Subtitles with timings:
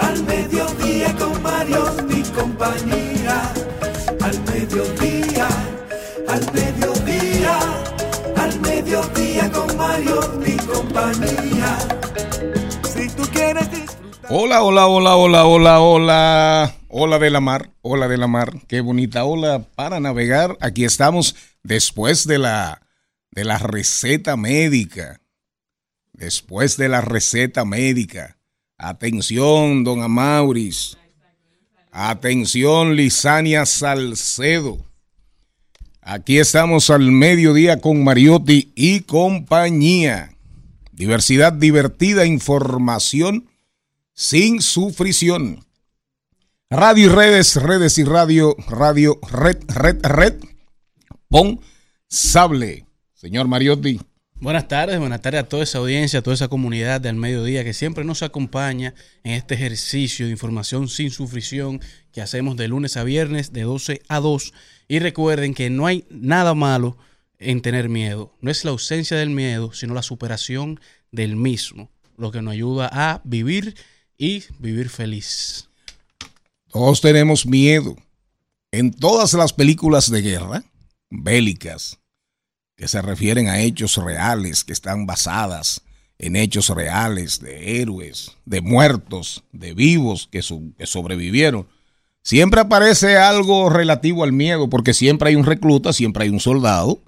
[0.00, 3.52] al mediodía con Mario y compañía.
[4.20, 5.48] Al mediodía,
[6.28, 7.58] al mediodía,
[8.36, 11.78] al mediodía con Mario y compañía.
[12.92, 13.68] Si tú quieres.
[14.28, 16.74] Hola, hola, hola, hola, hola, hola.
[16.88, 18.52] Hola de la mar, hola de la mar.
[18.66, 20.56] Qué bonita ola para navegar.
[20.60, 22.82] Aquí estamos después de la
[23.30, 25.20] de la receta médica.
[26.12, 28.39] Después de la receta médica.
[28.82, 30.96] Atención, don Amauris.
[31.92, 34.78] Atención, Lisania Salcedo.
[36.00, 40.34] Aquí estamos al mediodía con Mariotti y compañía.
[40.92, 43.50] Diversidad divertida, información
[44.14, 45.66] sin sufrición.
[46.70, 50.34] Radio y redes, redes y radio, radio, red, red, red.
[51.28, 51.60] Pon
[52.08, 52.86] sable.
[53.12, 54.00] Señor Mariotti.
[54.40, 57.74] Buenas tardes, buenas tardes a toda esa audiencia, a toda esa comunidad del mediodía que
[57.74, 61.78] siempre nos acompaña en este ejercicio de información sin sufrición
[62.10, 64.54] que hacemos de lunes a viernes de 12 a 2.
[64.88, 66.96] Y recuerden que no hay nada malo
[67.38, 68.34] en tener miedo.
[68.40, 70.80] No es la ausencia del miedo, sino la superación
[71.12, 73.74] del mismo, lo que nos ayuda a vivir
[74.16, 75.68] y vivir feliz.
[76.68, 77.94] Todos tenemos miedo.
[78.72, 80.64] En todas las películas de guerra,
[81.10, 81.99] bélicas,
[82.80, 85.82] que se refieren a hechos reales, que están basadas
[86.18, 90.40] en hechos reales de héroes, de muertos, de vivos que,
[90.78, 91.66] que sobrevivieron,
[92.22, 97.02] siempre aparece algo relativo al miedo, porque siempre hay un recluta, siempre hay un soldado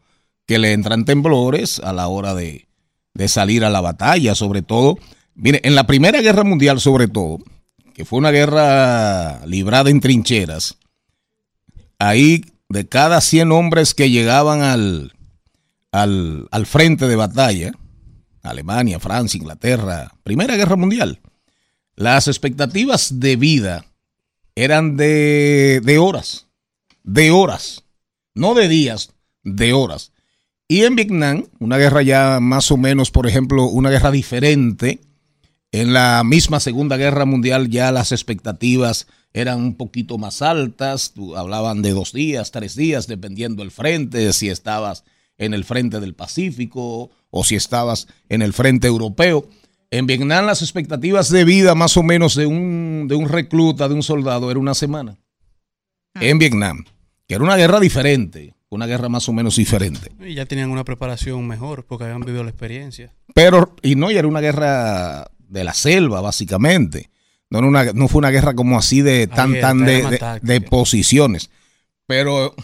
[0.45, 2.69] que le entran temblores a la hora de,
[3.15, 4.99] de salir a la batalla, sobre todo.
[5.35, 7.39] Mire, en la Primera Guerra Mundial, sobre todo,
[7.95, 10.77] que fue una guerra librada en trincheras,
[11.99, 15.15] ahí de cada 100 hombres que llegaban al,
[15.93, 17.73] al, al frente de batalla,
[18.43, 21.21] Alemania, Francia, Inglaterra, Primera Guerra Mundial,
[21.95, 23.85] las expectativas de vida
[24.55, 26.49] eran de, de horas,
[27.05, 27.85] de horas,
[28.35, 29.13] no de días,
[29.45, 30.13] de horas.
[30.69, 35.01] Y en Vietnam, una guerra ya más o menos, por ejemplo, una guerra diferente,
[35.71, 41.81] en la misma Segunda Guerra Mundial ya las expectativas eran un poquito más altas, hablaban
[41.81, 45.05] de dos días, tres días, dependiendo del frente, si estabas
[45.45, 49.49] en el frente del Pacífico o si estabas en el frente europeo.
[49.91, 53.95] En Vietnam las expectativas de vida más o menos de un, de un recluta, de
[53.95, 55.19] un soldado, era una semana.
[56.15, 56.85] En Vietnam,
[57.27, 60.13] que era una guerra diferente, una guerra más o menos diferente.
[60.21, 63.13] Y ya tenían una preparación mejor porque habían vivido la experiencia.
[63.35, 67.11] Pero, y no, y era una guerra de la selva, básicamente.
[67.51, 71.51] No, era una, no fue una guerra como así de tan, tan de, de posiciones.
[72.07, 72.55] Pero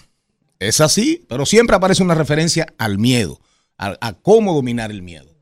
[0.59, 3.41] es así, pero siempre aparece una referencia al miedo,
[3.77, 5.35] a, a cómo dominar el miedo.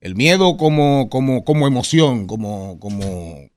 [0.00, 3.48] El miedo como, como, como emoción, como, como,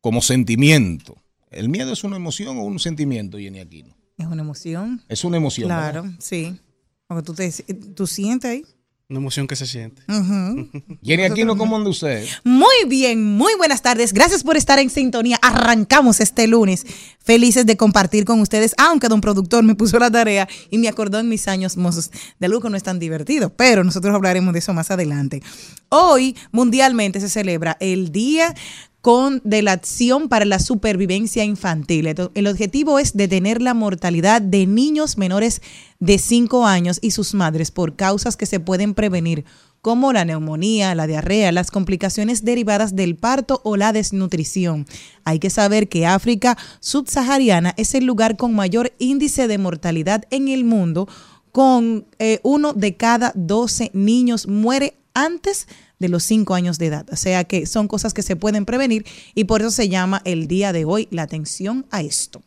[0.00, 1.16] como sentimiento.
[1.50, 3.96] ¿El miedo es una emoción o un sentimiento, Jenny Aquino?
[4.18, 5.02] Es una emoción.
[5.08, 5.68] Es una emoción.
[5.68, 6.16] Claro, ¿verdad?
[6.20, 6.58] sí.
[7.06, 7.50] Porque tú, te,
[7.94, 8.64] tú sientes ahí.
[9.10, 10.02] Una emoción que se siente.
[10.08, 10.70] Ujú.
[11.02, 12.24] Jenny Aquino, ¿cómo anda usted?
[12.44, 14.12] Muy bien, muy buenas tardes.
[14.12, 15.36] Gracias por estar en sintonía.
[15.42, 16.86] Arrancamos este lunes.
[17.18, 21.18] Felices de compartir con ustedes, aunque don productor me puso la tarea y me acordó
[21.18, 24.60] en mis años mozos de algo que no es tan divertido, pero nosotros hablaremos de
[24.60, 25.42] eso más adelante.
[25.88, 28.54] Hoy, mundialmente, se celebra el Día
[29.00, 32.06] con de la acción para la supervivencia infantil.
[32.34, 35.62] El objetivo es detener la mortalidad de niños menores
[35.98, 39.44] de 5 años y sus madres por causas que se pueden prevenir,
[39.80, 44.86] como la neumonía, la diarrea, las complicaciones derivadas del parto o la desnutrición.
[45.24, 50.48] Hay que saber que África subsahariana es el lugar con mayor índice de mortalidad en
[50.48, 51.08] el mundo,
[51.52, 57.06] con eh, uno de cada 12 niños muere antes de los 5 años de edad.
[57.12, 59.04] O sea que son cosas que se pueden prevenir
[59.34, 62.42] y por eso se llama el día de hoy la atención a esto.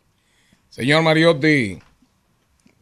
[0.69, 1.79] Señor Mariotti,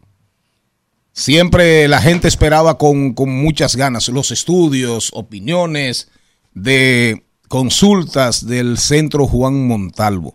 [1.12, 6.10] Siempre la gente esperaba con, con muchas ganas los estudios, opiniones
[6.54, 10.34] de consultas del Centro Juan Montalvo,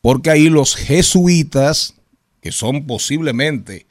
[0.00, 1.94] porque ahí los jesuitas,
[2.40, 3.86] que son posiblemente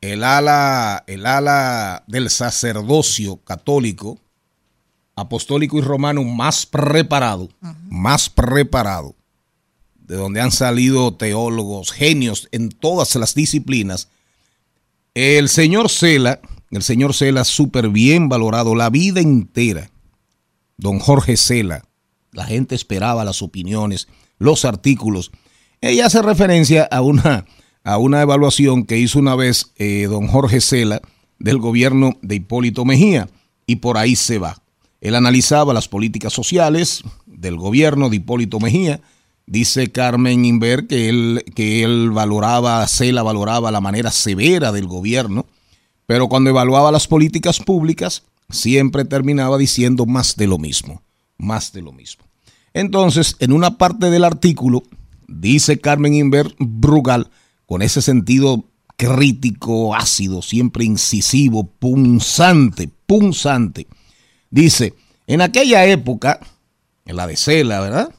[0.00, 4.18] el ala, el ala del sacerdocio católico,
[5.16, 7.48] apostólico y romano más preparado,
[7.88, 9.15] más preparado,
[10.06, 14.08] de donde han salido teólogos, genios en todas las disciplinas,
[15.14, 19.90] el señor Cela, el señor Cela súper bien valorado la vida entera.
[20.76, 21.84] Don Jorge Cela,
[22.32, 24.08] la gente esperaba las opiniones,
[24.38, 25.32] los artículos.
[25.80, 27.46] Ella hace referencia a una,
[27.82, 31.00] a una evaluación que hizo una vez eh, don Jorge Cela
[31.38, 33.28] del gobierno de Hipólito Mejía
[33.66, 34.62] y por ahí se va.
[35.00, 39.00] Él analizaba las políticas sociales del gobierno de Hipólito Mejía.
[39.46, 45.46] Dice Carmen Inver que él, que él valoraba, Cela valoraba la manera severa del gobierno,
[46.06, 51.02] pero cuando evaluaba las políticas públicas, siempre terminaba diciendo más de lo mismo,
[51.38, 52.24] más de lo mismo.
[52.74, 54.82] Entonces, en una parte del artículo,
[55.28, 57.30] dice Carmen Inver Brugal,
[57.66, 58.64] con ese sentido
[58.96, 63.86] crítico, ácido, siempre incisivo, punzante, punzante,
[64.50, 64.94] dice,
[65.26, 66.40] en aquella época,
[67.04, 68.14] en la de Cela, ¿verdad?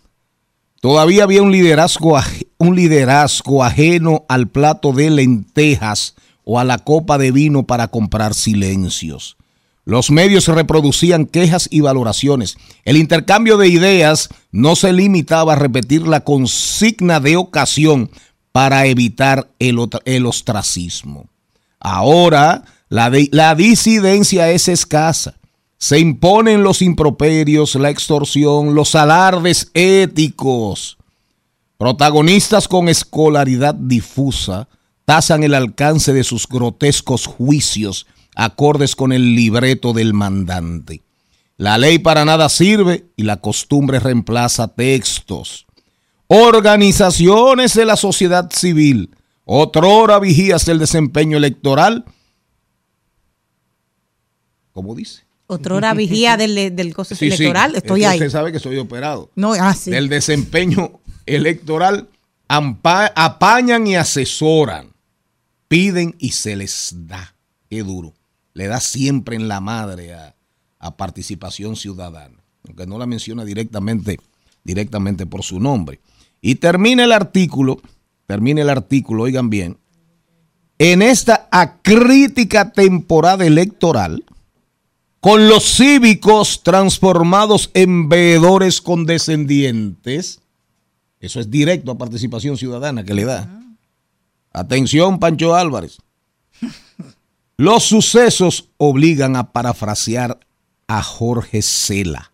[0.81, 2.17] Todavía había un liderazgo,
[2.57, 8.33] un liderazgo ajeno al plato de lentejas o a la copa de vino para comprar
[8.33, 9.37] silencios.
[9.85, 12.57] Los medios reproducían quejas y valoraciones.
[12.83, 18.11] El intercambio de ideas no se limitaba a repetir la consigna de ocasión
[18.51, 19.79] para evitar el,
[20.25, 21.29] ostracismo.
[21.79, 25.35] Ahora la disidencia es escasa.
[25.77, 30.97] Se imponen los improperios, la extorsión, los alardes éticos.
[31.77, 34.67] Protagonistas con escolaridad difusa
[35.05, 38.07] tasan el alcance de sus grotescos juicios
[38.37, 41.01] acordes con el libreto del mandante.
[41.57, 45.65] La ley para nada sirve y la costumbre reemplaza textos.
[46.27, 52.05] Organizaciones de la sociedad civil, otrora vigías del desempeño electoral,
[54.71, 55.26] ¿cómo dice?
[55.47, 58.17] Otrora vigía del, del costo Sí, electoral, es estoy ahí.
[58.17, 59.31] Usted sabe que soy operado.
[59.35, 59.91] No, ah, sí.
[59.91, 62.09] Del desempeño electoral,
[62.49, 64.91] ampa- apañan y asesoran,
[65.69, 67.33] piden y se les da.
[67.69, 68.13] Qué duro.
[68.53, 70.35] Le da siempre en la madre a,
[70.79, 74.19] a participación ciudadana, aunque no la menciona directamente,
[74.63, 76.01] directamente por su nombre.
[76.41, 77.81] Y termina el artículo,
[78.25, 79.77] termina el artículo, oigan bien,
[80.79, 84.23] en esta acrítica temporada electoral,
[85.19, 90.41] con los cívicos transformados en veedores condescendientes.
[91.19, 93.49] Eso es directo a participación ciudadana que le da.
[94.53, 95.97] Atención, Pancho Álvarez.
[97.57, 100.39] Los sucesos obligan a parafrasear
[100.87, 102.31] a Jorge Cela.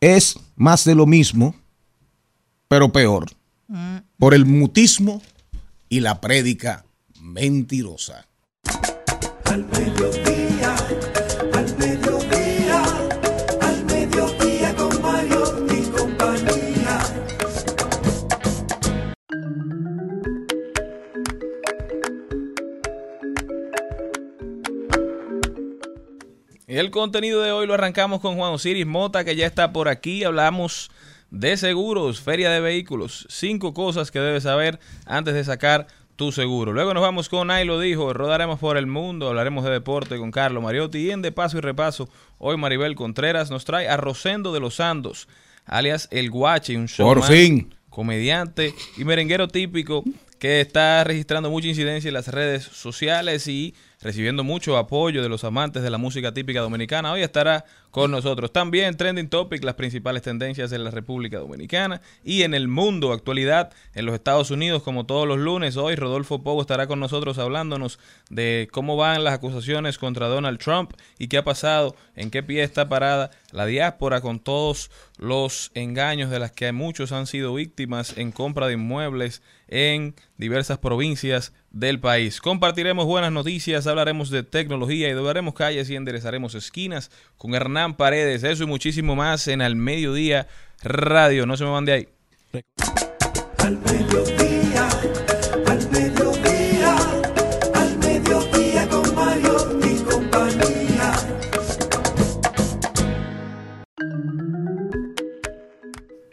[0.00, 1.54] Es más de lo mismo,
[2.68, 3.30] pero peor.
[4.18, 5.22] Por el mutismo
[5.88, 6.84] y la prédica
[7.20, 8.26] mentirosa.
[26.78, 30.24] El contenido de hoy lo arrancamos con Juan Osiris Mota, que ya está por aquí.
[30.24, 30.90] Hablamos
[31.30, 36.72] de seguros, feria de vehículos, cinco cosas que debes saber antes de sacar tu seguro.
[36.72, 40.30] Luego nos vamos con Ay lo dijo, rodaremos por el mundo, hablaremos de deporte con
[40.30, 44.52] Carlos Mariotti y en De Paso y Repaso, hoy Maribel Contreras nos trae a Rosendo
[44.52, 45.28] de los Santos,
[45.66, 47.74] alias El Guache, un show Por fin.
[47.90, 50.04] comediante y merenguero típico
[50.38, 53.74] que está registrando mucha incidencia en las redes sociales y
[54.06, 57.10] recibiendo mucho apoyo de los amantes de la música típica dominicana.
[57.10, 58.52] Hoy estará con nosotros.
[58.52, 63.72] También Trending Topic, las principales tendencias en la República Dominicana y en el mundo, actualidad
[63.94, 65.76] en los Estados Unidos, como todos los lunes.
[65.76, 67.98] Hoy Rodolfo Pogo estará con nosotros hablándonos
[68.30, 72.62] de cómo van las acusaciones contra Donald Trump y qué ha pasado, en qué pie
[72.62, 78.16] está parada la diáspora con todos los engaños de las que muchos han sido víctimas
[78.16, 82.40] en compra de inmuebles en diversas provincias del país.
[82.40, 88.44] Compartiremos buenas noticias, hablaremos de tecnología y doblaremos calles y enderezaremos esquinas con Hernán Paredes.
[88.44, 90.48] Eso y muchísimo más en Al Mediodía
[90.82, 91.44] Radio.
[91.44, 92.08] No se me van de ahí.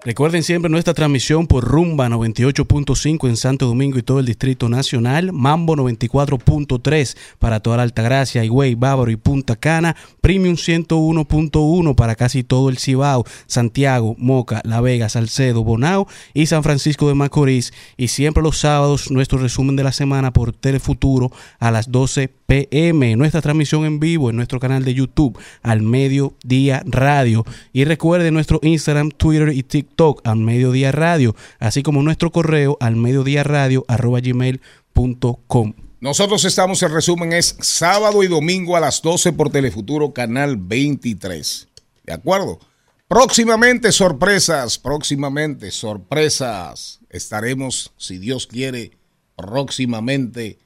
[0.06, 5.32] Recuerden siempre nuestra transmisión por Rumba 98.5 en Santo Domingo y todo el Distrito Nacional,
[5.32, 12.44] Mambo 94.3 para toda la Altagracia, Higüey, Bávaro y Punta Cana, Premium 101.1 para casi
[12.44, 17.72] todo el Cibao, Santiago, Moca, La Vega, Salcedo, Bonao y San Francisco de Macorís.
[17.96, 23.16] Y siempre los sábados nuestro resumen de la semana por Telefuturo a las 12 pm.
[23.16, 27.46] Nuestra transmisión en vivo en nuestro canal de YouTube al mediodía radio.
[27.72, 32.96] Y recuerden nuestro Instagram, Twitter y TikTok al mediodía radio, así como nuestro correo al
[32.96, 35.74] mediodía radio arroba gmail.com.
[36.00, 41.70] Nosotros estamos, el resumen es sábado y domingo a las 12 por Telefuturo, canal 23.
[42.04, 42.60] ¿De acuerdo?
[43.08, 47.00] Próximamente sorpresas, próximamente sorpresas.
[47.10, 48.92] Estaremos, si Dios quiere,
[49.38, 50.58] próximamente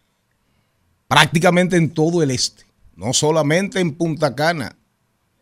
[1.07, 2.65] prácticamente en todo el este.
[2.95, 4.75] No solamente en Punta Cana,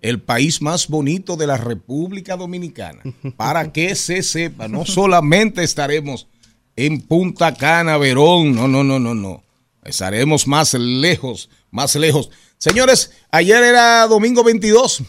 [0.02, 3.02] el país más bonito de la República Dominicana.
[3.38, 6.28] Para que se sepa, no solamente estaremos
[6.76, 9.44] en Punta Cana, Verón, no, no, no, no, no.
[9.84, 12.30] Estaremos más lejos, más lejos.
[12.58, 15.04] Señores, ayer era domingo 22.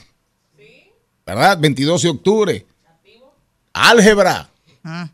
[1.24, 1.58] ¿Verdad?
[1.58, 2.66] 22 de octubre.
[3.72, 4.50] Álgebra.
[4.84, 5.10] Ah.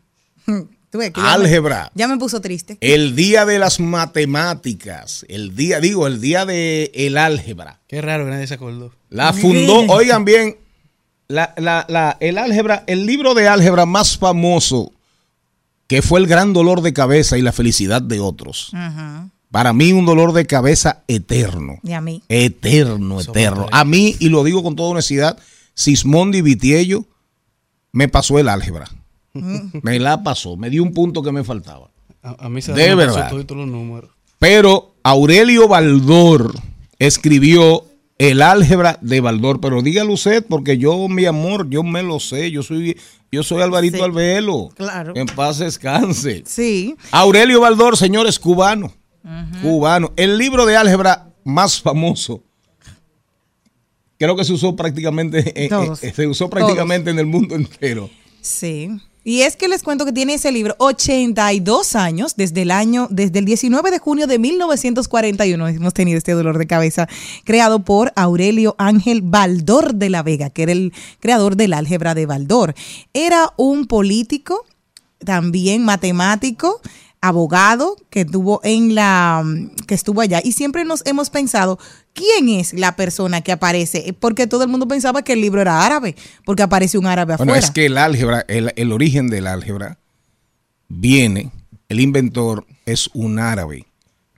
[0.97, 1.91] Ves que ya me- Álgebra.
[1.95, 2.77] Ya me puso triste.
[2.81, 5.25] El día de las matemáticas.
[5.29, 7.79] El día, digo, el día de el álgebra.
[7.87, 8.91] Qué raro que nadie se acordó.
[9.09, 10.57] La fundó, oigan bien,
[11.27, 14.91] la, la- la- el álgebra, el libro de álgebra más famoso,
[15.87, 18.69] que fue el gran dolor de cabeza y la felicidad de otros.
[18.73, 19.29] Ajá.
[19.51, 21.77] Para mí un dolor de cabeza eterno.
[21.83, 22.23] Y a mí.
[22.27, 23.67] Eterno, eterno.
[23.71, 25.37] A mí, y lo digo con toda honestidad,
[25.75, 27.05] Sismondi Vitiello
[27.91, 28.89] me pasó el álgebra.
[29.81, 31.89] me la pasó, me dio un punto que me faltaba.
[32.21, 33.31] A, a mí se De me pasó verdad.
[33.55, 34.11] los números.
[34.39, 36.53] Pero Aurelio Baldor
[36.99, 37.85] escribió
[38.17, 39.59] el álgebra de Baldor.
[39.59, 42.51] Pero dígalo usted, porque yo, mi amor, yo me lo sé.
[42.51, 42.97] Yo soy,
[43.31, 44.03] yo soy Alvarito Sí.
[44.03, 44.69] Albelo.
[44.75, 45.13] Claro.
[45.15, 46.43] En paz descanse.
[46.45, 46.95] Sí.
[47.11, 48.93] Aurelio Baldor, señores, cubano.
[49.61, 50.11] Cubano.
[50.17, 52.43] El libro de álgebra más famoso.
[54.19, 56.03] Creo que se usó prácticamente, en- Todos.
[56.03, 58.09] en- se usó prácticamente en el mundo entero.
[58.41, 58.89] Sí.
[59.23, 63.39] Y es que les cuento que tiene ese libro 82 años desde el año, desde
[63.39, 67.07] el 19 de junio de 1941 hemos tenido este dolor de cabeza
[67.45, 72.25] creado por Aurelio Ángel Baldor de la Vega, que era el creador del álgebra de
[72.25, 72.75] Baldor.
[73.13, 74.65] Era un político,
[75.23, 76.81] también matemático,
[77.23, 79.45] abogado que tuvo en la
[79.87, 81.79] que estuvo allá y siempre nos hemos pensado
[82.11, 85.85] quién es la persona que aparece porque todo el mundo pensaba que el libro era
[85.85, 89.47] árabe porque aparece un árabe Bueno, afuera es que el álgebra, el, el origen del
[89.47, 89.99] álgebra
[90.89, 91.49] viene,
[91.87, 93.85] el inventor es un árabe,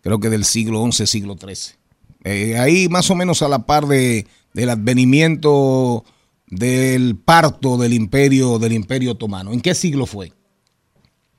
[0.03, 1.75] creo que del siglo XI, siglo XIII.
[2.23, 6.05] Eh, ahí más o menos a la par de, del advenimiento
[6.45, 9.53] del parto del imperio, del imperio otomano.
[9.53, 10.33] ¿En qué siglo fue?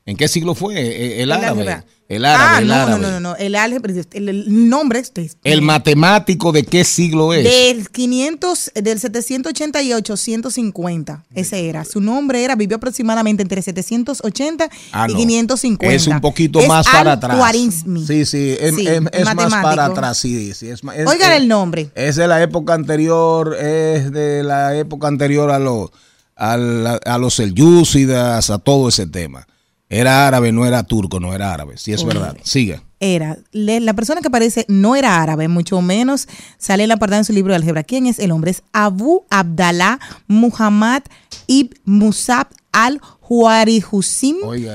[0.06, 0.74] ¿En qué siglo fue?
[0.80, 1.48] Eh, El, árabe.
[1.48, 1.84] álgebra.
[2.08, 3.00] El árabe, Ah, el no, árabe.
[3.02, 7.42] no, no, no, el álgebra, el, el nombre este, El matemático de qué siglo es.
[7.42, 11.84] del 500, del 788, 150, ese era.
[11.84, 15.18] Su nombre era, vivió aproximadamente entre 780 Ah, y no.
[15.18, 15.92] 550.
[15.96, 17.32] Es un poquito Es más para atrás.
[17.32, 18.06] Al-Khwarizmi.
[18.06, 20.68] Sí, sí, es, Sí, es- es más para atrás, sí, sí.
[21.08, 21.90] Oigan el nombre.
[21.96, 25.90] Es de la época anterior, es de la época anterior a, los
[26.36, 29.48] a, la- a los selyúcidas, a todo ese tema.
[29.88, 31.74] Era árabe, no era turco, no era árabe.
[31.76, 32.36] Sí, es verdad.
[32.42, 32.82] Siga.
[32.98, 36.26] Era, la persona que aparece no era árabe, mucho menos
[36.58, 37.84] sale en la apartado en su libro de álgebra.
[37.84, 38.50] ¿Quién es el hombre?
[38.52, 41.02] Es Abu Abdallah Muhammad
[41.46, 42.48] ibn Musab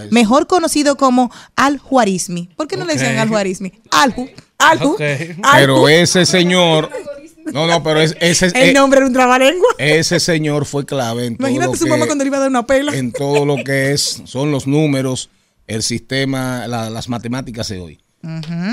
[0.03, 0.11] eso.
[0.11, 2.49] mejor conocido como al-Huarizmi.
[2.55, 3.21] ¿Por qué no le dicen Ok.
[3.21, 3.73] al-Huarizmi?
[3.91, 5.01] Al-Hu, al-Hu, Ok.
[5.01, 5.37] al-Hu.
[5.57, 6.89] Pero ese señor,
[7.53, 9.69] No, no, pero es- ese, El eh, nombre era un trabalengua.
[9.77, 12.41] ese señor fue clave en todo Imagínate lo su que- mamá cuando le iba a
[12.41, 12.95] dar una pela.
[12.95, 15.29] en todo lo que es son los números,
[15.67, 17.99] el sistema, la- las matemáticas de hoy.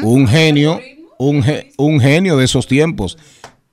[0.02, 0.80] Un genio,
[1.18, 3.16] un, ge- un genio de esos tiempos.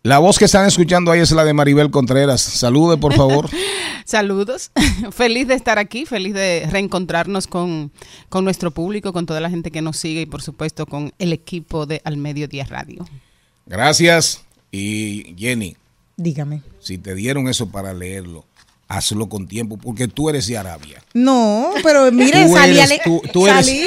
[0.03, 2.39] La voz que están escuchando ahí es la de Maribel Contreras.
[2.39, 3.49] Salude, por favor.
[4.05, 4.69] Saludos,
[5.11, 7.91] feliz de estar aquí, feliz de reencontrarnos con,
[8.29, 11.33] con nuestro público, con toda la gente que nos sigue y por supuesto con el
[11.33, 13.03] equipo de Al Mediodía Radio.
[13.65, 14.43] Gracias.
[14.75, 15.77] Y Jenny,
[16.17, 16.61] Dígame.
[16.79, 18.45] si te dieron eso para leerlo,
[18.87, 21.01] hazlo con tiempo, porque tú eres de Arabia.
[21.13, 23.81] No, pero mire, salí tú- tú eres- salí.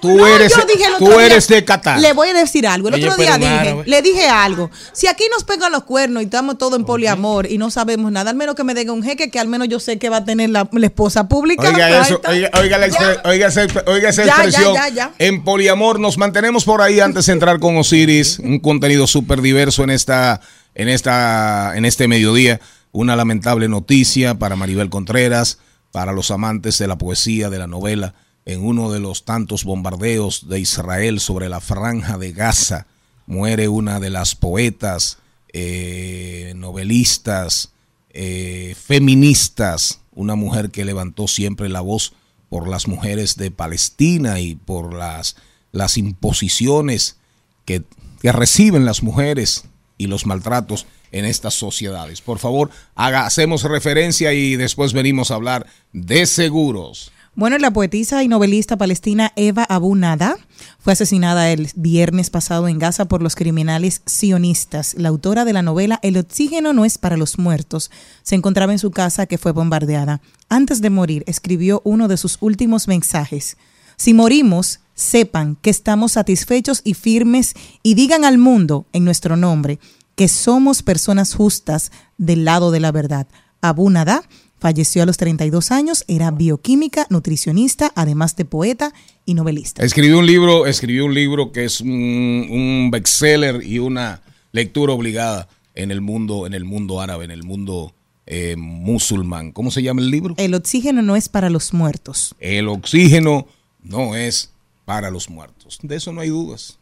[0.00, 2.00] Tú No, eres- yo dije el tú otro día- eres de Qatar.
[2.00, 2.88] Le voy a decir algo.
[2.88, 3.82] El Ella otro día dije, árabe.
[3.86, 4.70] le dije algo.
[4.92, 8.30] Si aquí nos pegan los cuernos y estamos todos en poliamor y no sabemos nada,
[8.30, 10.24] al menos que me den un jeque que al menos yo sé que va a
[10.24, 11.68] tener la, la esposa pública.
[11.68, 13.22] Oiga eso, oiga, oiga la Ya.
[13.24, 14.74] oiga esa, oiga esa Ya, ya, expresión.
[14.74, 15.10] ya, ya.
[15.18, 19.84] En poliamor nos mantenemos por ahí antes de entrar con Osiris, un contenido súper diverso
[19.84, 20.40] en esta,
[20.74, 22.60] en esta, en este mediodía.
[22.92, 25.58] Una lamentable noticia para Maribel Contreras,
[25.92, 28.14] para los amantes de la poesía, de la novela,
[28.52, 32.86] en uno de los tantos bombardeos de Israel sobre la franja de Gaza,
[33.26, 35.18] muere una de las poetas,
[35.52, 37.70] eh, novelistas,
[38.10, 42.12] eh, feministas, una mujer que levantó siempre la voz
[42.48, 45.36] por las mujeres de Palestina y por las,
[45.70, 47.18] las imposiciones
[47.64, 47.84] que,
[48.20, 49.64] que reciben las mujeres
[49.96, 52.20] y los maltratos en estas sociedades.
[52.20, 57.12] Por favor, haga, hacemos referencia y después venimos a hablar de seguros.
[57.40, 60.36] Bueno, la poetisa y novelista palestina Eva Abu Nada
[60.78, 64.94] fue asesinada el viernes pasado en Gaza por los criminales sionistas.
[64.98, 67.90] La autora de la novela El oxígeno no es para los muertos
[68.24, 70.20] se encontraba en su casa que fue bombardeada.
[70.50, 73.56] Antes de morir, escribió uno de sus últimos mensajes.
[73.96, 79.78] Si morimos, sepan que estamos satisfechos y firmes y digan al mundo en nuestro nombre
[80.14, 83.26] que somos personas justas del lado de la verdad.
[83.62, 84.24] Abu Nada
[84.60, 88.92] falleció a los 32 años, era bioquímica, nutricionista, además de poeta
[89.24, 89.82] y novelista.
[89.82, 95.48] Escribió un libro, escribió un libro que es un, un bestseller y una lectura obligada
[95.74, 97.94] en el mundo, en el mundo árabe, en el mundo
[98.26, 99.52] eh, musulmán.
[99.52, 100.34] ¿Cómo se llama el libro?
[100.36, 102.34] El oxígeno no es para los muertos.
[102.38, 103.46] El oxígeno
[103.82, 104.52] no es
[104.84, 105.78] para los muertos.
[105.82, 106.78] De eso no hay dudas.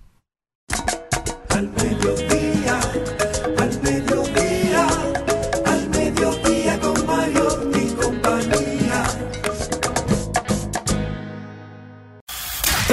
[1.48, 2.27] Al mediodía,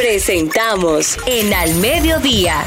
[0.08, 2.64] Presentamos en Al Mediodía.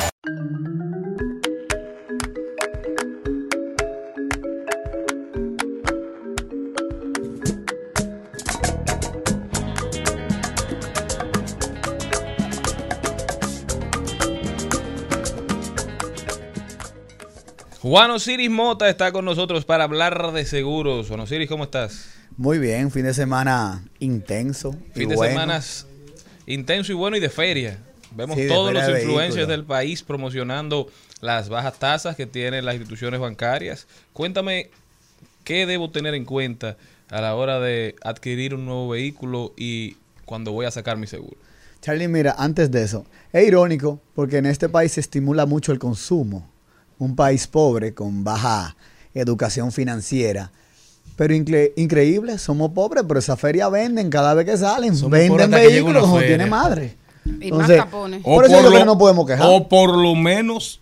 [17.80, 21.06] Juan Osiris Mota está con nosotros para hablar de seguros.
[21.06, 22.10] Juan Osiris, ¿cómo estás?
[22.36, 24.74] Muy bien, fin de semana intenso.
[24.96, 25.30] y Fin de bueno.
[25.30, 25.87] semanas
[26.54, 27.78] intenso y bueno y de feria.
[28.10, 30.88] Vemos Sí, todos los influencers del país promocionando
[31.20, 33.86] las bajas tasas que tienen las instituciones bancarias.
[34.12, 34.70] Cuéntame
[35.44, 36.76] qué debo tener en cuenta
[37.10, 41.36] a la hora de adquirir un nuevo vehículo y cuando voy a sacar mi seguro.
[41.80, 45.78] Charlie, mira, antes de eso, es irónico porque en este país se estimula mucho el
[45.78, 46.50] consumo.
[46.98, 48.74] Un país pobre con baja
[49.14, 50.50] educación financiera.
[51.16, 54.96] Pero incre- increíble, somos pobres, pero esa feria venden cada vez que salen.
[54.96, 56.96] Somos venden vehículos como tiene madre.
[57.24, 58.22] Y Entonces, más tapones.
[58.22, 59.46] Por eso yo creo que no podemos quejar.
[59.50, 60.80] o por lo menos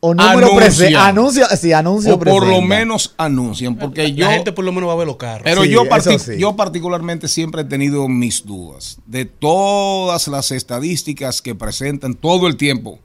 [0.00, 0.56] O número anuncian.
[0.56, 0.96] presente.
[0.96, 4.88] Anuncia, sí, anuncio o por lo menos anuncian porque yo la gente por lo menos
[4.88, 5.42] va a ver los carros.
[5.44, 6.38] Pero Sí, yo, eso parti- sí.
[6.38, 12.56] yo particularmente siempre he tenido mis dudas de todas las estadísticas que presentan todo el
[12.56, 12.98] tiempo.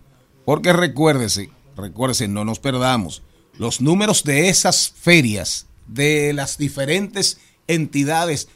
[0.45, 3.21] Porque recuérdese, recuérdese, no nos perdamos.
[3.57, 8.47] Los números de esas ferias, de las diferentes entidades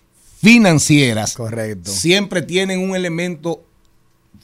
[0.41, 1.91] financieras, Correcto.
[1.91, 3.63] siempre tienen un elemento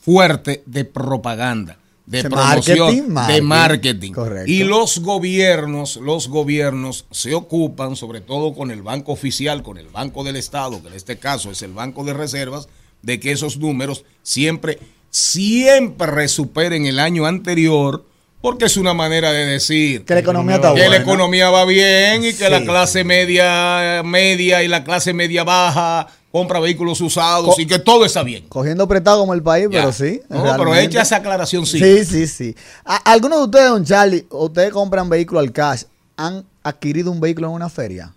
[0.01, 3.43] fuerte de propaganda, de De promoción, marketing, de marketing.
[3.47, 4.11] marketing.
[4.13, 4.51] Correcto.
[4.51, 9.87] Y los gobiernos, los gobiernos se ocupan, sobre todo con el banco oficial, con el
[9.87, 12.67] Banco del Estado, que en este caso es el Banco de Reservas,
[13.01, 18.05] de que esos números siempre, siempre superen el año anterior,
[18.45, 20.89] porque es una manera de decir Que la economía está que buena.
[20.89, 22.65] la economía va bien y que la Sí.
[22.65, 28.05] clase media, media y la clase media baja compra vehículos usados Co- y que todo
[28.05, 28.45] está bien.
[28.47, 29.79] Cogiendo prestado como el país, Ya.
[29.79, 30.21] pero sí.
[30.29, 31.79] No, pero hecha esa aclaración, sí.
[31.79, 32.55] Sí, sí, sí.
[32.83, 35.83] ¿Algunos de ustedes, don Charlie, ustedes compran vehículo al cash,
[36.15, 38.13] han adquirido un vehículo en una feria?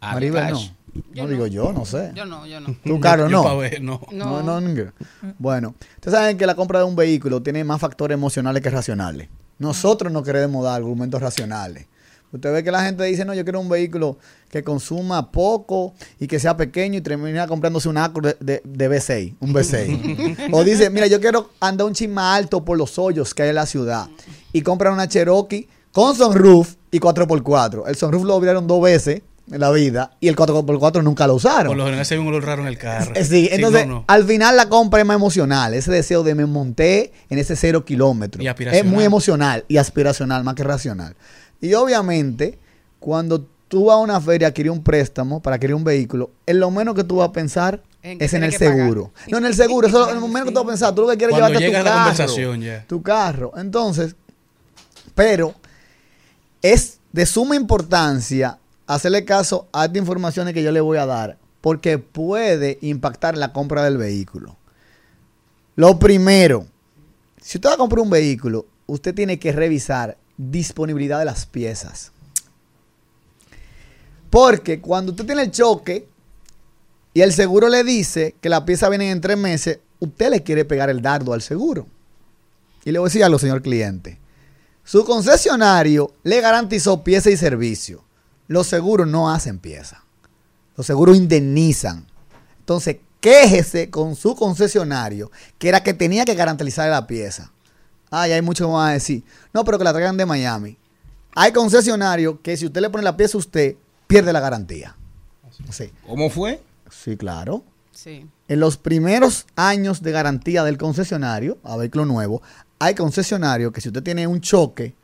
[0.00, 0.52] Al Maribel, cash.
[0.68, 0.75] no.
[1.14, 2.12] No digo yo, no sé.
[2.14, 2.74] Yo no, yo no.
[2.84, 3.58] Tu carro Yo no.
[3.58, 4.00] ver, no.
[4.12, 4.92] No, no, no.
[5.38, 9.28] Bueno, ustedes saben que la compra de un vehículo tiene más factores emocionales que racionales.
[9.58, 11.86] Nosotros no queremos dar argumentos racionales.
[12.32, 14.18] Usted ve que la gente dice, no, yo quiero un vehículo
[14.50, 18.90] que consuma poco y que sea pequeño y termina comprándose un Acura de, de, de
[18.90, 20.48] V6, un V6.
[20.52, 23.48] o dice, mira, yo quiero andar un chin más alto por los hoyos que hay
[23.50, 24.08] en la ciudad.
[24.52, 27.84] Y compran una Cherokee con sunroof y 4x4.
[27.86, 31.68] El sunroof lo abrieron dos veces en la vida y el 4x4 nunca lo usaron.
[31.68, 33.12] Por lo general se ve un olor raro en el carro.
[33.22, 34.04] Sí, entonces no, no.
[34.08, 35.74] al final la compra es más emocional.
[35.74, 38.44] Ese deseo de me monté en ese cero kilómetros.
[38.44, 41.14] Y Es muy emocional y aspiracional, más que racional.
[41.60, 42.58] Y obviamente,
[42.98, 46.60] cuando tú vas a una feria a adquirir un préstamo para adquirir un vehículo, en
[46.60, 48.76] lo menos que tú vas a pensar En es en el pagar.
[48.76, 49.12] seguro.
[49.28, 49.86] No, en el seguro.
[49.88, 50.94] Eso es lo menos que tú vas a pensar.
[50.94, 52.84] Tú lo que quieres Cuando llevarte llega tu la carro.
[52.86, 53.52] Tu carro.
[53.56, 54.16] Entonces,
[55.14, 55.54] pero
[56.62, 61.38] es de suma importancia hacerle caso a estas informaciones que yo le voy a dar,
[61.60, 64.56] porque puede impactar la compra del vehículo.
[65.74, 66.66] Lo primero,
[67.40, 72.12] si usted va a comprar un vehículo, usted tiene que revisar disponibilidad de las piezas.
[74.30, 76.08] Porque cuando usted tiene el choque
[77.14, 80.64] y el seguro le dice que la pieza viene en tres meses, usted le quiere
[80.64, 81.86] pegar el dardo al seguro.
[82.84, 84.20] Y le voy a decir algo, señor cliente.
[84.84, 88.05] Su concesionario le garantizó pieza y servicio.
[88.48, 90.04] Los seguros no hacen pieza.
[90.76, 92.06] Los seguros indemnizan.
[92.60, 97.52] Entonces, quéjese con su concesionario, que era que tenía que garantizar la pieza.
[98.10, 99.24] Ay, hay mucho más a decir.
[99.52, 100.76] No, pero que la traigan de Miami.
[101.34, 104.96] Hay concesionarios que si usted le pone la pieza a usted, pierde la garantía.
[105.70, 106.62] Sí, ¿Cómo fue?
[106.90, 107.64] sí, claro.
[107.92, 108.26] Sí.
[108.48, 112.42] En los primeros años de garantía del concesionario a vehículo nuevo,
[112.78, 114.94] hay concesionarios que si usted tiene un choque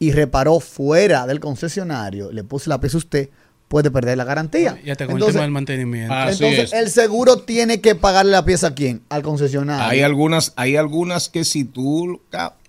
[0.00, 3.28] y reparó fuera del concesionario, le puso la pieza a usted,
[3.68, 4.80] puede perder la garantía.
[4.82, 6.12] Ya te con el Entonces, tema del mantenimiento.
[6.12, 6.72] Ah, entonces es.
[6.72, 9.02] el seguro tiene que pagarle la pieza a quién?
[9.10, 9.86] Al concesionario.
[9.86, 12.22] Hay algunas, hay algunas que si tú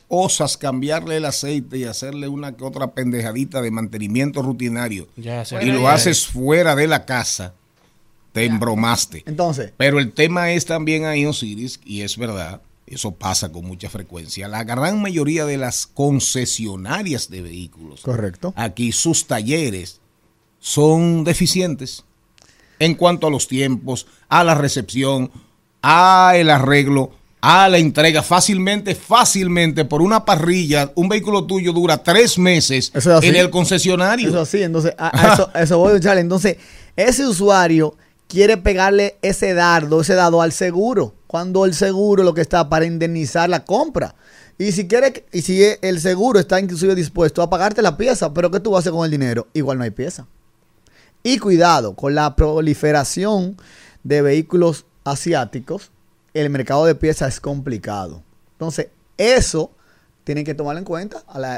[0.09, 5.67] osas cambiarle el aceite y hacerle una que otra pendejadita de mantenimiento rutinario Ya y
[5.67, 7.53] lo haces fuera de la casa,
[8.33, 9.23] te embromaste.
[9.25, 12.61] Entonces, Pero el tema es también ahí, Osiris, y es verdad,
[12.95, 14.47] eso pasa con mucha frecuencia.
[14.47, 18.53] La gran mayoría de las concesionarias de vehículos, correcto.
[18.55, 19.99] aquí sus talleres
[20.59, 22.03] son deficientes
[22.79, 25.31] en cuanto a los tiempos, a la recepción,
[25.81, 28.23] a el arreglo, a la entrega.
[28.23, 33.49] Fácilmente, fácilmente, por una parrilla, un vehículo tuyo dura tres meses Eso es en el
[33.49, 34.29] concesionario.
[34.29, 36.21] Eso sí, entonces a, a eso, a eso voy a echarle.
[36.21, 36.57] Entonces,
[36.95, 37.95] ese usuario
[38.31, 42.85] quiere pegarle ese dardo, ese dado al seguro, cuando el seguro lo que está para
[42.85, 44.15] indemnizar la compra.
[44.57, 48.49] Y si quiere, y si el seguro está inclusive dispuesto a pagarte la pieza, pero
[48.49, 49.47] ¿qué tú vas a hacer con el dinero?
[49.51, 50.27] Igual no hay pieza.
[51.23, 53.57] Y cuidado, con la proliferación
[54.03, 55.91] de vehículos asiáticos,
[56.33, 58.23] el mercado de piezas es complicado.
[58.53, 59.71] Entonces, eso
[60.23, 61.57] tienen que tomarlo en cuenta la-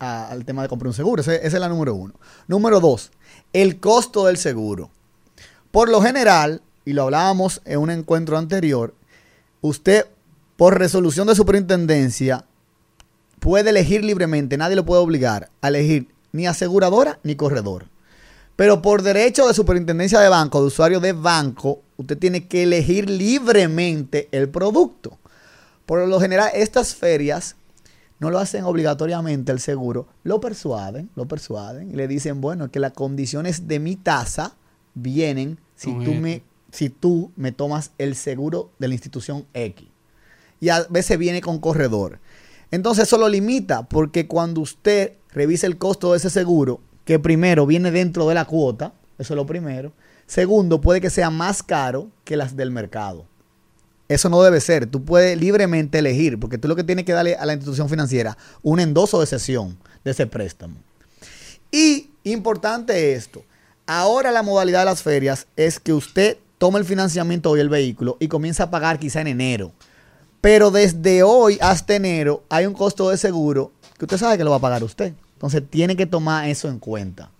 [0.00, 1.20] al tema de comprar un seguro.
[1.20, 2.14] Ese- esa es la número uno.
[2.48, 3.12] Número dos,
[3.52, 4.90] el costo del seguro.
[5.76, 8.94] Por lo general, y lo hablábamos en un encuentro anterior,
[9.60, 10.06] usted,
[10.56, 12.46] por resolución de superintendencia,
[13.40, 17.90] puede elegir libremente, nadie lo puede obligar a elegir ni aseguradora ni corredor.
[18.56, 23.10] Pero por derecho de superintendencia de banco, de usuario de banco, usted tiene que elegir
[23.10, 25.18] libremente el producto.
[25.84, 27.54] Por lo general, estas ferias
[28.18, 32.80] no lo hacen obligatoriamente el seguro, lo persuaden, lo persuaden y le dicen, bueno, que
[32.80, 34.56] las condiciones de mi tasa
[34.94, 36.20] vienen si tú, esto.
[36.20, 39.86] me, si tú me tomas el seguro de la institución X.
[40.60, 42.18] Y a veces viene con corredor.
[42.70, 47.66] Entonces eso lo limita porque cuando usted revisa el costo de ese seguro, que primero
[47.66, 49.92] viene dentro de la cuota, eso es lo primero.
[50.26, 53.26] Segundo, puede que sea más caro que las del mercado.
[54.08, 54.86] Eso no debe ser.
[54.86, 58.36] Tú puedes libremente elegir, porque tú lo que tienes que darle a la institución financiera
[58.62, 60.76] un endoso de sesión de ese préstamo.
[61.70, 63.44] Y importante esto,
[63.86, 68.16] ahora la modalidad de las ferias es que usted toma el financiamiento hoy el vehículo
[68.20, 69.72] y comienza a pagar quizá en enero.
[70.40, 74.50] Pero desde hoy hasta enero hay un costo de seguro que usted sabe que lo
[74.50, 75.14] va a pagar usted.
[75.34, 77.30] Entonces tiene que tomar eso en cuenta.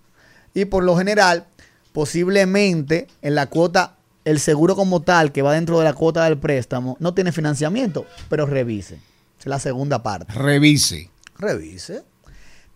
[0.53, 1.45] Y por lo general,
[1.93, 6.37] posiblemente en la cuota, el seguro como tal que va dentro de la cuota del
[6.37, 8.95] préstamo no tiene financiamiento, pero revise.
[8.95, 10.33] Esa es la segunda parte.
[10.33, 11.09] Revise.
[11.37, 12.03] Revise.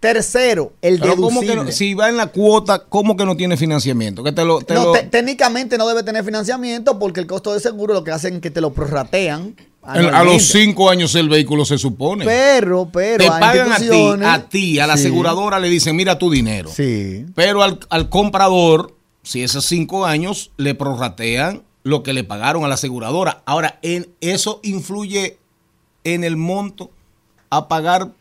[0.02, 1.56] Tercero, el Pero ¿cómo deducible.
[1.60, 4.24] que no- si va en la cuota, ¿cómo que no tiene financiamiento?
[4.24, 7.60] Que te lo, te No, lo- técnicamente no debe tener financiamiento porque el costo de
[7.60, 9.56] seguro lo que hacen es que te lo prorratean.
[9.84, 12.26] a los cinco años el vehículo se supone.
[12.26, 13.24] Pero, pero.
[13.24, 13.90] te pagan a ti,
[14.24, 16.70] a ti, a la Sí, aseguradora le dicen, mira tu dinero.
[16.76, 17.26] Sí.
[17.36, 22.68] Pero al, al comprador si esos cinco años le prorratean lo que le pagaron a
[22.68, 23.44] la aseguradora.
[23.46, 25.38] Ahora, en, ¿eso influye
[26.04, 26.90] en el monto
[27.52, 28.12] a pagar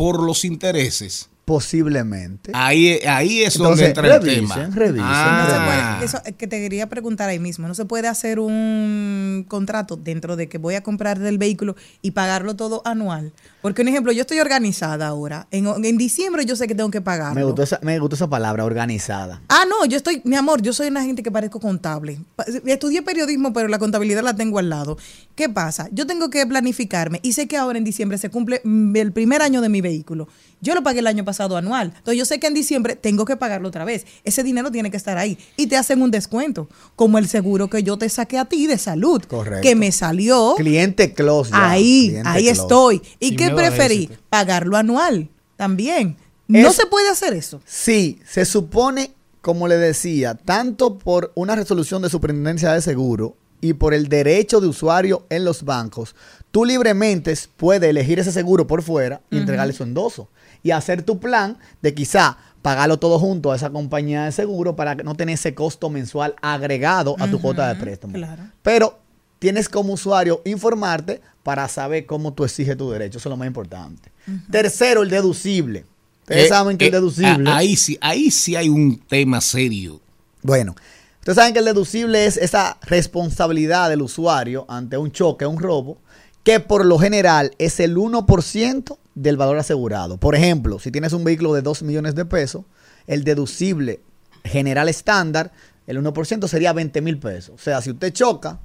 [0.00, 1.28] por los intereses?
[1.44, 2.52] Posiblemente.
[2.54, 4.54] Ahí, ahí es donde entra el tema.
[4.72, 5.44] revisen, Ah.
[5.46, 7.68] No se puede- eso que te quería preguntar ahí mismo.
[7.68, 12.12] No se puede hacer un contrato dentro de que voy a comprar del vehículo y
[12.12, 13.32] pagarlo todo anual.
[13.62, 15.46] Porque, un ejemplo, yo estoy organizada ahora.
[15.50, 17.34] En, en diciembre yo sé que tengo que pagarlo.
[17.34, 19.42] Me gustó, esa, me gustó esa palabra, organizada.
[19.48, 22.20] Ah, no, yo estoy, mi amor, yo soy una gente que parezco contable.
[22.66, 24.96] Estudié periodismo, pero la contabilidad la tengo al lado.
[25.34, 25.88] ¿Qué pasa?
[25.92, 29.42] Yo tengo que planificarme y sé que ahora en diciembre se cumple mm, el primer
[29.42, 30.28] año de mi vehículo.
[30.62, 31.94] Yo lo pagué el año pasado anual.
[31.96, 34.04] Entonces yo sé que en diciembre tengo que pagarlo otra vez.
[34.24, 35.38] Ese dinero tiene que estar ahí.
[35.56, 38.76] Y te hacen un descuento, como el seguro que yo te saqué a ti de
[38.76, 39.22] salud.
[39.26, 39.62] Correcto.
[39.62, 40.54] Que me salió.
[40.56, 41.50] Cliente close.
[41.50, 42.60] ya, Ahí, cliente ahí close.
[42.60, 43.02] estoy.
[43.18, 44.10] ¿Y Sin qué preferí?
[44.28, 46.16] Pagarlo anual también.
[46.48, 47.60] No Es- se puede hacer eso.
[47.64, 53.74] Sí, se supone, como le decía, tanto por una resolución de superintendencia de seguro y
[53.74, 56.16] por el derecho de usuario en los bancos,
[56.50, 60.28] tú libremente puedes elegir ese seguro por fuera y entregarle su endoso
[60.62, 64.96] y hacer tu plan de quizá pagarlo todo junto a esa compañía de seguro para
[64.96, 68.12] que no tener ese costo mensual agregado a tu cuota de préstamo.
[68.14, 68.42] claro.
[68.62, 68.98] Pero
[69.40, 73.18] tienes como usuario informarte para saber cómo tú exiges tu derecho.
[73.18, 74.12] Eso es lo más importante.
[74.52, 75.84] Tercero, el deducible.
[76.22, 77.50] Ustedes Eh, saben que eh, el deducible.
[77.50, 80.00] a- Ahí sí, ahí sí hay un tema serio.
[80.42, 80.76] Bueno,
[81.18, 85.98] ustedes saben que el deducible es esa responsabilidad del usuario ante un choque, un robo,
[86.44, 90.18] que por lo general es el 1% del valor asegurado.
[90.18, 92.64] Por ejemplo, si tienes un vehículo de 2 millones de pesos,
[93.06, 94.00] el deducible
[94.44, 95.52] general estándar,
[95.86, 97.54] el 1% sería 20 mil pesos.
[97.56, 98.60] O sea, si usted choca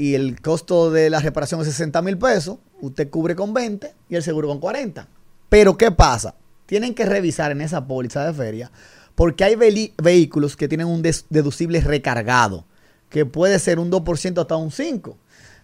[0.00, 4.14] y el costo de la reparación es 60 mil pesos, usted cubre con 20 y
[4.14, 5.06] el seguro con 40.
[5.50, 6.34] Pero ¿qué pasa?
[6.64, 8.72] Tienen que revisar en esa póliza de feria
[9.14, 12.64] porque hay vehículos que tienen un deducible recargado,
[13.10, 15.16] que puede ser un 2% hasta un 5%.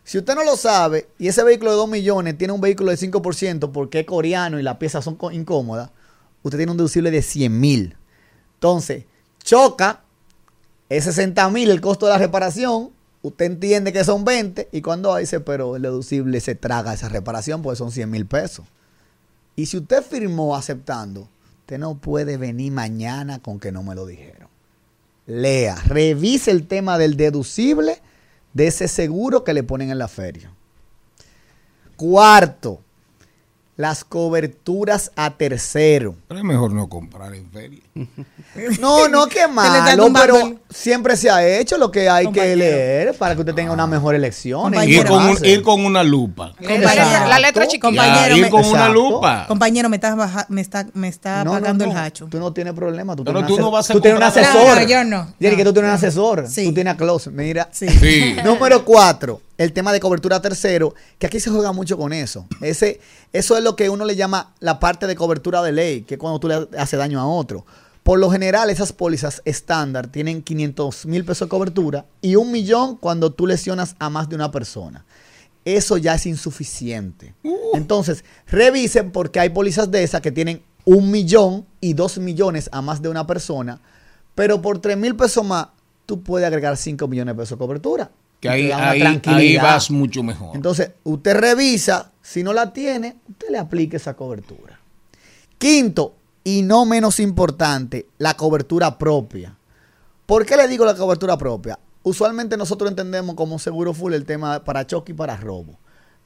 [0.05, 2.99] Si usted no lo sabe y ese vehículo de 2 millones tiene un vehículo de
[2.99, 5.89] 5% porque es coreano y las piezas son incómodas,
[6.43, 7.97] usted tiene un deducible de 100 mil.
[8.57, 9.05] Entonces,
[9.43, 10.03] choca,
[10.91, 12.91] es 60 mil el costo de la reparación,
[13.23, 17.63] usted entiende que son 20 y cuando dice, pero el deducible se traga esa reparación,
[17.63, 18.67] pues son 100 mil pesos.
[19.57, 21.29] Y si usted firmó aceptando,
[21.61, 24.49] usted no puede venir mañana con que no me lo dijeron.
[25.27, 28.01] Lea, revise el tema del deducible
[28.53, 30.53] de ese seguro que le ponen en la feria.
[31.97, 32.81] Cuarto,
[33.77, 36.15] las coberturas a tercero.
[36.29, 37.81] Pero es mejor no comprar en feria.
[38.81, 43.35] No, no, qué malo, pero siempre se ha hecho lo que hay que leer para
[43.35, 44.73] que usted tenga una mejor elección.
[44.89, 46.55] Ir con, un- ir con una lupa.
[46.61, 47.87] La letra- la letra chiquita.
[47.89, 49.45] Compañero, Ya, ir me- con una lupa.
[49.47, 52.27] Compañero, me está, baja- me está, me está No, no, pagando no, el hacho.
[52.31, 53.15] Tú no tienes problema.
[53.15, 54.55] Tú Pero tienes tú un no vas a Tú tienes un asesor.
[54.69, 55.35] No, no, yo no.
[55.39, 56.49] Jerry, que tú tienes un asesor.
[56.49, 56.65] Sí.
[56.69, 57.31] Tú tienes a close.
[57.31, 57.69] Mira.
[57.73, 57.89] Sí.
[57.89, 58.37] Sí.
[58.45, 62.47] Número cuatro, el tema de cobertura tercero, que aquí se juega mucho con eso.
[62.61, 63.01] Ese,
[63.33, 66.21] eso es lo que uno le llama la parte de cobertura de ley, que es
[66.21, 67.65] cuando tú le haces daño a otro.
[68.03, 72.97] Por lo general, esas pólizas estándar tienen 500 mil pesos de cobertura y un millón
[72.97, 75.05] cuando tú lesionas a más de una persona.
[75.65, 77.35] Eso ya es insuficiente.
[77.75, 82.81] Entonces, revisen porque hay pólizas de esas que tienen un millón y dos millones a
[82.81, 83.81] más de una persona,
[84.37, 85.67] pero por 3 mil pesos más,
[86.07, 88.11] tú puedes agregar 5 millones de pesos de cobertura.
[88.41, 90.55] Que ahí, ahí, vas mucho mejor.
[90.55, 94.79] Entonces, usted revisa, si no la tiene, usted le aplique esa cobertura.
[95.59, 99.57] Quinto, y no menos importante, la cobertura propia.
[100.27, 101.79] ¿Por qué le digo la cobertura propia?
[102.03, 105.79] Usualmente nosotros entendemos como seguro full el tema para choque y para robo.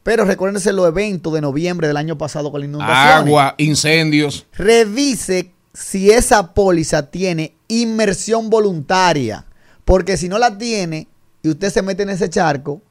[0.02, 3.28] Pero recuérdense los eventos de noviembre del año pasado con la inundación.
[3.28, 4.46] Agua, incendios.
[4.52, 9.44] Revise si esa póliza tiene inmersión voluntaria.
[9.84, 11.08] Porque si no la tiene
[11.42, 12.82] y usted se mete en ese charco,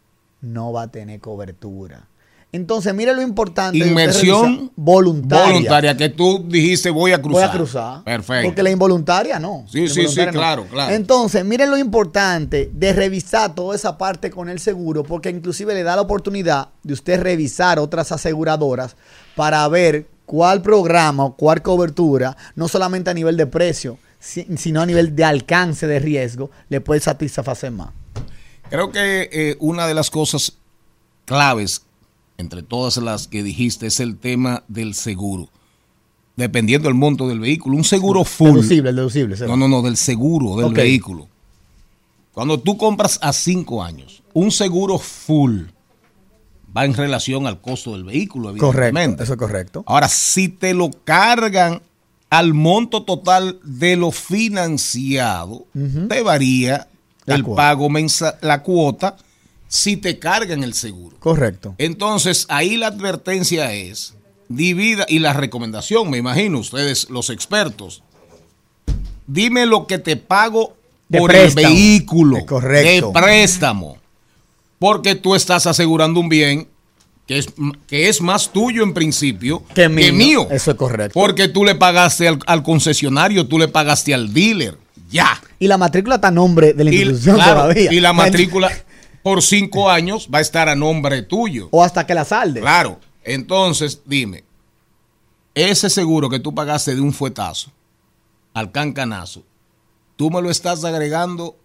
[0.41, 2.05] no va a tener cobertura.
[2.51, 3.77] Entonces, mire lo importante.
[3.77, 5.45] Inmersión voluntaria.
[5.53, 7.41] Voluntaria, que tú dijiste voy a cruzar.
[7.41, 8.03] Voy a cruzar.
[8.03, 8.47] Perfecto.
[8.47, 9.65] Porque la involuntaria no.
[9.67, 10.31] Sí, sí, sí, no.
[10.31, 10.95] claro, claro.
[10.95, 15.83] Entonces, miren lo importante de revisar toda esa parte con el seguro, porque inclusive le
[15.83, 18.95] da la oportunidad de usted revisar otras aseguradoras
[19.35, 24.81] para ver cuál programa o cuál cobertura, no solamente a nivel de precio, si- sino
[24.81, 27.89] a nivel de alcance de riesgo, le puede satisfacer más.
[28.69, 30.57] Creo que eh, una de las cosas
[31.25, 31.83] claves,
[32.37, 35.49] entre todas las que dijiste, es el tema del seguro.
[36.35, 37.75] Dependiendo del monto del vehículo.
[37.75, 38.53] Un seguro full.
[38.53, 39.35] Deducible, el deducible.
[39.35, 39.43] ¿sí?
[39.45, 41.27] No, no, no, del seguro del vehículo.
[42.33, 45.63] Cuando tú compras a cinco años, un seguro full
[46.75, 49.23] va en relación al costo del vehículo, Correcto, evidentemente.
[49.23, 49.83] eso es correcto.
[49.87, 51.81] Ahora, si te lo cargan
[52.29, 55.65] al monto total de lo financiado,
[56.07, 56.87] te varía
[57.25, 57.61] La el cuota.
[57.61, 59.17] pago mensual, la cuota,
[59.67, 61.17] si te cargan el seguro.
[61.19, 61.75] Correcto.
[61.77, 64.15] Entonces, ahí la advertencia es,
[64.47, 68.01] divida, y la recomendación, me imagino, ustedes, los expertos,
[69.27, 70.75] dime lo que te pago
[71.07, 71.67] De por préstamo.
[71.67, 73.07] el vehículo Es correcto.
[73.07, 73.97] de préstamo.
[74.79, 76.67] Porque tú estás asegurando un bien
[77.27, 77.47] que es,
[77.85, 80.13] que es más tuyo en principio Que mío.
[80.13, 80.47] mío.
[80.49, 81.13] Eso es correcto.
[81.13, 84.77] Porque tú le pagaste al, al concesionario, tú le pagaste al dealer.
[85.09, 85.41] Ya.
[85.59, 87.91] Y la matrícula está a nombre de la Y, institución claro, todavía.
[87.93, 88.71] y la matrícula
[89.23, 91.67] por cinco años va a estar a nombre tuyo.
[91.71, 92.61] O hasta que la salde.
[92.61, 92.99] Claro.
[93.23, 94.43] Entonces, dime,
[95.55, 97.71] ese seguro que tú pagaste de un fuetazo
[98.53, 99.43] al cancanazo,
[100.15, 101.57] tú me lo estás agregando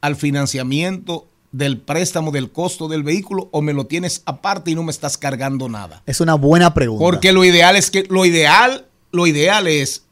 [0.00, 4.82] al financiamiento del préstamo del costo del vehículo o me lo tienes aparte y no
[4.82, 6.02] me estás cargando nada.
[6.06, 7.04] Es una buena pregunta.
[7.04, 10.04] Porque lo ideal es que lo ideal, lo ideal es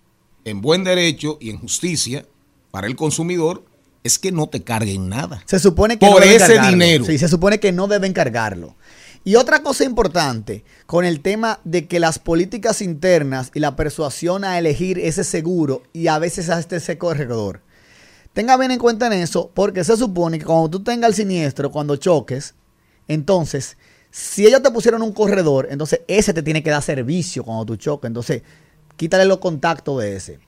[0.44, 2.26] en buen derecho y en justicia
[2.70, 3.64] para el consumidor
[4.02, 5.42] es que no te carguen nada.
[5.46, 6.70] Se supone que Por no deben ese cargarlo.
[6.70, 7.04] dinero.
[7.04, 8.76] Sí, se supone que no deben cargarlo.
[9.22, 14.44] Y otra cosa importante con el tema de que las políticas internas y la persuasión
[14.44, 17.60] a elegir ese seguro y a veces hasta ese corredor.
[18.32, 21.70] Tenga bien en cuenta en eso, porque se supone que cuando tú tengas el siniestro,
[21.70, 22.54] cuando choques,
[23.08, 23.76] entonces,
[24.10, 27.76] si ellos te pusieron un corredor, entonces ese te tiene que dar servicio cuando tú
[27.76, 28.06] choques.
[28.08, 28.42] Entonces,
[28.96, 30.38] quítale los contactos de ese.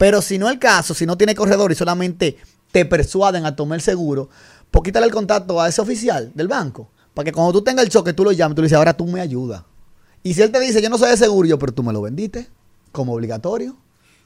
[0.00, 2.38] Pero si no es el caso, si no tiene corredor y solamente
[2.72, 4.30] te persuaden a tomar el seguro,
[4.70, 6.88] pues quítale el contacto a ese oficial del banco.
[7.12, 9.04] Para que cuando tú tengas el choque, tú lo llames, tú le dices, ahora tú
[9.06, 9.62] me ayudas.
[10.22, 12.00] Y si él te dice, yo no soy de seguro, yo, pero tú me lo
[12.00, 12.48] vendiste
[12.92, 13.76] como obligatorio.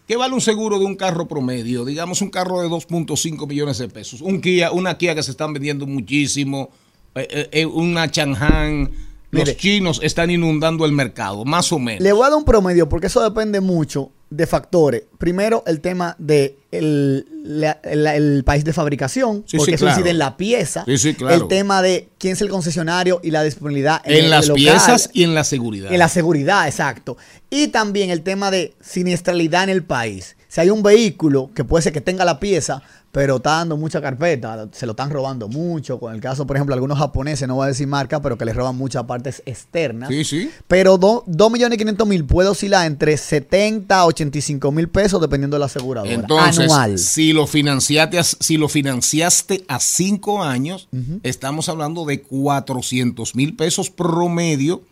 [0.06, 1.84] ¿Qué vale un seguro de un carro promedio?
[1.84, 4.20] Digamos un carro de 2.5 millones de pesos.
[4.20, 6.68] Un Kia, una Kia que se están vendiendo muchísimo.
[7.16, 8.92] eh, eh, eh, una Chang'an.
[9.32, 9.56] Los Mire.
[9.56, 12.00] chinos están inundando el mercado, más o menos.
[12.00, 15.02] Le voy a dar un promedio porque eso depende mucho de factores.
[15.18, 19.84] Primero, el tema de el, la- el- el país de fabricación, Sí, porque sí, eso
[19.84, 19.98] claro.
[19.98, 20.84] incide en la pieza.
[20.86, 21.34] Sí, sí, claro.
[21.42, 24.62] El tema de quién es el concesionario y la disponibilidad en el- las el local.
[24.64, 25.92] piezas y en la seguridad.
[25.92, 27.16] En la seguridad, exacto.
[27.50, 30.36] Y también el tema de siniestralidad en el país.
[30.54, 34.00] Si hay un vehículo que puede ser que tenga la pieza, pero está dando mucha
[34.00, 35.98] carpeta, se lo están robando mucho.
[35.98, 38.54] Con el caso, por ejemplo, algunos japoneses, no voy a decir marca, pero que les
[38.54, 40.10] roban muchas partes externas.
[40.10, 40.50] Sí, sí.
[40.68, 45.56] Pero 2 millones y 500 mil puede oscilar entre 70 a 85 mil pesos dependiendo
[45.56, 46.12] de la aseguradora.
[46.12, 46.98] Entonces, anual.
[47.00, 50.86] si lo financiaste, a- si lo financiaste a cinco años,
[51.24, 54.82] estamos hablando de 400 mil pesos promedio.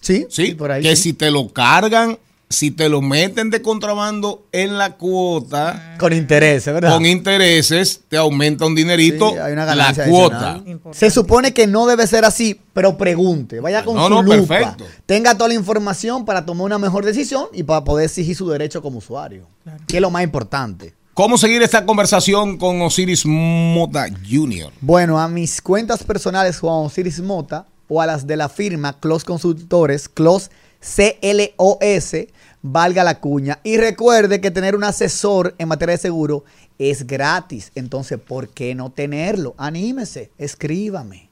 [0.00, 0.82] Sí, Sí, por ahí.
[0.84, 1.02] que sí.
[1.02, 2.16] si te lo cargan,
[2.50, 6.92] si te lo meten de contrabando en la cuota, Con intereses, ¿verdad?
[6.92, 10.62] con intereses, te aumenta un dinerito Sí, hay una la ganancia cuota.
[10.92, 14.56] Se supone que no debe ser así, pero pregunte, vaya con No, su no, lupa,
[14.58, 14.84] perfecto.
[15.04, 18.80] tenga toda la información para tomar una mejor decisión y para poder exigir su derecho
[18.80, 19.46] como usuario,
[19.86, 20.94] que es lo más importante.
[21.12, 24.72] ¿Cómo seguir esta conversación con Osiris Mota Jr.?
[24.80, 29.24] Bueno, a mis cuentas personales Juan Osiris Mota o a las de la firma Clos
[29.24, 32.28] Consultores, Clos C-L-O-S,
[32.62, 33.60] valga la cuña.
[33.64, 36.44] Y recuerde que tener un asesor en materia de seguro
[36.78, 37.72] es gratis.
[37.74, 39.54] Entonces, ¿por qué no tenerlo?
[39.58, 41.28] Anímese, escríbame.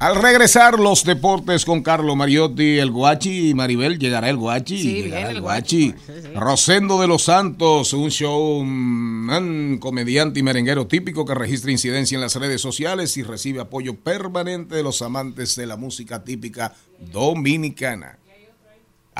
[0.00, 4.80] Al regresar los deportes con Carlo Mariotti, el Guachi y Maribel, llegará el Guachi.
[4.80, 5.90] Sí, llegará el el Guachi.
[5.90, 6.04] Guachi.
[6.06, 6.34] Sí, sí.
[6.34, 12.22] Rosendo de los Santos, un show, mm, comediante y merenguero típico que registra incidencia en
[12.22, 16.74] las redes sociales y recibe apoyo permanente de los amantes de la música típica
[17.12, 18.18] dominicana.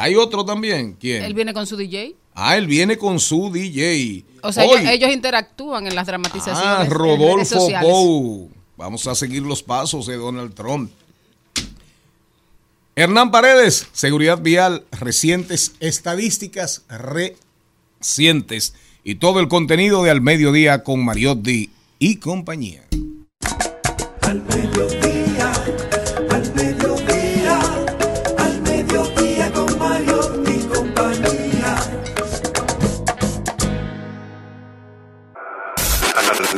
[0.01, 1.23] Hay otro también, ¿quién?
[1.23, 2.15] Él viene con su DJ.
[2.35, 4.25] Ah, él viene con su DJ.
[4.43, 6.63] O sea, ellos, ellos interactúan en las dramatizaciones.
[6.65, 7.69] Ah, Rodolfo.
[7.83, 8.51] Pou.
[8.77, 10.91] Vamos a seguir los pasos de Donald Trump.
[12.97, 21.05] Hernán Paredes, seguridad vial, recientes estadísticas recientes y todo el contenido de Al Mediodía con
[21.05, 22.87] Mariotti y compañía.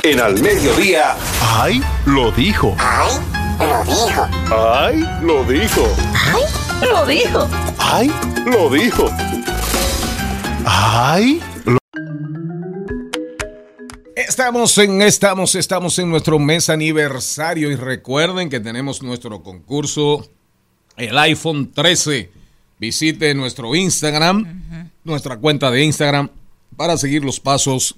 [0.04, 1.14] En al mediodía.
[1.40, 1.80] ¡Ay!
[2.06, 2.74] Lo dijo.
[2.76, 3.14] ¡Ay!
[3.60, 4.28] Lo dijo.
[4.50, 5.00] ¡Ay!
[5.22, 5.88] Lo dijo.
[6.82, 7.48] Lo dijo.
[7.78, 8.12] ¡Ay!
[8.44, 9.08] Lo dijo.
[10.64, 11.40] ¡Ay!
[14.16, 20.28] Estamos en, estamos, estamos en nuestro mes aniversario y recuerden que tenemos nuestro concurso,
[20.96, 22.28] el iPhone 13.
[22.80, 26.28] Visite nuestro Instagram, nuestra cuenta de Instagram,
[26.76, 27.94] para seguir los pasos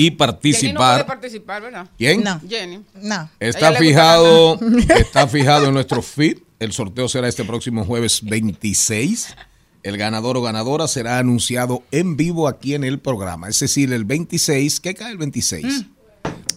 [0.00, 1.06] y Jenny no puede participar.
[1.06, 1.88] participar, ¿verdad?
[1.98, 2.22] ¿Quién?
[2.22, 2.40] No.
[2.48, 2.84] Jenny.
[3.02, 3.28] No.
[3.40, 4.56] Está fijado,
[4.96, 6.38] está fijado en nuestro feed.
[6.60, 9.34] El sorteo será este próximo jueves 26.
[9.82, 13.48] el ganador o ganadora será anunciado en vivo aquí en el programa.
[13.48, 15.86] Es decir, el 26, ¿qué cae el 26?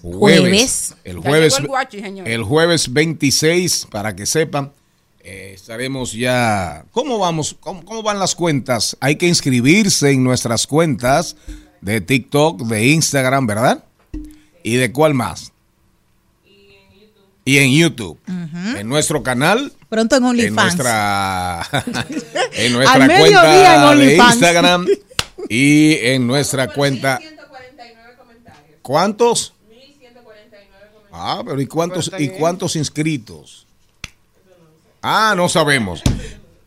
[0.03, 0.93] Jueves.
[1.03, 4.71] El jueves, el guachi, el jueves 26, para que sepan,
[5.23, 6.85] eh, estaremos ya.
[6.91, 7.55] ¿Cómo vamos?
[7.59, 8.97] ¿Cómo, cómo van las cuentas?
[8.99, 11.35] Hay que inscribirse en nuestras cuentas
[11.82, 13.84] de TikTok, de Instagram, ¿verdad?
[14.63, 15.51] ¿Y de cuál más?
[17.43, 18.19] Y en YouTube.
[18.27, 20.55] En nuestro canal Pronto en en OnlyFans.
[20.55, 21.67] nuestra
[22.53, 24.34] en Al nuestra mediodía en cuenta de OnlyFans.
[24.34, 24.88] Instagram
[25.49, 27.19] y en nuestra cuenta
[28.82, 29.53] ¿Cuántos?
[31.11, 33.67] Ah, pero ¿y cuántos y cuántos inscritos?
[35.01, 36.01] Ah, no sabemos.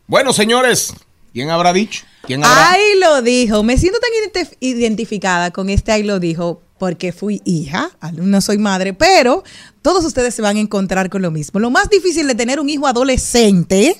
[0.07, 0.93] Bueno, señores,
[1.33, 2.05] ¿quién habrá dicho?
[2.27, 2.71] ¿Quién habrá?
[2.71, 3.63] Ahí lo dijo.
[3.63, 4.09] Me siento tan
[4.43, 9.43] identi- identificada con este ahí lo dijo porque fui hija, no soy madre, pero
[9.81, 11.59] todos ustedes se van a encontrar con lo mismo.
[11.59, 13.95] Lo más difícil de tener un hijo adolescente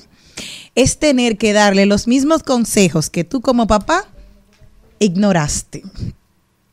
[0.74, 4.04] es tener que darle los mismos consejos que tú como papá
[4.98, 5.82] ignoraste.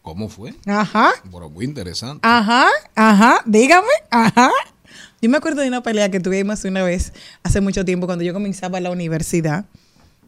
[0.02, 0.54] ¿Cómo fue?
[0.66, 2.20] Ajá, Bueno, muy interesante.
[2.28, 4.52] ajá, ajá, dígame, ajá.
[5.22, 8.34] Yo me acuerdo de una pelea que tuvimos una vez hace mucho tiempo cuando yo
[8.34, 9.64] comenzaba la universidad.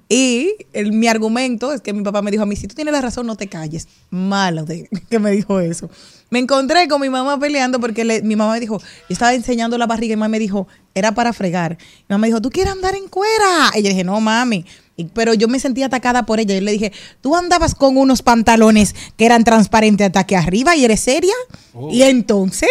[0.08, 2.92] Y el- mi argumento es que mi papá me dijo a mí, si tú tienes
[2.94, 3.88] la razón, no te calles.
[4.12, 5.90] Malo de que me dijo eso.
[6.30, 9.78] Me encontré con mi mamá peleando porque le- mi mamá me dijo, yo estaba enseñando
[9.78, 11.78] la barriga y mi mamá me dijo, era para fregar.
[11.80, 13.72] Mi mamá me dijo, ¿tú quieres andar en cuera?
[13.76, 14.66] Y yo dije, no, mami.
[14.98, 16.54] Y- pero yo me sentí atacada por ella.
[16.56, 16.92] Yo le dije,
[17.22, 21.34] tú andabas con unos pantalones que eran transparentes hasta aquí arriba y eres seria.
[21.74, 21.90] Oh.
[21.92, 22.70] y entonces,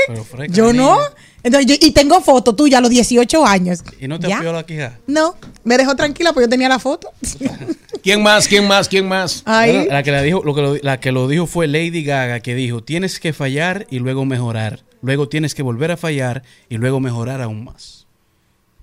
[0.51, 0.95] yo no.
[0.97, 1.09] niña.
[1.45, 3.85] Entonces, yo- y tengo foto tuya a los 18 años.
[4.01, 4.43] ¿Y no te ¿Ya?
[4.43, 4.99] la quija?
[5.07, 7.11] No, me dejó tranquila porque yo tenía la foto.
[8.03, 8.49] ¿Quién más?
[8.49, 8.89] ¿Quién más?
[8.89, 9.43] ¿Quién más?
[9.45, 12.41] Bueno, la que la dijo, lo que lo, la que lo dijo fue Lady Gaga,
[12.41, 14.83] que dijo, tienes que fallar y luego mejorar.
[15.03, 18.07] Luego tienes que volver a fallar y luego mejorar aún más.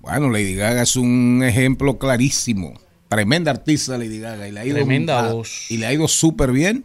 [0.00, 2.74] Bueno, Lady Gaga es un ejemplo clarísimo.
[3.08, 4.48] Tremenda artista Lady Gaga.
[4.48, 5.66] Y le ha ido, Tremenda voz.
[5.70, 6.84] Y le ha ido súper bien.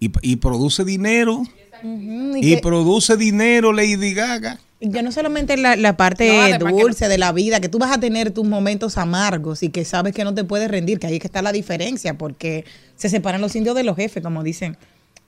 [0.00, 1.42] Y, y produce dinero.
[1.84, 4.58] Y y que- produce dinero Lady Gaga.
[4.82, 7.92] Y ya no solamente la, la parte No, dulce de la vida, que tú vas
[7.92, 11.14] a tener tus momentos amargos y que sabes que no te puedes rendir, que ahí
[11.14, 12.64] es que está la diferencia, porque
[12.96, 14.76] se separan los indios de los jefes, como dicen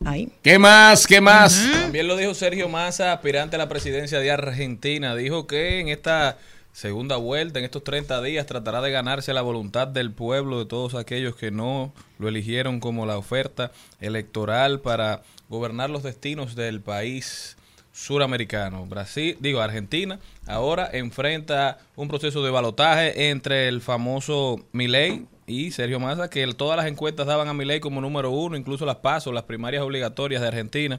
[0.05, 0.29] ahí.
[0.43, 1.07] ¿Qué más?
[1.07, 1.69] ¿Qué más?
[1.71, 5.15] También lo dijo Sergio Massa, aspirante a la presidencia de Argentina.
[5.15, 6.37] Dijo que en esta
[6.73, 10.97] segunda vuelta, en estos 30 días, tratará de ganarse la voluntad del pueblo, de todos
[10.97, 17.57] aquellos que no lo eligieron como la oferta electoral para gobernar los destinos del país
[17.95, 18.84] suramericano.
[18.86, 26.01] Brasil, digo, Argentina, ahora enfrenta un proceso de balotaje entre el famoso Milei y Sergio
[26.01, 29.45] Massa, que todas las encuestas daban a Milei como número uno, incluso las pasos, las
[29.45, 30.99] primarias obligatorias de Argentina.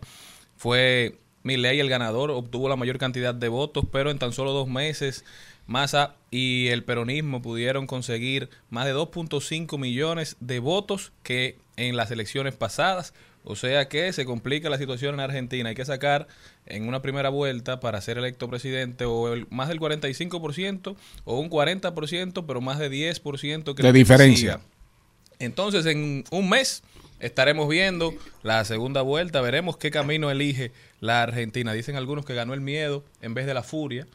[0.56, 4.70] Fue Milei el ganador, obtuvo la mayor cantidad de votos, pero en tan solo dos
[4.70, 5.26] meses
[5.68, 12.12] Massa y el peronismo pudieron conseguir más de 2.5 millones de votos que en las
[12.12, 13.14] elecciones pasadas.
[13.48, 15.70] O sea que se complica la situación en Argentina.
[15.70, 16.28] Hay que sacar
[16.66, 21.50] en una primera vuelta para ser electo presidente o el- más del 45% o un
[21.50, 24.54] 40%, pero más de 10% que De diferencia.
[24.54, 24.62] siga.
[25.40, 26.82] Entonces, en un mes
[27.20, 31.74] estaremos viendo la segunda vuelta, veremos qué camino elige la Argentina.
[31.74, 34.08] Dicen algunos que ganó el miedo en vez de la furia,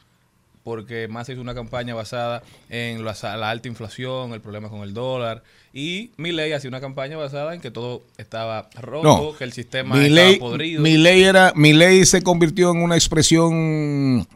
[0.63, 4.93] porque más hizo una campaña basada en la, la alta inflación, el problema con el
[4.93, 5.43] dólar,
[5.73, 9.03] y Milei hacía una campaña basada en que todo estaba roto,
[9.33, 9.37] No.
[9.37, 10.83] que el sistema Milei, estaba podrido.
[10.83, 14.27] Milei era, Milei se convirtió en una expresión,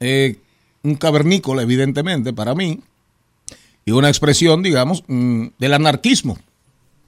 [0.00, 0.36] eh,
[0.82, 2.80] un cavernícola, evidentemente, para mí,
[3.84, 6.38] y una expresión, digamos, mm, del anarquismo.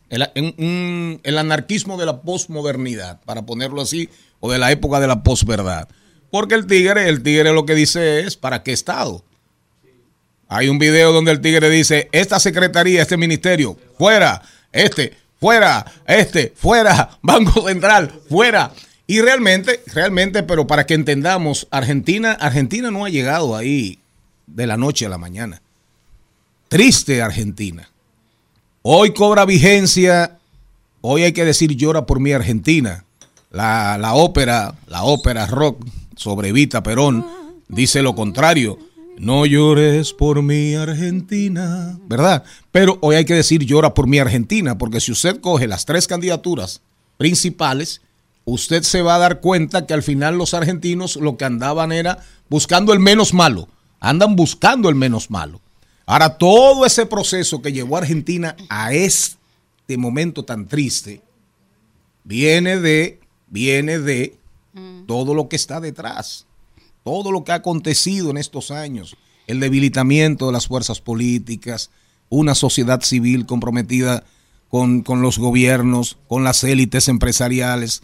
[0.09, 4.09] El, el anarquismo de la posmodernidad, para ponerlo así,
[4.41, 5.89] o de la época de la posverdad.
[6.31, 9.24] Porque el tigre, el tigre lo que dice es, ¿para qué Estado?
[10.49, 16.53] Hay un video donde el tigre dice, esta secretaría, este ministerio, fuera, este, fuera, este,
[16.55, 18.72] fuera, Banco Central, fuera.
[19.09, 23.99] Y realmente, realmente, pero para que entendamos, Argentina, Argentina no ha llegado ahí
[24.47, 25.62] de la noche a la mañana.
[26.68, 27.89] Triste Argentina.
[28.83, 30.39] Hoy cobra vigencia,
[31.01, 33.05] hoy hay que decir llora por mi Argentina.
[33.51, 35.85] La, la ópera, la ópera rock
[36.17, 37.25] sobre Evita Perón
[37.69, 38.79] dice lo contrario.
[39.19, 42.45] No llores por mi Argentina, ¿verdad?
[42.71, 46.07] Pero hoy hay que decir llora por mi Argentina, porque si usted coge las tres
[46.07, 46.83] candidaturas
[47.17, 48.03] principales,
[48.45, 52.19] usted se va a dar cuenta que al final los argentinos lo que andaban era
[52.51, 53.69] buscando el menos malo,
[54.01, 55.62] andan buscando el menos malo.
[56.05, 61.23] Ahora, todo ese proceso que llevó a Argentina a este momento tan triste,
[62.23, 64.37] viene de, viene de
[65.07, 66.47] todo lo que está detrás,
[67.05, 69.16] todo lo que ha acontecido en estos años,
[69.47, 71.91] el debilitamiento de las fuerzas políticas,
[72.29, 74.24] una sociedad civil comprometida
[74.68, 78.03] con, con los gobiernos, con las élites empresariales,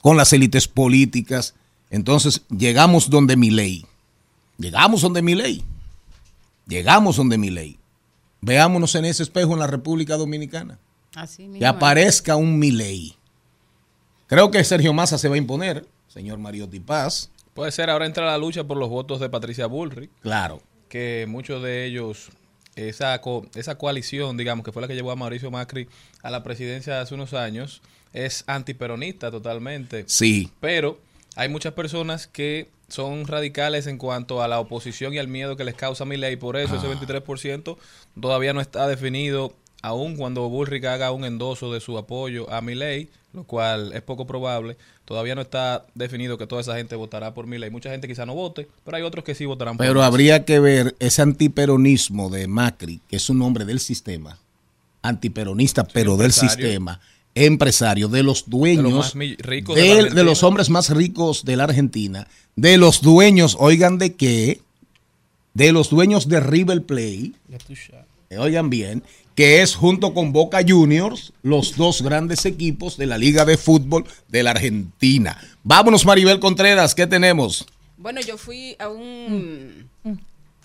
[0.00, 1.54] con las élites políticas.
[1.90, 3.84] Entonces llegamos donde mi ley.
[4.58, 5.64] Llegamos donde mi ley.
[6.66, 7.78] Llegamos donde mi ley.
[8.40, 10.78] Veámonos en ese espejo en la República Dominicana.
[11.16, 11.48] Así.
[11.58, 13.15] Que aparezca un Milei.
[14.26, 17.30] Creo que Sergio Massa se va a imponer, señor Mariotti Paz.
[17.54, 20.60] Puede ser, ahora entra la lucha por los votos de Patricia Bullrich, Claro.
[20.88, 22.28] que muchos de ellos,
[22.74, 25.88] esa, co- esa coalición, digamos, que fue la que llevó a Mauricio Macri
[26.22, 27.80] a la presidencia hace unos años,
[28.12, 30.04] es antiperonista totalmente.
[30.08, 30.50] Sí.
[30.60, 30.98] Pero
[31.36, 35.64] hay muchas personas que son radicales en cuanto a la oposición y al miedo que
[35.64, 36.36] les causa mi ley.
[36.36, 37.76] Por eso ese 23%
[38.20, 42.74] todavía no está definido, aun cuando Bullrich haga un endoso de su apoyo a mi
[42.74, 44.78] ley, lo cual es poco probable.
[45.04, 47.70] Todavía no está definido que toda esa gente votará por mi ley.
[47.70, 50.58] Mucha gente quizá no vote, pero hay otros que sí votarán por Pero habría que
[50.58, 54.38] ver ese antiperonismo de Macri, que es un nombre del sistema,
[55.02, 56.98] antiperonista, pero del sistema,
[57.34, 62.26] empresario, de los dueños, de de, los hombres más ricos de la Argentina,
[62.56, 64.62] de los dueños, oigan de qué,
[65.52, 69.02] de los dueños de River Plate, eh, oigan bien,
[69.36, 74.06] que es junto con Boca Juniors los dos grandes equipos de la Liga de Fútbol
[74.28, 75.38] de la Argentina.
[75.62, 77.66] Vámonos, Maribel Contreras, ¿qué tenemos?
[77.98, 79.90] Bueno, yo fui a un...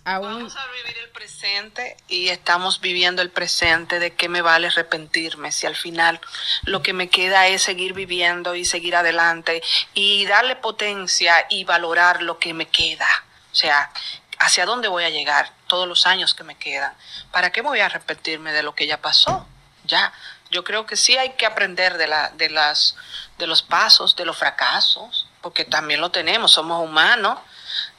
[0.04, 4.42] A un Vamos a vivir el presente y estamos viviendo el presente de qué me
[4.42, 6.20] vale arrepentirme si al final
[6.64, 9.62] lo que me queda es seguir viviendo y seguir adelante
[9.94, 13.08] y darle potencia y valorar lo que me queda.
[13.52, 13.92] O sea,
[14.40, 16.92] hacia dónde voy a llegar todos los años que me quedan.
[17.32, 19.48] ¿Para qué me voy a arrepentirme de lo que ya pasó?
[19.86, 20.12] Ya,
[20.50, 22.98] yo creo que sí hay que aprender de, la, de, las,
[23.38, 27.40] de los pasos, de los fracasos, porque también lo tenemos, somos humanos,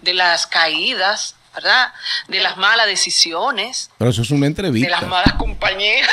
[0.01, 1.95] de las caídas, ¿verdad?
[2.29, 5.01] De las malas decisiones, Pero eso es una de las entrevista.
[5.07, 6.07] malas compañías.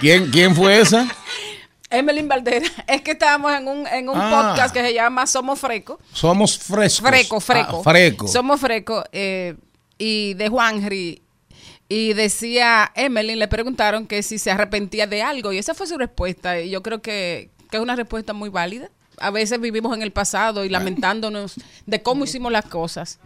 [0.00, 1.06] ¿Quién, quién fue esa?
[1.90, 2.66] Emelín Valdera.
[2.86, 4.52] Es que estábamos en un, en un Ah.
[4.54, 5.98] podcast que se llama Somos Freco.
[6.12, 7.08] Somos frescos.
[7.08, 7.80] Freco, freco.
[7.80, 8.28] Ah, freco.
[8.28, 9.04] Somos Freco.
[9.12, 9.56] eh,
[9.98, 11.22] y de Juanri.
[11.88, 15.52] Y decía, Emelín, le preguntaron que si se arrepentía de algo.
[15.52, 16.60] Y esa fue su respuesta.
[16.60, 18.90] Y yo creo que, que es una respuesta muy válida.
[19.18, 23.18] A veces vivimos en el pasado y lamentándonos de cómo hicimos las cosas.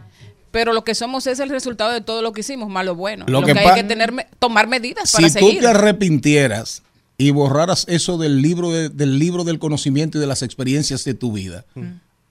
[0.51, 3.25] Pero lo que somos es el resultado de todo lo que hicimos, malo o bueno.
[3.27, 6.81] Lo Lo, que que, hay que tener, tomar medidas para si tú te arrepintieras
[7.17, 11.13] y borraras eso del libro, de- del libro del conocimiento y de las experiencias de
[11.13, 11.65] tu vida,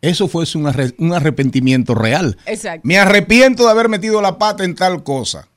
[0.03, 2.37] eso fuese un, arre- un arrepentimiento real.
[2.47, 2.81] Exacto.
[2.87, 5.49] Me arrepiento de haber metido la pata en tal cosa.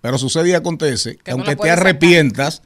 [0.00, 1.80] Pero sucede y acontece que, aunque te sacar.
[1.80, 2.62] arrepientas,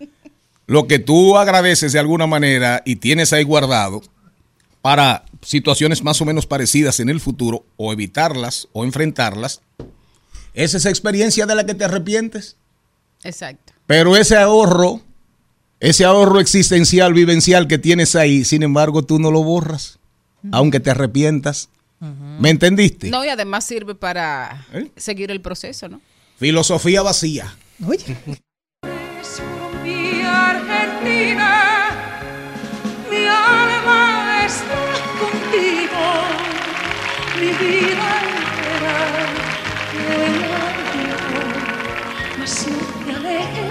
[0.67, 4.03] lo que tú agradeces de alguna manera y tienes ahí guardado
[4.83, 9.63] para situaciones más o menos parecidas en el futuro, o evitarlas o enfrentarlas,
[10.53, 12.57] es esa experiencia de la que te arrepientes.
[13.23, 13.73] Exacto.
[13.87, 15.01] Pero ese ahorro,
[15.81, 19.99] ese ahorro existencial, vivencial que tienes ahí, sin embargo, tú no lo borras,
[20.53, 21.71] aunque te arrepientas.
[22.39, 23.11] ¿Me entendiste?
[23.11, 24.91] No, y además sirve para ¿Eh?
[24.97, 26.01] seguir el proceso, ¿no?
[26.39, 27.55] Filosofía vacía.
[27.87, 28.17] Oye.
[29.85, 31.91] Mi Argentina,
[33.11, 34.81] mi alma está
[35.21, 36.05] contigo,
[37.39, 38.97] mi vida entera
[39.93, 40.01] te
[42.39, 43.71] mas no te alejes,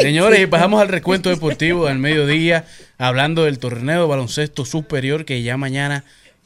[0.00, 2.64] Señores, y pasamos al recuento deportivo del mediodía,
[2.96, 6.04] hablando del torneo de baloncesto superior que ya mañana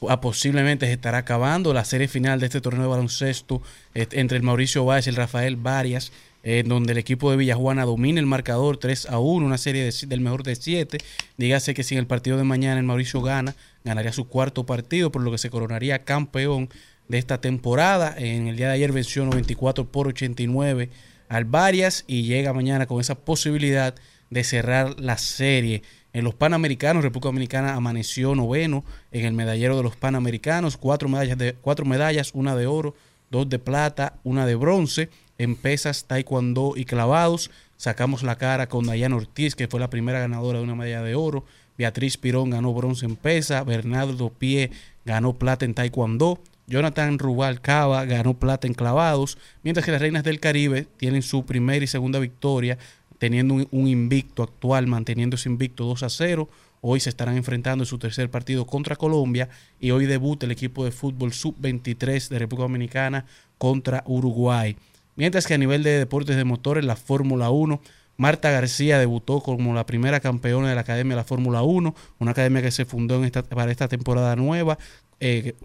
[0.09, 3.61] ah, posiblemente se estará acabando la serie final de este torneo de baloncesto
[3.93, 6.11] entre el Mauricio Báez y el Rafael Varias,
[6.43, 9.85] eh, en donde el equipo de Villajuana domina el marcador 3 a 1, una serie
[9.85, 10.97] de del mejor de 7.
[11.37, 15.13] Dígase que si en el partido de mañana el Mauricio gana, ganaría su cuarto partido,
[15.13, 16.67] por lo que se coronaría campeón
[17.07, 18.15] de esta temporada.
[18.17, 20.89] En el día de ayer venció 94 por 89
[21.29, 23.95] al Varias y llega mañana con esa posibilidad
[24.29, 25.83] de cerrar la serie.
[26.13, 31.37] En los Panamericanos, República Dominicana amaneció noveno en el medallero de los Panamericanos, cuatro medallas,
[31.37, 32.95] de, cuatro medallas, una de oro,
[33.31, 37.51] dos de plata, una de bronce, en pesas, taekwondo y clavados.
[37.77, 41.15] Sacamos la cara con Dayana Ortiz, que fue la primera ganadora de una medalla de
[41.15, 41.45] oro.
[41.77, 43.63] Beatriz Pirón ganó bronce en pesa.
[43.63, 44.71] Bernardo Pie
[45.03, 46.39] ganó plata en taekwondo.
[46.67, 49.37] Jonathan Rubal Cava ganó plata en clavados.
[49.63, 52.77] Mientras que las Reinas del Caribe tienen su primera y segunda victoria
[53.17, 56.49] teniendo un, invicto actual, manteniendo ese invicto 2 a 0.
[56.81, 59.49] Hoy se estarán enfrentando en su tercer partido contra Colombia
[59.79, 63.25] y hoy debuta el equipo de fútbol sub-23 de República Dominicana
[63.57, 64.75] contra Uruguay.
[65.15, 67.81] Mientras que a nivel de deportes de motores, la Fórmula 1,
[68.17, 72.31] Marta García debutó como la primera campeona de la Academia de la Fórmula 1, una
[72.31, 74.77] academia que se fundó para esta temporada nueva,
[75.19, 75.55] eh,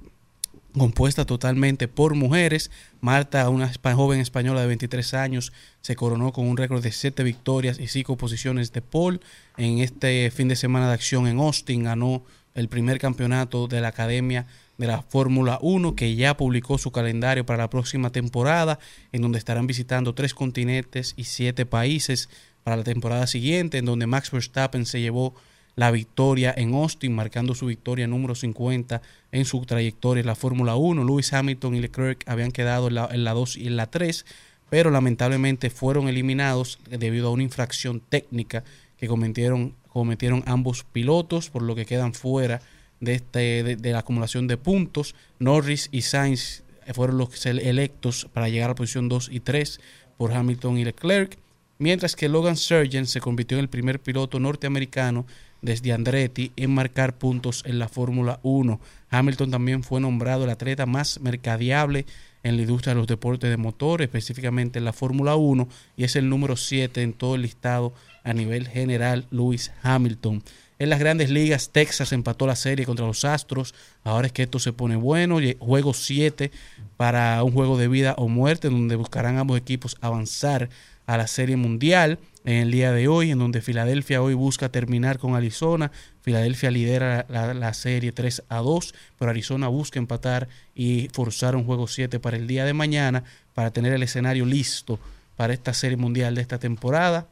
[0.77, 2.71] compuesta totalmente por mujeres.
[3.01, 7.79] Marta, una joven española de 23 años, se coronó con un récord de 7 victorias
[7.79, 9.21] y 5 posiciones de pole.
[9.57, 13.89] En este fin de semana de acción en Austin ganó el primer campeonato de la
[13.89, 14.47] Academia
[14.79, 18.79] de la Fórmula 1, que ya publicó su calendario para la próxima temporada,
[19.13, 22.31] en donde estarán visitando tres continentes y siete países
[22.65, 25.35] para la temporada siguiente, en donde Max Verstappen se llevó
[25.77, 29.01] la victoria en Austin, marcando su victoria número 50
[29.33, 31.05] en su trayectoria en la Fórmula 1.
[31.05, 34.27] Lewis Hamilton y Leclerc habían quedado en la, en la 2 y en la 3,
[34.69, 38.65] pero lamentablemente fueron eliminados debido a una infracción técnica
[38.97, 42.61] que cometieron, cometieron ambos pilotos, por lo que quedan fuera
[43.01, 45.15] de, este, de, de la acumulación de puntos.
[45.39, 46.63] Norris y Sainz
[46.95, 49.81] fueron los electos para llegar a la posición 2 y 3
[50.17, 51.39] por Hamilton y Leclerc,
[51.79, 55.27] mientras que Logan Sargent se convirtió en el primer piloto norteamericano
[55.63, 58.81] desde Andretti en marcar puntos en la Fórmula 1.
[59.11, 62.07] Hamilton también fue nombrado el atleta más mercadeable
[62.43, 66.17] en la industria de los deportes de motor, específicamente en la Fórmula 1, y es
[66.17, 67.93] el número 7 en todo el listado
[68.25, 70.43] a nivel general, Lewis Hamilton.
[70.79, 73.75] En las grandes ligas, Texas empató la serie contra los Astros.
[74.03, 75.39] Ahora es que esto se pone bueno.
[75.59, 76.51] Juego 7
[76.97, 80.71] para un juego de vida o muerte, donde buscarán ambos equipos avanzar
[81.07, 85.19] a la serie mundial en el día de hoy, en donde Filadelfia hoy busca terminar
[85.19, 85.93] con Arizona.
[86.23, 91.87] Filadelfia lidera la, serie 3 a 2, pero Arizona busca empatar y forzar un juego
[91.87, 93.25] 7 para el día de mañana
[93.55, 94.99] para tener el escenario listo
[95.37, 97.27] para esta serie mundial de esta temporada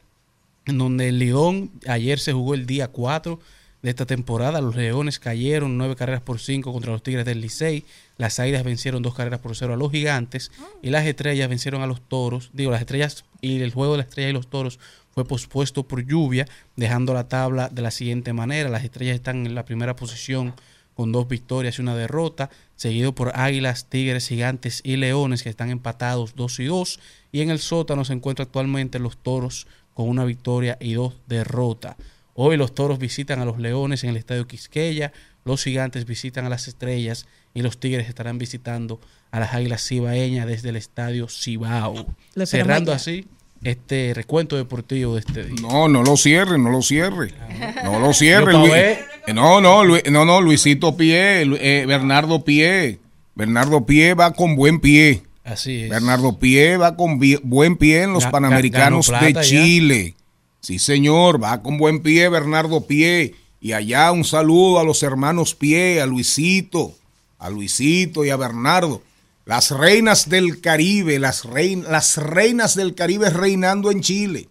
[0.68, 3.40] en donde el León ayer se jugó el día 4
[3.82, 4.60] de esta temporada.
[4.60, 7.84] Los Leones cayeron 9 carreras por 5 contra los Tigres del Licey.
[8.18, 10.50] Las Águilas vencieron 2 carreras por 0 a los Gigantes.
[10.82, 12.50] Y las Estrellas vencieron a los Toros.
[12.52, 14.78] Digo, las Estrellas y el juego de las Estrellas y los Toros
[15.10, 18.68] fue pospuesto por lluvia, dejando la tabla de la siguiente manera.
[18.68, 20.54] Las Estrellas están en la primera posición
[20.94, 25.70] con dos victorias y una derrota, seguido por Águilas, Tigres, Gigantes y Leones que están
[25.70, 27.00] empatados 2 y 2.
[27.30, 31.96] Y en el sótano se encuentra actualmente los Toros con una victoria y dos derrotas.
[32.40, 35.12] Hoy los Toros visitan a los Leones en el Estadio Quisqueya,
[35.44, 39.00] los Gigantes visitan a las Estrellas y los Tigres estarán visitando
[39.32, 42.06] a las Águilas Cibaeñas desde el Estadio Cibao.
[42.46, 43.26] Cerrando así
[43.64, 45.56] este recuento deportivo de este día.
[45.60, 47.34] No, no lo cierre, no lo cierre.
[47.82, 48.52] No lo cierre.
[48.52, 53.00] Luis- No, no, no, no, Luisito Pie, eh, Bernardo Pie.
[53.34, 55.24] Bernardo Pie va con buen pie.
[55.42, 55.90] Así es.
[55.90, 59.34] Bernardo Pie va con buen pie en los Panamericanos de.
[59.42, 60.14] Chile.
[60.60, 63.34] Sí, señor, va con buen pie Bernardo Pie.
[63.60, 66.94] Y allá un saludo a los hermanos Pie, a Luisito,
[67.38, 69.02] a Luisito y a Bernardo.
[69.46, 74.48] Las reinas del Caribe, las, las reinas del Caribe reinando en Chile.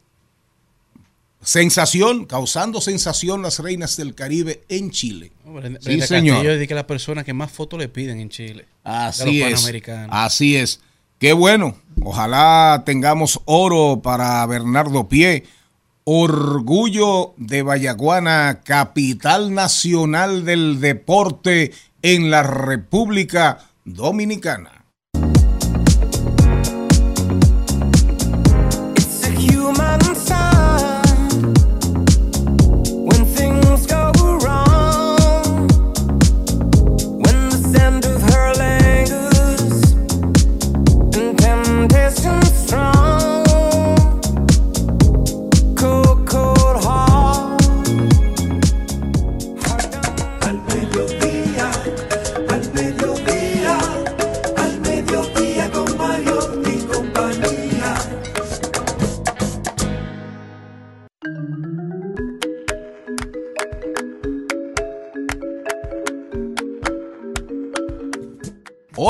[1.42, 5.32] Sensación, causando sensación las reinas del Caribe en Chile.
[5.46, 6.36] Brenda- Sí, señor.
[6.38, 8.66] Castillo es de que la persona que más fotos le piden en Chile.
[8.84, 9.54] Así los es.
[9.56, 10.10] Panamericanos.
[10.12, 10.80] Así es.
[11.20, 11.78] Qué bueno.
[12.04, 15.46] Ojalá tengamos oro para Bernardo Pie.
[16.10, 24.77] Orgullo de Vallaguana, capital nacional del deporte en la República Dominicana.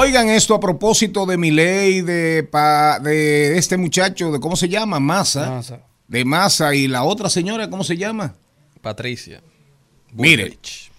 [0.08, 4.70] Oigan esto a propósito de mi ley, de, pa- de este muchacho, de cómo se
[4.70, 5.50] llama, Massa.
[5.50, 5.82] Massa.
[6.08, 8.34] De Massa y la otra señora, ¿cómo se llama?
[8.82, 9.42] Patricia.
[10.14, 10.90] Mire, Bullrich.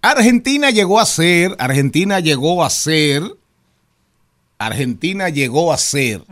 [0.00, 3.22] Argentina llegó a ser, Argentina llegó a ser,
[4.56, 6.24] Argentina llegó a ser,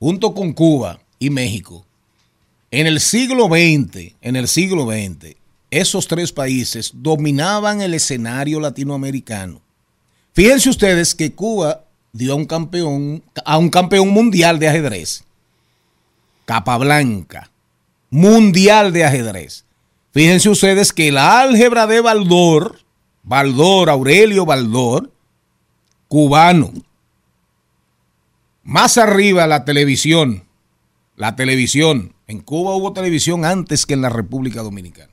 [0.00, 1.84] junto con Cuba y México,
[2.70, 5.36] en el siglo XX, en el siglo XX,
[5.70, 9.60] esos tres países dominaban el escenario latinoamericano.
[10.32, 15.24] Fíjense ustedes que Cuba dio a un campeón, a un campeón mundial de ajedrez.
[16.44, 17.50] capa blanca,
[18.10, 19.64] mundial de ajedrez.
[20.12, 22.80] Fíjense ustedes que la álgebra de Baldor,
[23.22, 25.12] Baldor, Aurelio Baldor,
[26.08, 26.72] cubano,
[28.62, 30.44] más arriba la televisión,
[31.16, 35.12] la televisión, en Cuba hubo televisión antes que en la República Dominicana,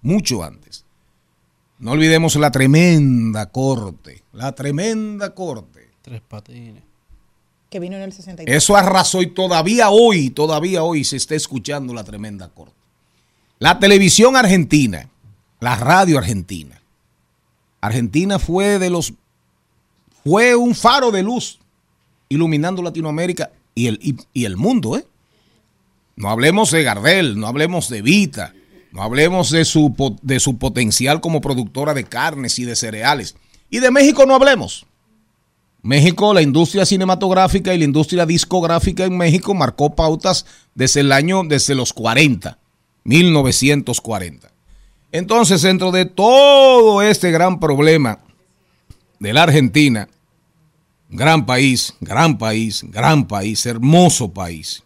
[0.00, 0.81] mucho antes.
[1.82, 5.90] No olvidemos la tremenda corte, la tremenda corte.
[6.00, 6.84] Tres patines.
[7.68, 8.56] Que vino en el 63.
[8.56, 12.76] Eso arrasó y todavía hoy, todavía hoy se está escuchando la tremenda corte.
[13.58, 15.08] La televisión argentina,
[15.58, 16.80] la radio argentina.
[17.80, 19.14] Argentina fue de los
[20.22, 21.58] fue un faro de luz
[22.28, 25.04] iluminando Latinoamérica y el, y, y el mundo, ¿eh?
[26.14, 28.54] No hablemos de Gardel, no hablemos de Vita,
[28.92, 33.34] no hablemos de su, de su potencial como productora de carnes y de cereales.
[33.70, 34.86] Y de México no hablemos.
[35.80, 41.42] México, la industria cinematográfica y la industria discográfica en México marcó pautas desde el año,
[41.42, 42.58] desde los 40,
[43.04, 44.52] 1940.
[45.10, 48.20] Entonces, dentro de todo este gran problema
[49.18, 50.08] de la Argentina,
[51.08, 54.82] gran país, gran país, gran país, hermoso país.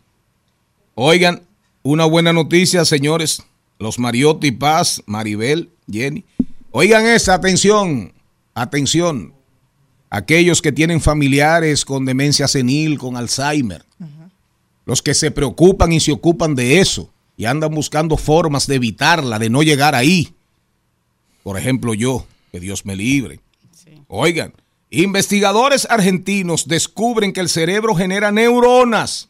[0.94, 1.42] Oigan,
[1.82, 3.42] una buena noticia, señores,
[3.78, 6.24] los Mariotti Paz, Maribel, Jenny.
[6.70, 8.12] Oigan esa, atención,
[8.54, 9.34] atención.
[10.10, 13.84] Aquellos que tienen familiares con demencia senil, con Alzheimer.
[14.84, 19.38] Los que se preocupan y se ocupan de eso y andan buscando formas de evitarla,
[19.38, 20.34] de no llegar ahí.
[21.42, 23.40] Por ejemplo, yo, que Dios me libre.
[24.08, 24.54] Oigan,
[24.90, 29.28] investigadores argentinos descubren que el cerebro genera neuronas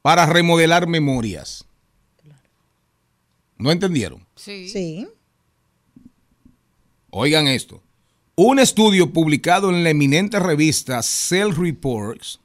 [0.00, 1.64] para remodelar memorias.
[3.62, 4.26] ¿No entendieron?
[4.34, 4.68] Sí.
[4.68, 5.06] Sí.
[7.10, 7.80] Oigan esto.
[8.34, 12.40] Un estudio publicado en la eminente revista Cell Reports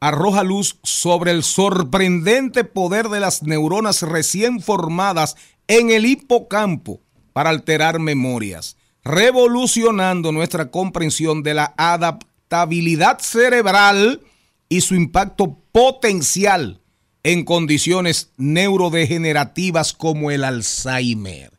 [0.00, 5.36] arroja luz sobre el sorprendente poder de las neuronas recién formadas
[5.68, 7.00] en el hipocampo
[7.32, 14.22] para alterar memorias, revolucionando nuestra comprensión de la adaptabilidad cerebral
[14.68, 16.81] y su impacto potencial
[17.22, 21.52] en condiciones neurodegenerativas como el Alzheimer.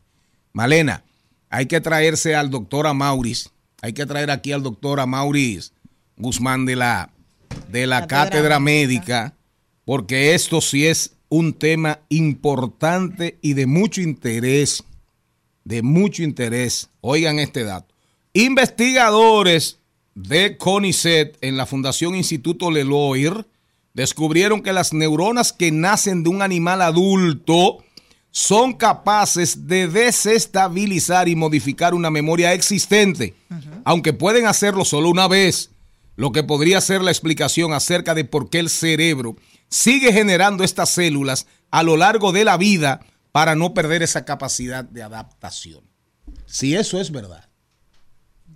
[0.52, 1.04] Malena,
[1.48, 3.50] hay que traerse al doctor Amauris,
[3.80, 5.72] hay que traer aquí al doctor Amauris
[6.16, 7.10] Guzmán de la,
[7.70, 9.34] de la Cátedra cátedra médica,
[9.84, 14.84] porque esto sí es un tema importante y de mucho interés,
[15.64, 16.90] de mucho interés.
[17.00, 17.94] Oigan este dato.
[18.32, 19.78] Investigadores
[20.14, 23.46] de CONICET en la Fundación Instituto Leloir
[23.94, 27.78] descubrieron que las neuronas que nacen de un animal adulto
[28.30, 33.36] son capaces de desestabilizar y modificar una memoria existente,
[33.84, 35.70] aunque pueden hacerlo solo una vez,
[36.16, 39.36] lo que podría ser la explicación acerca de por qué el cerebro
[39.68, 44.84] sigue generando estas células a lo largo de la vida para no perder esa capacidad
[44.84, 45.84] de adaptación.
[46.46, 47.48] Si eso es verdad,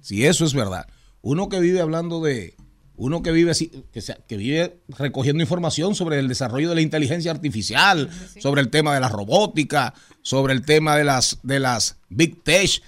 [0.01, 0.89] si eso es verdad,
[1.21, 2.57] uno que vive hablando de,
[2.99, 6.81] uno que vive así, que, sea- que vive recogiendo información sobre el desarrollo de la
[6.83, 11.97] inteligencia artificial, sobre el tema de la robótica, sobre el tema de las, de las
[12.11, 12.83] big tech,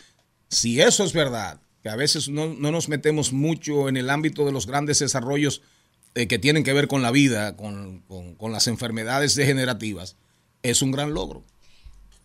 [0.48, 4.44] si eso es verdad, que a veces no, no nos metemos mucho en el ámbito
[4.44, 5.62] de los grandes desarrollos
[6.14, 10.16] eh, que tienen que ver con la vida, con, con- con las enfermedades degenerativas,
[10.62, 11.44] es un gran logro.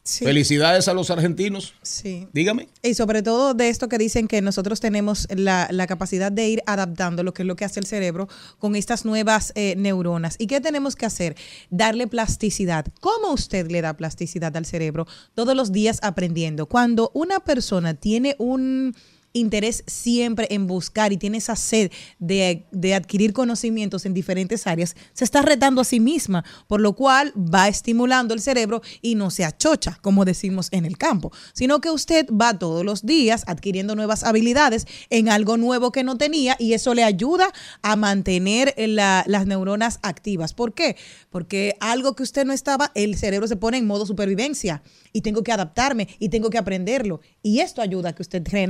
[0.05, 0.23] Sí.
[0.23, 1.73] Felicidades a los argentinos.
[1.81, 2.27] Sí.
[2.31, 2.69] Dígame.
[2.83, 6.61] Y sobre todo de esto que dicen que nosotros tenemos la, la capacidad de ir
[6.67, 8.29] adaptando lo que es lo que hace el cerebro
[8.59, 10.35] con estas nuevas eh, neuronas.
[10.37, 11.35] ¿Y qué tenemos que hacer?
[11.71, 12.85] Darle plasticidad.
[13.01, 15.07] ¿Cómo usted le da plasticidad al cerebro?
[15.33, 16.67] Todos los días aprendiendo.
[16.67, 18.95] Cuando una persona tiene un
[19.35, 24.95] interés siempre en buscar y tiene esa sed de, de adquirir conocimientos en diferentes áreas,
[25.13, 29.29] se está retando a sí misma, por lo cual va estimulando el cerebro y no
[29.29, 33.95] se achocha, como decimos en el campo, sino que usted va todos los días adquiriendo
[33.95, 37.49] nuevas habilidades en algo nuevo que no tenía y eso le ayuda
[37.81, 40.53] a mantener la- las neuronas activas.
[40.53, 40.95] ¿Por qué?
[41.29, 44.81] Porque algo que usted no estaba, el cerebro se pone en modo supervivencia
[45.11, 47.19] y tengo que adaptarme y tengo que aprenderlo.
[47.43, 48.67] Y esto ayuda a que usted re-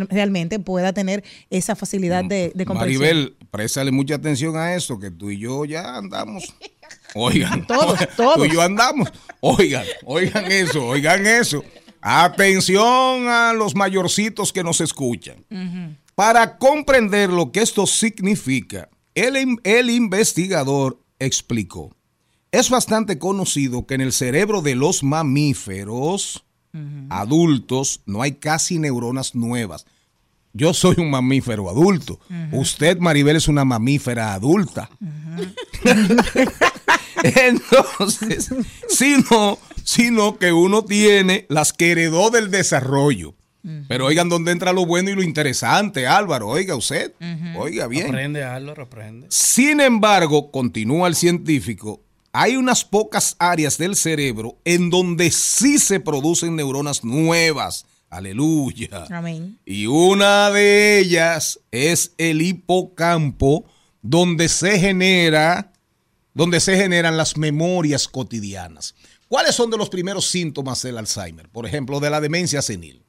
[0.60, 3.02] pueda tener esa facilidad de, de comprensión.
[3.02, 6.54] Maribel, préstale mucha atención a esto, que tú y yo ya andamos.
[7.16, 8.36] Oigan, Todos, todos.
[8.38, 9.10] tú y yo andamos.
[9.40, 11.64] Oigan, oigan eso, oigan eso.
[12.02, 15.46] Atención a los mayorcitos que nos escuchan.
[16.14, 21.96] Para comprender lo que esto significa, el, el investigador explicó.
[22.52, 26.46] Es bastante conocido que en el cerebro de los mamíferos
[27.10, 29.86] adultos no hay casi neuronas nuevas.
[30.58, 32.18] Yo soy un mamífero adulto.
[32.54, 34.90] Usted, Maribel, es una mamífera adulta.
[37.24, 38.50] Entonces,
[38.88, 43.36] sino, sino que uno tiene las que heredó del desarrollo.
[43.90, 46.48] Pero oigan dónde entra lo bueno y lo interesante, Álvaro.
[46.48, 47.12] Oiga usted,
[47.58, 48.08] oiga bien.
[48.08, 49.28] Aprende, Álvaro, aprende.
[49.32, 52.02] Sin embargo, continúa el científico,
[52.32, 57.86] hay unas pocas áreas del cerebro en donde sí se producen neuronas nuevas.
[58.16, 59.06] Aleluya.
[59.10, 59.60] Amén.
[59.66, 63.66] Y una de ellas es el hipocampo,
[64.02, 65.74] donde se genera,
[66.34, 68.96] donde se generan las memorias cotidianas.
[69.28, 71.50] ¿Cuáles son de los primeros síntomas del Alzheimer?
[71.50, 73.05] Por ejemplo, de la demencia senil.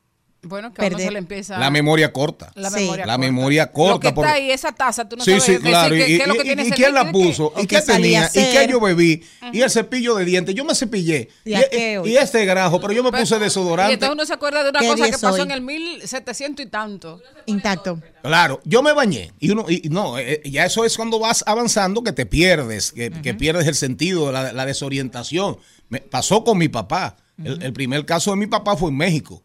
[0.46, 2.52] Bueno, que a uno se le empieza La memoria corta.
[2.54, 2.80] La Sí.
[2.80, 3.26] memoria La corta.
[3.26, 4.08] memoria Lo que corta.
[4.08, 5.94] está porque- ahí, esa taza, tú no sí, sabes sí, decir claro.
[5.94, 7.52] qué, ¿Y, qué es lo que y- tiene y quién la y puso?
[7.60, 8.24] ¿Y qué tenía?
[8.24, 9.22] a ¿Y qué yo bebí?
[9.52, 10.54] Y el cepillo de dientes.
[10.54, 11.28] Yo me cepillé.
[11.44, 13.94] ¿Y Y, y- y este grajo, pero yo me puse Y desodorante.
[13.94, 15.40] entonces uno se acuerda de una ¿Qué cosa que pasó hoy?
[15.42, 17.20] en el 1700 y tanto.
[17.46, 18.00] Intacto.
[18.22, 22.02] Claro, yo me bañé y uno y no, eh, ya eso es cuando vas avanzando
[22.02, 25.58] que te pierdes, que, que pierdes el sentido, la, la desorientación.
[25.88, 27.16] Me pasó con mi papá.
[27.44, 29.42] el, el primer caso de mi papá fue en México.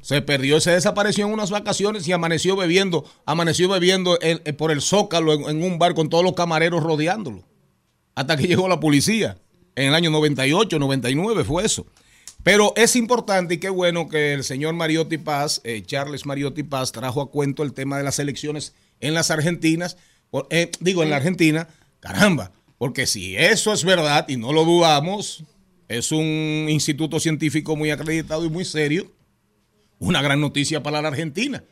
[0.00, 4.70] Se perdió, se desapareció en unas vacaciones y amaneció bebiendo, amaneció bebiendo en- en- por
[4.70, 7.42] el zócalo en, en un bar con todos los camareros rodeándolo.
[8.14, 9.36] Hasta que llegó la policía.
[9.74, 11.86] En el año 98, 99 fue eso.
[12.42, 16.92] Pero es importante y qué bueno que el señor Mariotti Paz, eh, Charles Mariotti Paz,
[16.92, 19.96] trajo a cuento el tema de las elecciones en las Argentinas,
[20.30, 21.68] por- eh, digo en la Argentina,
[22.00, 25.42] caramba, porque si eso es verdad y no lo dudamos,
[25.88, 29.10] es un instituto científico muy acreditado y muy serio,
[29.98, 31.64] una gran noticia para la Argentina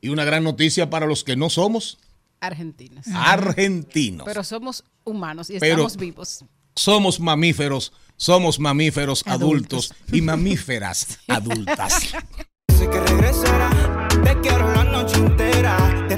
[0.00, 1.98] y una gran noticia para los que no somos
[2.40, 3.06] Argentinas.
[3.14, 4.24] argentinos.
[4.26, 6.44] Pero somos humanos y Pero- estamos vivos.
[6.74, 12.12] somos mamíferos, somos mamíferos adultos, y mamíferas adultas.
[12.76, 16.04] Sé que regresará, te quiero la noche entera.
[16.08, 16.14] Te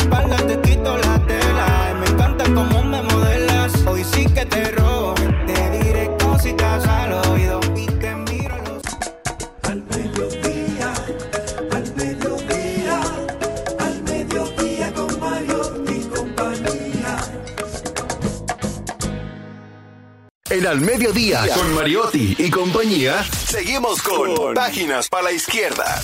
[20.69, 25.99] Al Mediodía, con Mariotti y compañía, seguimos con Páginas para la Izquierda.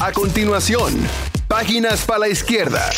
[0.00, 0.92] A continuación,
[1.46, 2.90] Páginas para la Izquierda.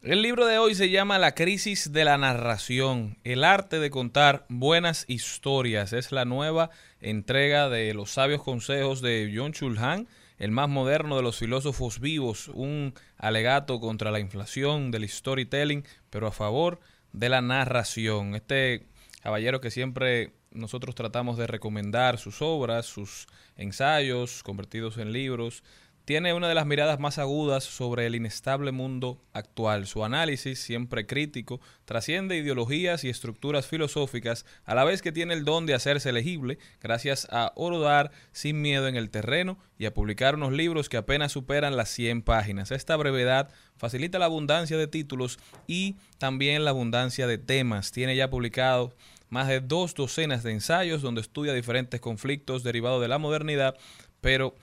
[0.00, 4.46] El libro de hoy se llama La crisis de la narración, el arte de contar
[4.48, 5.92] buenas historias.
[5.92, 10.08] Es la nueva entrega de los sabios consejos de John Chulhan,
[10.38, 16.28] el más moderno de los filósofos vivos, un alegato contra la inflación del storytelling, pero
[16.28, 16.93] a favor de
[17.28, 18.34] la narración.
[18.34, 18.86] Este
[19.22, 25.62] caballero que siempre nosotros tratamos de recomendar sus obras, sus ensayos convertidos en libros,
[26.04, 29.86] tiene una de las miradas más agudas sobre el inestable mundo actual.
[29.86, 35.44] Su análisis, siempre crítico, trasciende ideologías y estructuras filosóficas, a la vez que tiene el
[35.44, 40.34] don de hacerse legible, gracias a orodar sin miedo en el terreno y a publicar
[40.34, 42.70] unos libros que apenas superan las 100 páginas.
[42.70, 47.92] Esta brevedad facilita la abundancia de títulos y también la abundancia de temas.
[47.92, 48.94] Tiene ya publicado
[49.30, 53.76] más de dos docenas de ensayos donde estudia diferentes conflictos derivados de la modernidad,
[54.20, 54.54] pero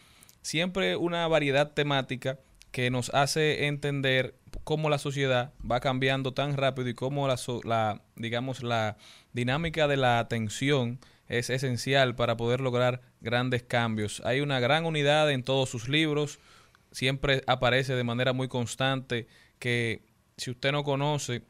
[0.42, 2.40] siempre una variedad temática
[2.72, 8.02] que nos hace entender cómo la sociedad va cambiando tan rápido y cómo la, la
[8.16, 8.98] digamos la
[9.34, 14.22] dinámica de la atención es esencial para poder lograr grandes cambios.
[14.26, 16.40] Hay una gran unidad en todos sus libros,
[16.92, 19.28] siempre aparece de manera muy constante
[19.60, 20.04] que
[20.38, 21.44] si usted no conoce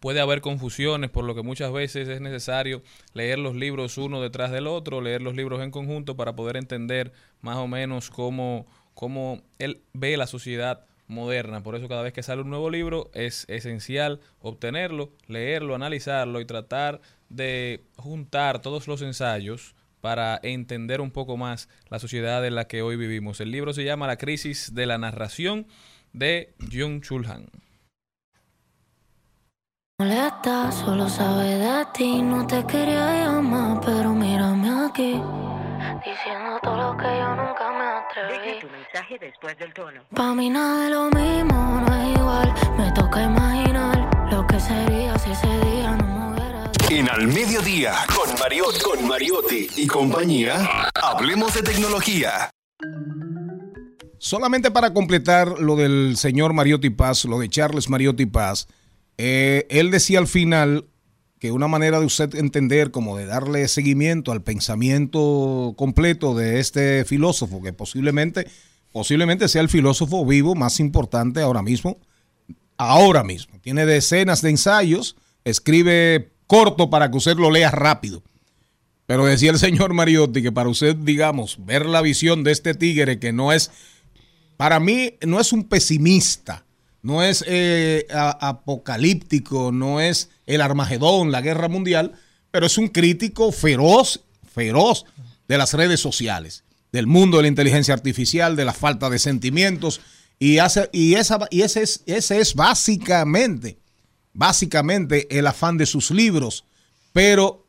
[0.00, 2.82] puede haber confusiones, por lo que muchas veces es necesario
[3.12, 7.12] leer los libros uno detrás del otro, leer los libros en conjunto para poder entender
[7.40, 11.62] más o menos cómo, cómo él ve la sociedad moderna.
[11.62, 16.44] Por eso cada vez que sale un nuevo libro es esencial obtenerlo, leerlo, analizarlo y
[16.44, 22.66] tratar de juntar todos los ensayos para entender un poco más la sociedad en la
[22.66, 23.40] que hoy vivimos.
[23.40, 25.66] El libro se llama La crisis de la narración
[26.12, 27.50] de Jung Chulhan.
[30.00, 32.22] Molesta, solo sabe de ti.
[32.22, 35.20] No te quería llamar, pero mírame aquí.
[36.04, 38.60] Diciendo todo lo que yo nunca me atreví.
[38.60, 40.00] tu mensaje después del tono.
[40.14, 42.54] Pa' mí nada de lo mismo, no es igual.
[42.78, 46.70] Me toca imaginar lo que sería si ese día no me hubiera.
[46.90, 52.50] En Al Mediodía, con Mariotti, con Mariotti y compañía, hablemos de tecnología.
[54.20, 58.68] Solamente para completar lo del señor Mariotti Paz, lo de Charles Mariotti Paz,
[59.18, 60.86] eh, él decía al final
[61.38, 67.04] que una manera de usted entender, como de darle seguimiento al pensamiento completo de este
[67.04, 68.48] filósofo, que posiblemente,
[68.92, 71.98] posiblemente sea el filósofo vivo más importante ahora mismo,
[72.76, 73.58] ahora mismo.
[73.60, 78.22] Tiene decenas de ensayos, escribe corto para que usted lo lea rápido.
[79.06, 83.18] Pero decía el señor Mariotti que para usted, digamos, ver la visión de este tigre
[83.18, 83.70] que no es,
[84.56, 86.64] para mí, no es un pesimista,
[87.02, 92.12] no es eh, apocalíptico, no es el Armagedón, la guerra mundial,
[92.50, 94.20] pero es un crítico feroz,
[94.52, 95.04] feroz
[95.46, 100.00] de las redes sociales, del mundo de la inteligencia artificial, de la falta de sentimientos,
[100.38, 101.14] y, hace, y,
[101.50, 103.78] y ese, es, ese es básicamente,
[104.32, 106.64] básicamente el afán de sus libros,
[107.12, 107.64] pero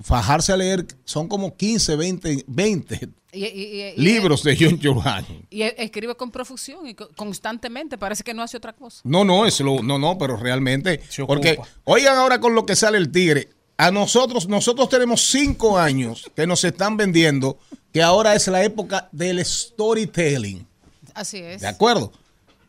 [0.00, 4.78] fajarse a leer son como 15, 20, 20 Y- y- y- y- libros de John
[4.78, 5.42] Giovanni.
[5.50, 7.98] Y e- escribe con profusión y co- constantemente.
[7.98, 9.00] Parece que no hace otra cosa.
[9.04, 12.96] No, no, es lo, no, no, pero realmente, porque oigan ahora con lo que sale
[12.98, 13.50] el tigre.
[13.76, 17.58] A nosotros, nosotros tenemos cinco años que nos están vendiendo
[17.92, 20.66] que ahora es la época del storytelling.
[21.14, 21.60] Así es.
[21.60, 22.12] ¿De acuerdo?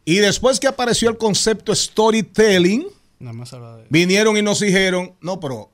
[0.06, 2.86] Y después que apareció el concepto storytelling,
[3.20, 5.72] Nada más de vinieron y nos dijeron, no, pero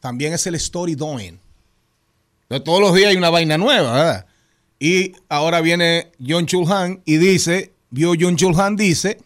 [0.00, 1.38] también es el story doing.
[2.54, 4.26] Entonces, todos los días hay una vaina nueva, ¿verdad?
[4.78, 9.18] Y ahora viene John Chulhan y dice, vio John Chulhan dice,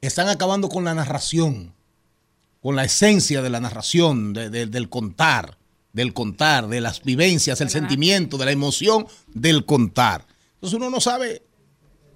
[0.00, 1.74] están acabando con la narración,
[2.62, 5.58] con la esencia de la narración, de- de- del contar,
[5.92, 10.26] del contar, de las vivencias, el sentimiento, de la emoción del contar.
[10.54, 11.42] Entonces uno no sabe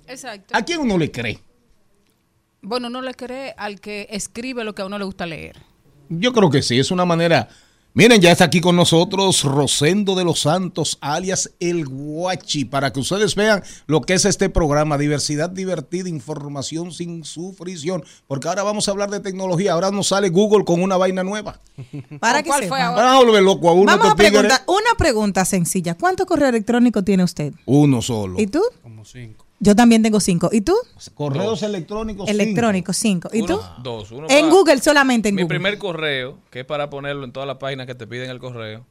[0.07, 0.57] Exacto.
[0.57, 1.39] a quién uno le cree.
[2.62, 5.57] Bueno, no le cree al que escribe lo que a uno le gusta leer.
[6.09, 7.49] Yo creo que sí, es una manera.
[7.95, 13.01] Miren, ya está aquí con nosotros Rosendo de los Santos, alias El Guachi, para que
[13.01, 18.86] ustedes vean lo que es este programa, diversidad divertida, información sin sufrición, porque ahora vamos
[18.86, 21.61] a hablar de tecnología, ahora nos sale Google con una vaina nueva.
[22.20, 23.03] Para que ¿Cuál fue ahora?
[23.03, 25.97] Vamos a volver loco a uno, Vamos a preguntar una pregunta sencilla.
[25.97, 27.53] ¿Cuánto correo electrónico tiene usted?
[27.64, 28.39] Uno solo.
[28.39, 28.62] ¿Y tú?
[28.82, 29.47] como cinco.
[29.61, 30.51] Yo también tengo cinco.
[30.53, 30.75] ¿Y tú?
[31.15, 32.27] Correos electrónicos.
[32.29, 32.43] cinco.
[32.43, 33.29] Electrónicos, cinco.
[33.33, 33.59] ¿Y tú?
[33.83, 34.11] Dos.
[34.13, 35.57] Uno En para- Google, solamente en Mi Google.
[35.59, 38.87] primer correo, que es para ponerlo en todas las páginas que te piden el correo.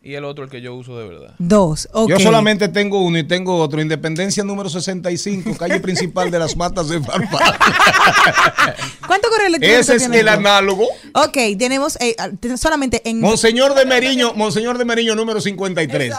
[0.00, 1.34] Y el otro, el que yo uso de verdad.
[1.38, 1.88] Dos.
[1.92, 2.08] ok.
[2.08, 3.80] Yo solamente tengo uno y tengo otro.
[3.82, 7.28] Independencia número 65, calle principal de las Matas de Farfán.
[9.06, 10.84] ¿Cuánto correo electrónico Ese es el análogo.
[11.14, 16.14] Ok, tenemos eh, ten- solamente en Monseñor de Meriño, Monseñor de Meriño número 53.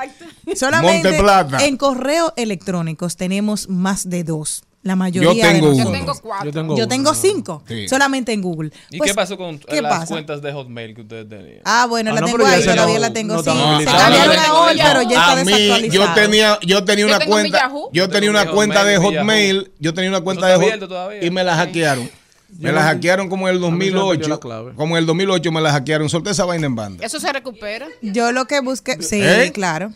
[0.56, 1.66] solamente Monte Plata.
[1.66, 4.64] en correo electrónicos tenemos más de dos.
[4.82, 5.84] La mayoría Yo tengo de uno.
[5.86, 6.46] Yo tengo cuatro.
[6.78, 7.88] Yo tengo Yo cinco, Sí.
[7.90, 8.72] solamente en Google.
[8.90, 10.08] ¿Y Pues, qué pasó con ¿qué las pasa?
[10.14, 11.60] cuentas de Hotmail que ustedes tenían?
[11.66, 13.34] Ah, bueno, Ah, la no, tengo ahí, todavía no- la tengo.
[13.36, 16.60] no sí, se cambiaron Ah, a hoy, yo- pero ya está a mí, yo tenía,
[16.62, 20.56] yo tenía una cuenta, yo tenía una cuenta de Hotmail yo tenía una cuenta de
[20.56, 22.10] Hotmail y me la hackearon.
[22.58, 24.30] Me la hackearon como en el A mí se me perdió 2008.
[24.30, 24.72] la clave.
[24.76, 26.10] Como en el 2008 me la hackearon.
[26.10, 27.06] Solté esa vaina en banda.
[27.06, 27.88] Eso se recupera.
[28.02, 29.52] Yo lo que busqué, sí, ¿Eh?
[29.54, 29.92] claro.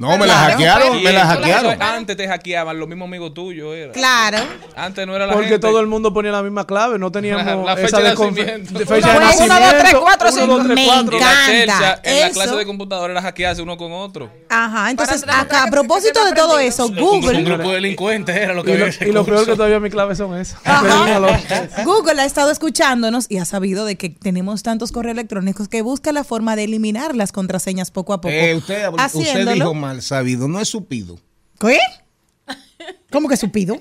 [0.00, 0.50] No, me la Claro.
[0.52, 1.82] hackearon, me la hackearon.
[1.82, 3.92] Antes te hackeaban, los mismos amigos tuyos era.
[3.92, 4.38] Claro.
[4.74, 5.60] Antes no era la Porque gente.
[5.66, 8.78] todo el mundo ponía la misma clave, no teníamos La- la fecha esa de nacimiento.
[8.78, 9.56] de fecha de Uno, nacimiento.
[9.56, 10.54] uno, dos, tres, cuatro, uno, cinco.
[10.56, 11.16] dos, tres, Me cuatro.
[11.16, 11.26] Y la
[11.62, 12.00] encanta.
[12.02, 14.30] en la clase de computadora era hackearse uno con otro.
[14.48, 18.54] Ajá, entonces acá, a propósito de todo eso, Oh, Un Google, grupo de delincuentes era
[18.54, 20.58] lo que Y lo, y lo peor que todavía mis claves son esas.
[21.84, 26.12] Google ha estado escuchándonos y ha sabido de que tenemos tantos correos electrónicos que busca
[26.12, 28.32] la forma de eliminar las contraseñas poco a poco.
[28.32, 31.18] Eh, usted, usted dijo mal sabido, no es supido.
[31.58, 31.76] ¿Qué?
[33.10, 33.80] ¿Cómo que supido?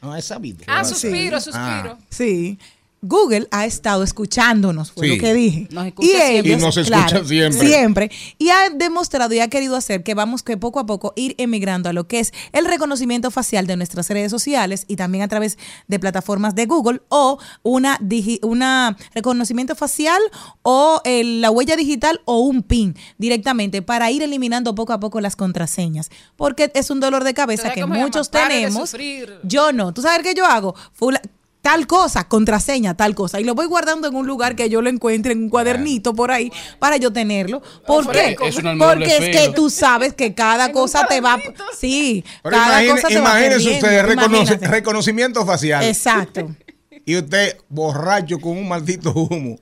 [0.00, 0.64] No, es sabido.
[0.66, 1.98] Ah, suspiro, suspiro.
[2.08, 2.58] Sí.
[3.04, 5.16] Google ha estado escuchándonos, fue Sí.
[5.16, 5.68] lo que dije.
[5.72, 6.38] Nos escucha y siempre.
[6.38, 7.66] ellos, Y nos escucha claro, siempre.
[7.68, 8.10] Siempre.
[8.38, 11.88] Y ha demostrado y ha querido hacer que vamos que poco a poco ir emigrando
[11.88, 15.58] a lo que es el reconocimiento facial de nuestras redes sociales y también a través
[15.88, 20.20] de plataformas de Google o una, digi- una reconocimiento facial
[20.62, 25.20] o el- la huella digital o un PIN directamente para ir eliminando poco a poco
[25.20, 26.08] las contraseñas.
[26.36, 28.90] Porque es un dolor de cabeza ¿Sabes que muchos tenemos.
[28.90, 29.40] sufrir.
[29.42, 29.92] Yo no.
[29.92, 30.76] ¿Tú sabes qué yo hago?
[30.92, 31.20] Fula-
[31.62, 33.40] tal cosa, contraseña, tal cosa.
[33.40, 36.30] Y lo voy guardando en un lugar que yo lo encuentre, en un cuadernito por
[36.32, 37.62] ahí, para yo tenerlo.
[37.86, 38.36] ¿Por qué?
[38.44, 41.38] Es un almohadón Porque es que tú sabes que cada cosa te va...
[41.78, 45.84] Sí, Pero cada imagine- cosa te va imagínense ustedes, reconoce- reconocimiento facial.
[45.84, 46.54] Exacto.
[47.04, 49.58] Y usted borracho con un maldito humo.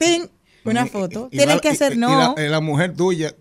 [0.00, 0.28] Tin,
[0.64, 1.28] una foto.
[1.30, 3.32] Y Tienes la- que hacer, y no, la, y la mujer tuya.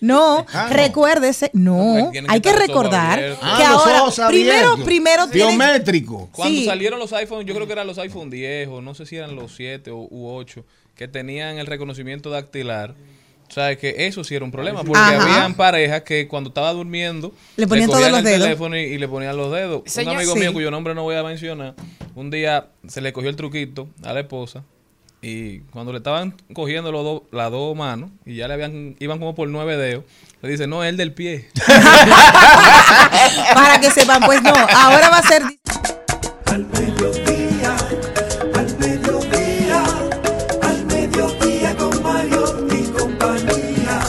[0.00, 0.76] No, Ah, no.
[0.76, 3.36] recuérdese, no, hay que recordar.
[3.42, 6.28] Ah, que los ahora, ojos primero, primero Biométrico.
[6.32, 6.64] Cuando Sí.
[6.66, 9.34] salieron los iPhone, yo creo que eran los iPhone 10 o no sé si eran
[9.36, 10.64] los 7 o, u 8,
[10.94, 12.94] que tenían el reconocimiento dactilar.
[13.48, 15.22] O sea, que eso sí era un problema, porque Ajá.
[15.22, 18.42] habían parejas que cuando estaba durmiendo Le ponían todos los el dedos.
[18.42, 19.82] teléfono y, y le ponían los dedos.
[19.86, 20.40] Señor, un amigo sí.
[20.40, 21.74] mío cuyo nombre no voy a mencionar,
[22.16, 24.64] un día se le cogió el truquito a la esposa
[25.26, 29.48] y cuando le estaban cogiendo las dos manos y ya le habían iban como por
[29.48, 30.04] nueve dedos,
[30.40, 31.48] le dice, no, el del pie.
[33.54, 35.42] Para que sepan, pues no, ahora va a ser...
[36.46, 37.76] Al mediodía,
[38.54, 39.84] al mediodía,
[40.62, 42.44] al mediodía con Mario
[42.96, 44.00] compañía.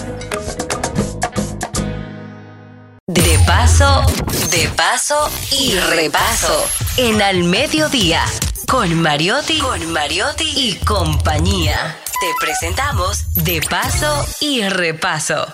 [3.08, 4.06] De paso,
[4.52, 6.64] de paso y repaso
[6.98, 8.24] en al mediodía.
[8.70, 11.98] Con Mariotti, con Mariotti y compañía.
[12.20, 15.54] Te presentamos De paso y repaso.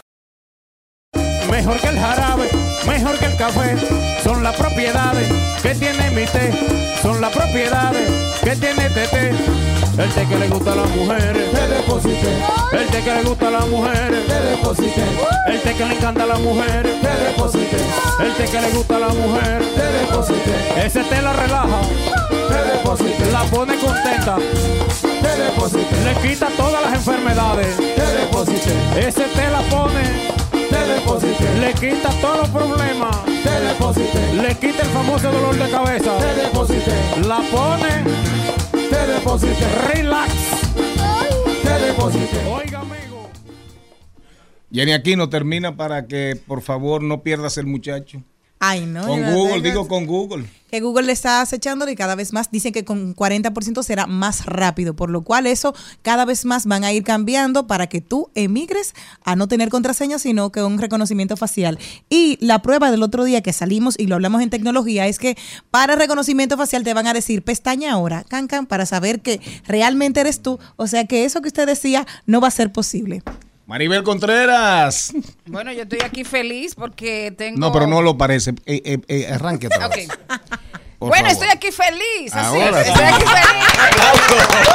[1.50, 2.50] Mejor que el jarabe,
[2.88, 3.78] mejor que el café,
[4.24, 6.52] son las propiedades que tiene mi té,
[7.04, 8.10] son las propiedades
[8.44, 9.73] que tiene este té.
[9.96, 12.32] El té que le gusta a las mujeres, te deposité.
[12.72, 15.04] El té que le gusta a las mujeres, te deposité.
[15.48, 17.78] El té que le encanta a las mujeres, te deposité.
[18.20, 20.86] El té que le gusta a las mujeres, te deposité.
[20.86, 21.82] Ese té la relaja,
[22.30, 23.32] te deposité.
[23.32, 24.38] La pone contenta,
[25.02, 25.96] te deposité.
[26.04, 28.74] Le quita todas las enfermedades, te deposité.
[29.08, 30.34] Ese té la pone
[30.74, 31.54] te deposité.
[31.60, 33.16] Le quita todos los problemas.
[33.26, 34.34] Te deposité.
[34.42, 36.18] Le quita el famoso dolor de cabeza.
[36.18, 36.94] Te deposité.
[37.28, 38.63] La pone.
[39.04, 39.66] Te deposité.
[39.94, 40.34] Relax.
[41.62, 42.38] Te deposité.
[42.50, 43.30] Oiga, amigo.
[44.72, 48.24] Jenny Aquino termina para que por favor no pierdas el muchacho.
[48.66, 49.06] Ay, no.
[49.06, 50.46] Con Google, digo con Google.
[50.72, 54.46] que Google le está acechando y cada vez más dicen que con 40% será más
[54.46, 58.30] rápido, por lo cual eso cada vez más van a ir cambiando para que tú
[58.36, 58.94] emigres
[59.26, 61.78] a no tener contraseña, sino que un reconocimiento facial.
[62.10, 65.38] Y la prueba del otro día que salimos y lo hablamos en tecnología es que
[65.70, 70.22] para reconocimiento facial te van a decir pestaña ahora, can can, para saber que realmente
[70.22, 70.58] eres tú.
[70.78, 73.24] O sea que eso que usted decía no va a ser posible.
[73.66, 75.14] Maribel Contreras.
[75.46, 77.60] Bueno, yo estoy aquí feliz porque tengo...
[77.60, 78.52] No, pero no lo parece.
[78.66, 80.10] Eh, eh, eh, arranque otra vez.
[80.10, 80.18] Ok.
[81.00, 81.44] Por bueno, favor.
[81.44, 82.34] estoy aquí feliz.
[82.34, 82.90] así, Ahora sí.
[82.92, 84.74] estoy aquí feliz.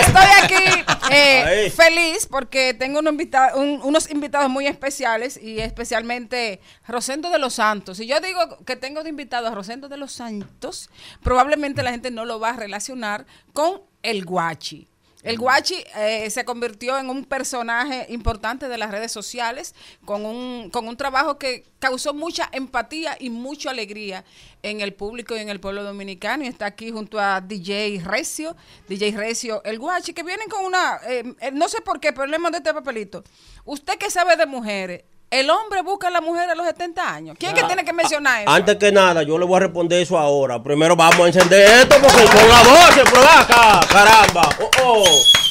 [0.00, 7.38] Estoy aquí eh, feliz porque tengo un- unos invitados muy especiales y especialmente Rosendo de
[7.38, 7.98] los Santos.
[7.98, 10.90] Si yo digo que tengo de invitado a Rosendo de los Santos,
[11.22, 14.88] probablemente la gente no lo va a relacionar con el guachi.
[15.26, 19.74] El Guachi eh, se convirtió en un personaje importante de las redes sociales
[20.04, 24.24] con un, con un trabajo que causó mucha empatía y mucha alegría
[24.62, 26.44] en el público y en el pueblo dominicano.
[26.44, 28.54] Y está aquí junto a DJ Recio,
[28.88, 32.28] DJ Recio, el Guachi, que vienen con una, eh, eh, no sé por qué, pero
[32.28, 33.24] le mandé este papelito.
[33.64, 37.36] Usted que sabe de mujeres, el hombre busca a la mujer a los 70 años.
[37.38, 38.50] ¿Quién es que tiene que mencionar eso?
[38.50, 40.62] Antes que nada, yo le voy a responder eso ahora.
[40.62, 44.48] Primero vamos a encender esto porque son las 12, pero ven acá, caramba.
[44.60, 45.04] Oh, oh.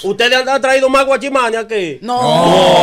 [0.09, 1.97] ¿Ustedes han- traído más guachimani aquí?
[2.01, 2.19] No.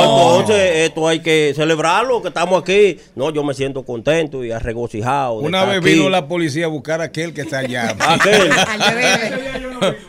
[0.02, 2.98] entonces esto hay que celebrarlo, que estamos aquí.
[3.14, 5.40] No, yo me siento contento y regocijado.
[5.40, 7.96] de Una vez vino la policía a buscar a aquel que está allá.
[8.00, 8.50] Aquel.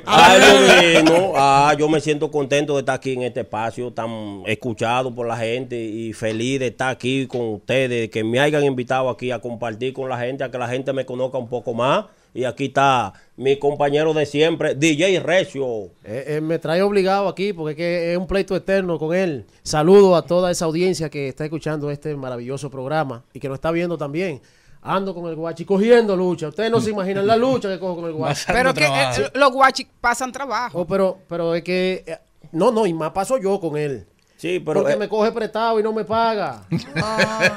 [0.06, 1.34] Ah, yo vino.
[1.36, 5.38] Ah, yo me siento contento de estar aquí en este espacio, tan escuchado por la
[5.38, 9.94] gente y feliz de estar aquí con ustedes, que me hayan invitado aquí a compartir
[9.94, 12.06] con la gente, a que la gente me conozca un poco más.
[12.36, 15.92] Y aquí está mi compañero de siempre, DJ Recio.
[16.04, 19.46] Eh, eh, me trae obligado aquí porque es, que es un pleito eterno con él.
[19.62, 23.70] Saludo a toda esa audiencia que está escuchando este maravilloso programa y que lo está
[23.70, 24.42] viendo también.
[24.86, 26.50] Ando con el guachi cogiendo lucha.
[26.50, 28.44] Ustedes no se imaginan la lucha que cojo con el guachi.
[28.48, 30.82] Pero que eh, los guachis pasan trabajo.
[30.82, 32.04] Oh, pero, pero es que.
[32.06, 32.18] eh,
[32.52, 34.06] No, no, y más paso yo con él.
[34.36, 34.82] Sí, pero.
[34.82, 36.66] Porque eh, me coge prestado y no me paga.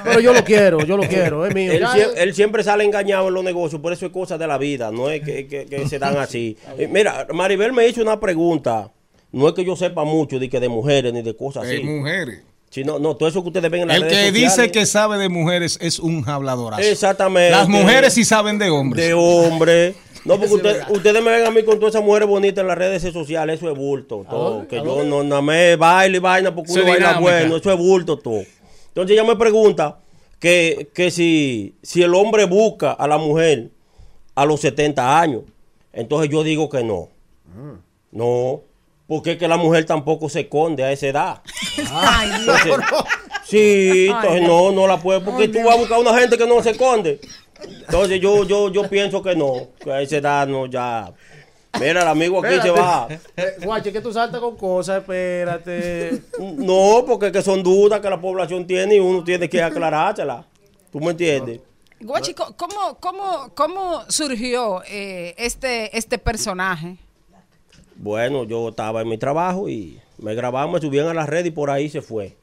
[0.04, 1.72] pero yo lo quiero, yo lo quiero, es mío.
[1.72, 4.46] Él, Ya- sie- él siempre sale engañado en los negocios, por eso es cosa de
[4.46, 6.56] la vida, no es que, que- que se dan así.
[6.78, 8.92] Eh, Mira, Maribel me hizo una pregunta,
[9.32, 11.82] no es que yo sepa mucho de, que de mujeres ni de cosas De así.
[11.82, 12.42] mujeres.
[12.76, 14.84] Sí, no, no, todo eso que ustedes ven en las El redes que dice que
[14.84, 16.82] sabe de mujeres es un habladorazo.
[16.82, 17.50] Exactamente.
[17.50, 19.02] Las mujeres sí saben de hombres.
[19.02, 19.94] De hombre.
[20.26, 22.76] No, porque usted- ustedes me ven a mí con todas esas mujeres bonitas en las
[22.76, 24.26] redes sociales, eso es bulto.
[24.28, 24.66] Todo, dónde?
[24.66, 27.78] que ¿A yo no nada más baile y vaina porque uno baila bueno, eso es
[27.78, 28.42] bulto todo.
[28.88, 29.98] Entonces ella me pregunta
[30.38, 33.70] que, que si, si el hombre busca a la mujer
[34.34, 35.44] a los 70 años,
[35.94, 37.08] entonces yo digo que no.
[38.12, 38.60] No,
[39.06, 41.42] porque es que la mujer tampoco se esconde a esa edad.
[41.92, 42.74] Ay, Entonces,
[43.44, 46.62] sí, entonces no, no la puede, porque tú vas a buscar una gente que no
[46.62, 47.20] se esconde.
[47.62, 51.12] Entonces yo, yo, yo pienso que no, que a esa edad no ya.
[51.78, 53.06] Mira, el amigo aquí se va.
[53.36, 56.22] Eh, Guachi, que tú saltas con cosas, espérate.
[56.38, 60.46] No, porque que son dudas que la población tiene y uno tiene que aclarársela.
[60.90, 61.60] ¿Tú me entiendes?
[62.00, 66.96] Guachi, ¿cómo, cómo, cómo surgió eh, este, este personaje?
[67.96, 71.50] Bueno, yo estaba en mi trabajo y me grababan, me subían a la red y
[71.50, 72.36] por ahí se fue.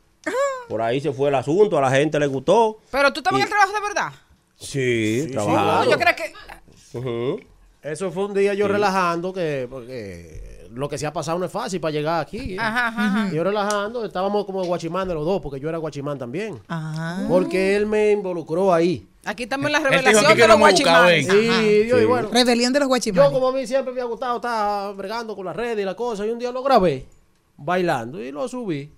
[0.70, 2.80] Por ahí se fue el asunto, a la gente le gustó.
[2.90, 4.12] Pero tú estabas Y- en el trabajo de verdad.
[4.56, 5.54] Sí, sí, trabajo.
[5.54, 5.92] claro.
[5.92, 7.40] Yo creo que Ujú.
[7.82, 8.72] Eso fue un día yo Sí.
[8.72, 12.54] relajando que porque lo que se ha pasado no es fácil para llegar aquí.
[12.54, 12.58] ¿eh?
[12.60, 13.34] Ajá, ajá, ajá.
[13.34, 16.60] Yo relajando, estábamos como guachimán de los dos, porque yo era guachimán también.
[16.70, 17.26] Ah.
[17.28, 19.06] Porque él me involucró ahí.
[19.26, 21.28] Aquí estamos en la revelación de los guachimanes.
[21.28, 22.06] Sí, yo, y Sí.
[22.06, 22.30] bueno.
[22.32, 23.30] Rebelión de los guachimanes.
[23.32, 25.96] Yo como a mí siempre me ha gustado estar bregando con las redes y la
[25.96, 27.06] cosa, y un día lo grabé
[27.58, 28.92] bailando y lo subí.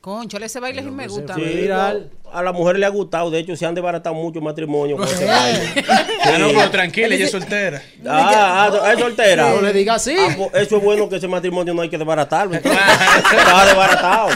[0.00, 1.34] Concho, ese baile sí me gusta.
[1.34, 3.30] Sí, no, a la mujer le ha gustado.
[3.30, 5.60] De hecho, se han desbaratado mucho matrimonios con ese baile.
[6.28, 6.54] Ah, no, Sí.
[6.58, 7.82] pero tranquila, ella es soltera.
[8.06, 9.50] Ah, ah, es soltera.
[9.50, 10.14] No le diga así.
[10.18, 12.54] Ah, pues, eso es bueno que ese matrimonio no hay que desbaratarlo.
[12.54, 14.28] Está desbaratado.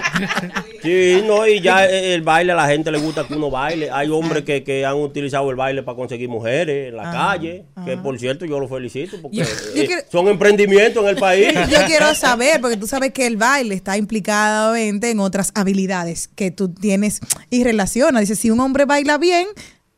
[0.83, 3.91] Sí, no, y ya el baile a la gente le gusta que uno baile.
[3.91, 7.65] Hay hombres que, que han utilizado el baile para conseguir mujeres en la calle.
[7.85, 9.45] Que por cierto, yo los felicito porque Yo-
[9.75, 11.53] yo eh, quiero- son emprendimientos en el país.
[11.71, 16.51] Yo quiero saber, porque tú sabes que el baile está implicadamente en otras habilidades que
[16.51, 17.21] tú tienes
[17.51, 18.21] y relaciona.
[18.21, 19.47] Dice, si un hombre baila bien,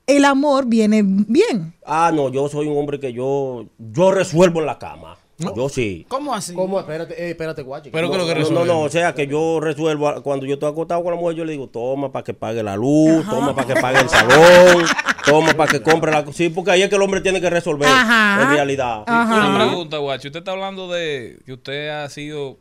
[0.06, 1.74] el amor viene bien.
[1.86, 5.16] Ah, no, yo soy un hombre que yo, yo resuelvo en la cama.
[5.36, 6.06] Yo sí.
[6.08, 6.54] ¿Cómo así?
[6.54, 6.78] ¿Cómo?
[6.78, 7.90] Espérate, eh, espérate, guachi.
[7.90, 11.18] no, no, no, no, o sea que yo resuelvo, cuando yo estoy acostado con la
[11.20, 14.08] mujer, yo le digo, toma para que pague la luz, toma para que pague el
[14.08, 14.84] salón,
[15.26, 16.24] toma para que compre la...
[16.32, 18.42] Sí, porque ahí es que el hombre tiene que resolver, Ajá.
[18.44, 19.02] en realidad.
[19.08, 19.66] Una Sí.
[19.68, 20.28] pregunta, Guacho.
[20.28, 22.58] Usted está hablando de que usted ha sido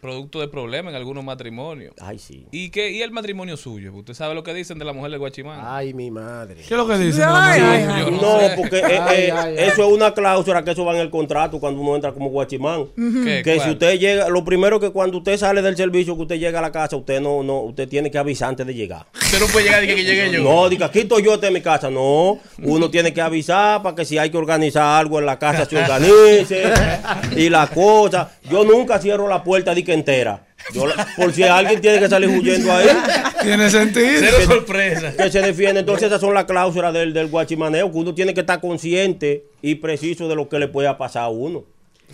[0.00, 1.92] producto de problemas en algunos matrimonios.
[2.00, 2.46] Ay, sí.
[2.52, 3.92] ¿Y, qué, ¿Y el matrimonio suyo?
[3.94, 5.60] ¿Usted sabe lo que dicen de la mujer de Guachimán?
[5.62, 6.56] Ay, mi madre.
[6.56, 8.12] ¿Qué es lo que dicen de la Ay, ay, Yo ay.
[8.12, 8.54] no No, sé.
[8.56, 9.68] porque eh, Ay, eh, ay, ay.
[9.68, 12.86] eso es una cláusula que eso va en el contrato cuando uno entra como guachimán.
[12.94, 13.60] Que ¿Cuál?
[13.60, 16.62] si usted llega, lo primero que cuando usted sale del servicio, que usted llega a
[16.62, 19.06] la casa, usted no, no, usted tiene que avisar antes de llegar.
[19.14, 20.42] Usted no puede llegar y que, que llegue yo.
[20.44, 21.90] No, diga, aquí estoy yo este en mi casa.
[21.90, 25.64] No, uno tiene que avisar para que si hay que organizar algo en la casa
[25.64, 26.62] se organice
[27.36, 28.30] y la cosa.
[28.48, 30.46] Yo nunca cierro la puerta de entera.
[30.74, 32.86] Yo la- por si alguien tiene que salir huyendo ahí.
[33.42, 34.06] Tiene sentido.
[34.20, 35.12] Cero Que- sorpresa.
[35.16, 35.80] Que se defiende.
[35.80, 39.76] Entonces esas son las cláusulas del, del guachimaneo, que uno tiene que estar consciente y
[39.76, 41.64] preciso de lo que le puede pasar a uno.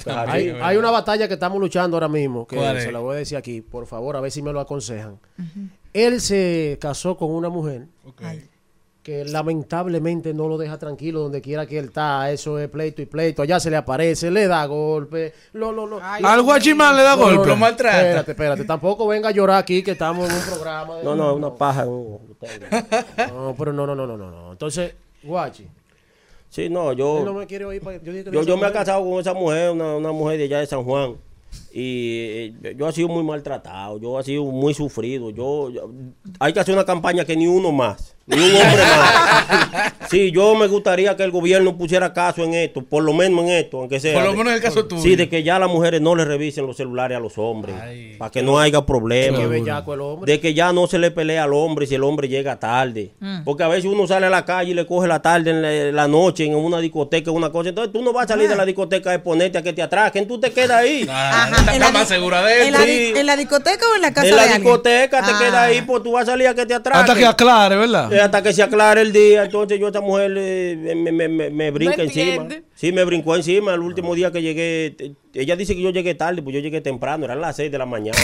[0.03, 0.31] Claro.
[0.33, 3.37] Hay, hay una batalla que estamos luchando ahora mismo, que se la voy a decir
[3.39, 5.19] aquí, por favor, a ver si me lo aconsejan.
[5.93, 7.83] Él se casó con una mujer
[9.05, 12.31] que lamentablemente no lo deja tranquilo donde quiera que él está.
[12.33, 13.43] Eso es pleito y pleito.
[13.43, 15.35] Allá se le aparece, le da golpe.
[15.53, 16.01] Lo, lo, lo.
[16.03, 17.55] Al guachimán le da no, golpe.
[17.55, 18.65] no, Espérate, espérate.
[18.65, 20.97] Tampoco venga a llorar aquí que estamos en un programa.
[20.97, 21.85] de- No, no, es una paja.
[21.85, 22.19] no.
[23.29, 24.31] No, pero no, no, no, no, no.
[24.31, 24.53] no.
[24.53, 25.69] Entonces, guachi.
[26.49, 27.19] Sí, no, yo.
[27.19, 27.83] Él no me quiere oír.
[27.83, 30.39] pa- Yo, dije que Yo, yo me he casado con esa mujer, una, una mujer
[30.39, 31.17] de allá de San Juan.
[31.77, 35.31] Y eh, yo he sido muy maltratado, yo he sido muy sufrido.
[35.31, 35.91] Yo, yo-
[36.39, 39.93] hay que hacer una campaña que ni uno más, ni un hombre más.
[40.11, 43.51] Sí, yo me gustaría que el gobierno pusiera caso en esto, por lo menos en
[43.51, 44.15] esto, aunque sea.
[44.15, 45.03] Por lo de- menos en el caso tuyo.
[45.03, 47.75] Sí, de que ya las mujeres no le revisen los celulares a los hombres,
[48.19, 49.41] para que no haya problemas.
[49.41, 50.31] Qué bellaco el hombre.
[50.33, 53.11] De que ya no se le pelea al hombre si el hombre llega tarde.
[53.19, 53.43] Mm.
[53.43, 55.73] Porque a veces uno sale a la calle y le coge la tarde en la,
[56.03, 57.71] la noche en una discoteca, una cosa.
[57.71, 60.29] Entonces tú no vas a salir de la discoteca a exponerte a que te atraquen,
[60.29, 61.09] tú te quedas ahí.
[61.73, 62.15] En la di-
[62.67, 64.63] ¿En la, di- en la discoteca o en la casa En la de alguien?
[64.63, 65.39] discoteca te Ah.
[65.39, 66.75] quedas ahí, pues tú vas a salir a que te.
[66.75, 68.13] Hasta que aclare, ¿verdad?
[68.13, 69.45] Eh, hasta que se aclare el día.
[69.45, 72.49] Entonces yo a esta mujer eh, me, me, me, me brinca encima.
[72.75, 75.15] Sí, me brincó encima el último día que llegué.
[75.35, 77.87] Ella dice que yo llegué tarde, pues yo llegué temprano, eran las 6 de la
[77.87, 78.17] mañana.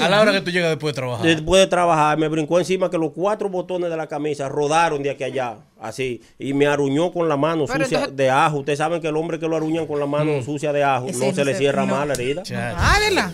[0.00, 1.24] A la hora que tú llegas después de trabajar.
[1.26, 5.10] Después de trabajar, me brincó encima que los cuatro botones de la camisa rodaron de
[5.10, 8.58] aquí a allá, así, y me aruñó con la mano Pero sucia entonces- de ajo.
[8.58, 11.24] Ustedes saben que el hombre que lo aruñan con la mano sucia de ajo Ese
[11.26, 11.94] no se le cierra no.
[11.94, 12.42] mal la herida.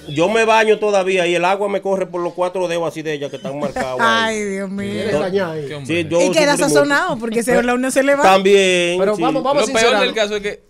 [0.09, 3.15] Yo me baño todavía y el agua me corre por los cuatro dedos así de
[3.15, 3.99] ella que están marcados.
[4.03, 5.03] Ay, Dios mío.
[5.03, 6.69] Entonces, sí, yo Y queda sufrí mucho.
[6.75, 8.23] sazonado porque se, la uno se le va.
[8.23, 8.99] También.
[8.99, 9.23] Pero sí.
[9.23, 10.63] vamos, vamos a Lo peor del caso es que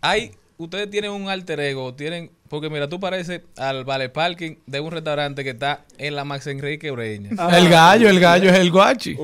[0.00, 0.32] hay,
[0.64, 4.90] ustedes tienen un alter ego, tienen, porque mira, tú pareces al vale parking de un
[4.90, 7.30] restaurante que está en la Max Enrique Ureña.
[7.56, 9.16] El gallo, el gallo es el guachi.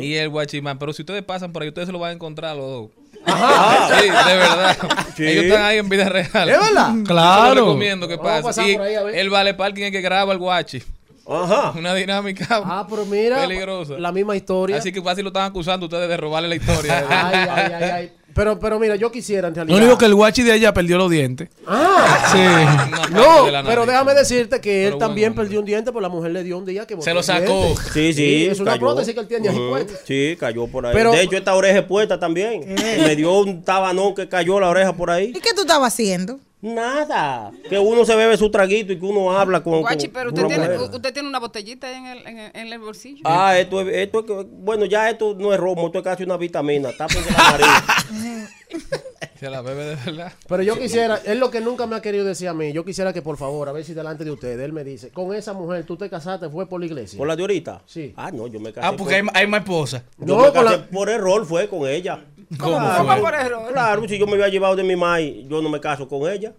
[0.00, 2.56] Y el guachimán, pero si ustedes pasan por ahí, ustedes se lo van a encontrar
[2.56, 2.90] los dos.
[3.26, 4.76] Sí, de verdad.
[5.16, 5.26] Sí.
[5.26, 6.48] Ellos están ahí en vida real.
[6.48, 6.94] ¿Es verdad?
[6.96, 7.54] Yo Claro.
[7.54, 8.42] lo recomiendo que pase.
[8.42, 9.16] pasar Y por ahí a ver.
[9.16, 10.82] el vale parking es que graba el guachi.
[11.28, 11.72] Ajá.
[11.76, 13.94] Una dinámica Ah, pero mira, peligrosa.
[13.98, 14.76] la misma historia.
[14.76, 17.04] Así que fácil lo están acusando ustedes de robarle la historia.
[17.10, 18.12] Ay, ay, ay, ay.
[18.36, 19.78] Pero, pero mira, yo quisiera en Lo realidad.
[19.78, 21.48] único que el guachi de ella perdió los dientes.
[21.66, 21.92] Ah,
[23.06, 23.12] Sí.
[23.14, 26.42] No, pero déjame decirte que él también bueno, perdió un diente, pues la mujer le
[26.44, 27.62] dio un día que Se lo el sacó.
[27.64, 27.82] diente.
[27.92, 28.46] Sí, sí.
[28.46, 28.80] es una cayó.
[28.86, 29.94] prótesis que él tiene ahí puesta.
[30.04, 30.92] Sí, cayó por ahí.
[30.94, 32.62] Pero- de hecho, esta oreja es puesta también.
[32.98, 35.32] Me dio un tabanón que cayó la oreja por ahí.
[35.34, 36.38] ¿Y qué tú estabas haciendo?
[36.62, 37.52] Nada.
[37.68, 39.80] Que uno se bebe su traguito y que uno habla con.
[39.82, 42.50] Guachi, pero con usted una tiene, usted tiene una botellita ahí en el, en el,
[42.54, 43.20] en el bolsillo.
[43.24, 46.24] Ah, esto es, esto es que- bueno, ya esto no es romo, esto es casi
[46.24, 46.90] una vitamina.
[46.96, 48.88] Tápense la nariz.
[49.38, 50.32] Se la bebe de verdad.
[50.48, 52.72] Pero yo quisiera, es lo que nunca me ha querido decir a mí.
[52.72, 55.34] Yo quisiera que por favor, a ver si delante de ustedes, él me dice, con
[55.34, 57.18] esa mujer tú te casaste, fue por la iglesia.
[57.18, 57.82] ¿Por la de ahorita?
[57.84, 58.14] Sí.
[58.16, 58.86] Ah, no, yo me casé.
[58.86, 60.04] Ah, porque hay, con- hay más esposa.
[60.18, 62.24] yo No, me con casé la- por error fue con ella.
[62.58, 63.72] ¿Cómo Claro, fue?
[63.72, 66.52] Claro, si yo me había llevado de mi mai, yo no me caso con ella.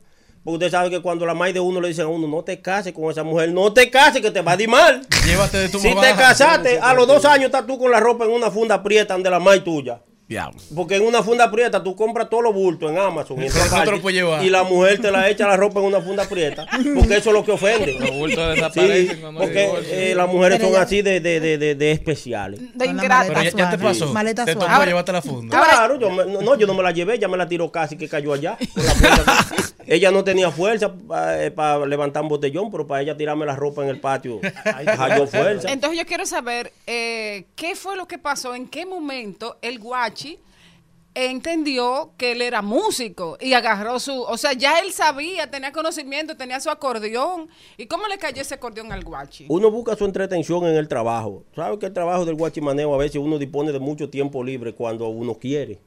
[0.43, 2.61] Porque usted sabe que cuando la mai de uno le dicen a uno, no te
[2.61, 5.01] cases con esa mujer, no te cases que te va a ir mal.
[5.25, 6.01] Llévate de tu Si mamá.
[6.01, 9.17] te casaste, a los dos años estás tú con la ropa en una funda prieta
[9.17, 10.01] de la mai tuya.
[10.27, 10.59] Diablo.
[10.75, 13.37] Porque en una funda prieta tú compras todos los bultos en Amazon.
[13.41, 16.65] Y, en la mujer te la echa la ropa en una funda prieta.
[16.69, 17.93] Porque eso es lo que ofende.
[17.93, 21.21] Los bultos desaparecen Sí, cuando hay porque eh, las mujeres Pero son ya- así de,
[21.21, 22.59] de, de, de, de especiales.
[22.59, 22.69] De.
[22.77, 22.93] Pero
[23.41, 24.11] ya, ya te pasó.
[24.11, 24.69] Maleta te suave.
[24.69, 25.63] tocó llevarte la funda.
[25.63, 28.09] Claro, yo, me- no, yo no me la llevé, ya me la tiró casi que
[28.09, 28.57] cayó allá.
[28.75, 29.45] la
[29.87, 30.93] ella no tenía fuerza
[31.55, 35.71] para levantar un botellón, pero para ella tirarme la ropa en el patio, halló fuerza.
[35.71, 39.79] Entonces yo quiero saber eh, qué fue lo que pasó, en qué momento el
[41.25, 46.37] entendió que él era músico y agarró su, o sea, ya él sabía, tenía conocimiento,
[46.37, 47.49] tenía su acordeón.
[47.75, 49.45] ¿Y cómo le cayó ese acordeón al guachi?
[49.49, 51.43] Uno busca su entretención en el trabajo.
[51.55, 55.07] ¿Sabe que el trabajo del guachimaneo a veces uno dispone de mucho tiempo libre cuando
[55.07, 55.79] uno quiere?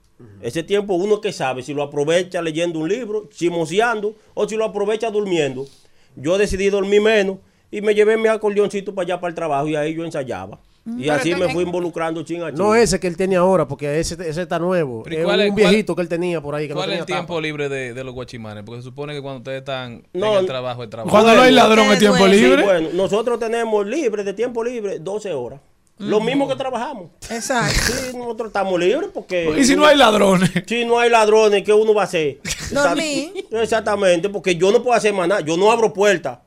[0.42, 4.66] Ese tiempo uno que sabe si lo aprovecha leyendo un libro, chismoseando o si lo
[4.66, 5.66] aprovecha durmiendo.
[6.14, 7.38] Yo decidí dormir menos
[7.70, 10.58] y me llevé mi acordeoncito para allá para el trabajo y ahí yo ensayaba.
[10.86, 12.58] Y Pero así me fui involucrando chin a chin.
[12.58, 15.04] No ese que él tiene ahora, porque ese, ese está nuevo.
[15.08, 16.66] ¿y Es cuál un es- cuál- viejito que él tenía por ahí.
[16.68, 17.40] Que no ¿Cuál es el tiempo tapa.
[17.42, 18.64] libre de, de los guachimanes?
[18.64, 21.10] Porque se supone que cuando ustedes están No, en el trabajo, el trabajo.
[21.10, 22.24] Cuando no hay ladrón es tiempo.
[22.26, 22.62] Sí, libre.
[22.62, 25.60] bueno, nosotros tenemos libre, de tiempo libre, 12 horas.
[25.98, 27.10] Lo mismo que trabajamos.
[27.30, 27.78] Exacto.
[27.92, 29.54] Sí, nosotros estamos libres porque...
[29.58, 30.50] Y si no hay ladrones.
[30.66, 32.38] Si no hay ladrones, ¿qué uno va a hacer?
[32.72, 33.44] Dormir.
[33.50, 35.42] Exactamente, porque yo no puedo hacer más nada.
[35.42, 36.38] Yo no abro puertas.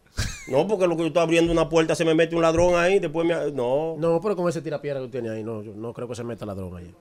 [0.47, 2.99] No, porque lo que yo estoy abriendo una puerta se me mete un ladrón ahí,
[2.99, 3.51] después me...
[3.51, 3.95] No.
[3.97, 6.45] No, pero con ese tirapiedra que tiene ahí, no, yo no creo que se meta
[6.45, 6.93] ladrón ahí.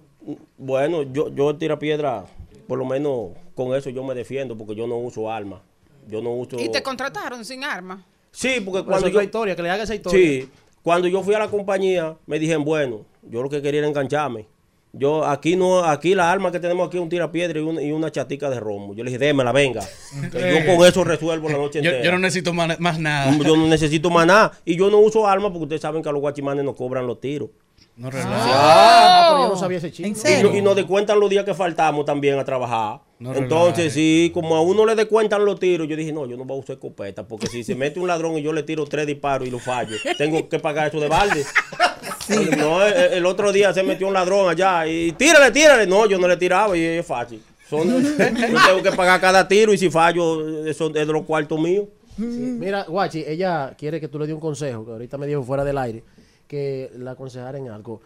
[0.57, 2.25] Bueno, yo, yo tira piedra,
[2.69, 5.61] por lo menos con eso yo me defiendo, porque yo no uso armas.
[6.09, 6.59] Yo no uso...
[6.59, 8.05] Y te contrataron sin arma.
[8.31, 9.23] Sí, porque Pero cuando yo...
[9.23, 10.19] historia, que le haga esa historia.
[10.19, 10.49] Sí,
[10.83, 14.47] cuando yo fui a la compañía, me dijeron, bueno, yo lo que quería era engancharme.
[14.95, 17.93] Yo aquí no, aquí la arma que tenemos aquí es un tirapiedra y, un- y
[17.93, 18.95] una chatica de romo.
[18.95, 19.81] Yo le dije, démela, venga.
[20.33, 22.05] Yo con eso resuelvo la noche Yo, entera.
[22.05, 23.35] yo no necesito más, más nada.
[23.43, 24.53] Yo no necesito más nada.
[24.67, 27.21] Y yo no uso armas porque ustedes saben que a los guachimanes nos cobran los
[27.21, 27.49] tiros.
[27.97, 28.35] No relajes.
[28.55, 30.09] Ah, pero yo no sabía ese ¿En chico.
[30.11, 30.51] Y, serio?
[30.51, 33.01] no- y nos descuentan los días que faltamos también a trabajar.
[33.19, 33.91] No Entonces, relaje.
[33.95, 36.61] sí, como a uno le descuentan los tiros, yo dije, no, yo no voy a
[36.61, 39.51] usar escopeta, porque si se mete un ladrón y yo le tiro tres disparos y
[39.51, 41.45] lo fallo, tengo que pagar eso de balde.
[42.57, 45.87] No, el, el otro día se metió un ladrón allá y tírale, tírale.
[45.87, 47.43] No, yo no le tiraba y es fácil.
[47.69, 51.59] Son, yo tengo que pagar cada tiro y si fallo, eso es de los cuartos
[51.59, 51.87] míos.
[52.17, 52.25] Sí.
[52.25, 55.65] Mira, Guachi, ella quiere que tú le dé un consejo, que ahorita me dijo fuera
[55.65, 56.05] del aire,
[56.47, 58.03] que la aconsejara en algo.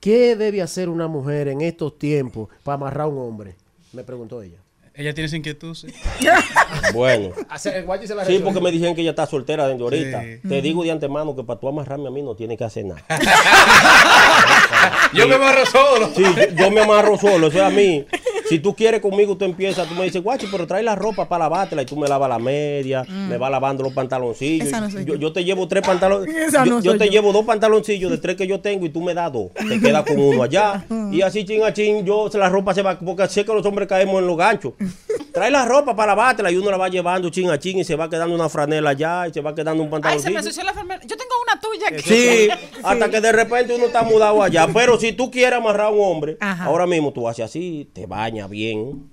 [0.00, 3.56] ¿Qué debe hacer una mujer en estos tiempos para amarrar a un hombre?
[3.92, 4.58] Me preguntó ella.
[4.98, 5.86] Ella tiene esa inquietud, sí.
[6.92, 7.30] Bueno.
[7.48, 10.22] La Sí, porque me dijeron que ella está soltera desde ahorita.
[10.22, 10.48] Sí.
[10.48, 13.04] Te digo de antemano que para tú amarrarme a mí no tienes que hacer nada.
[15.14, 16.10] Yo me amarro solo.
[16.14, 18.04] Sí, yo, yo me amarro solo, eso es a mí.
[18.48, 21.44] Si tú quieres conmigo, tú empiezas, tú me dices, guachi, pero trae la ropa para
[21.44, 24.68] lavártela y tú me lavas la media, me vas lavando los pantaloncillos.
[24.68, 25.20] Esa no soy yo, yo.
[25.20, 26.34] yo te llevo tres pantalones.
[26.52, 27.12] Yo, no yo soy te yo.
[27.12, 29.50] llevo dos pantaloncillos de tres que yo tengo y tú me das dos.
[29.52, 30.84] Te quedas con uno allá.
[31.10, 33.88] Y así chin a chin, yo la ropa se va, porque sé que los hombres
[33.88, 34.74] caemos en los ganchos.
[35.32, 37.94] Trae la ropa para lavártela y uno la va llevando chin a chin y se
[37.96, 40.64] va quedando una franela allá y se va quedando un Ay, se me pantaloncillo.
[40.64, 41.00] la enfermera.
[41.06, 42.02] Yo tengo una tuya aquí.
[42.02, 42.48] Sí,
[42.82, 44.68] hasta que de repente uno está mudado allá.
[44.72, 46.64] Pero si tú quieres amarrar a un hombre, Ajá.
[46.64, 49.10] ahora mismo tú haces así, te bañas bien.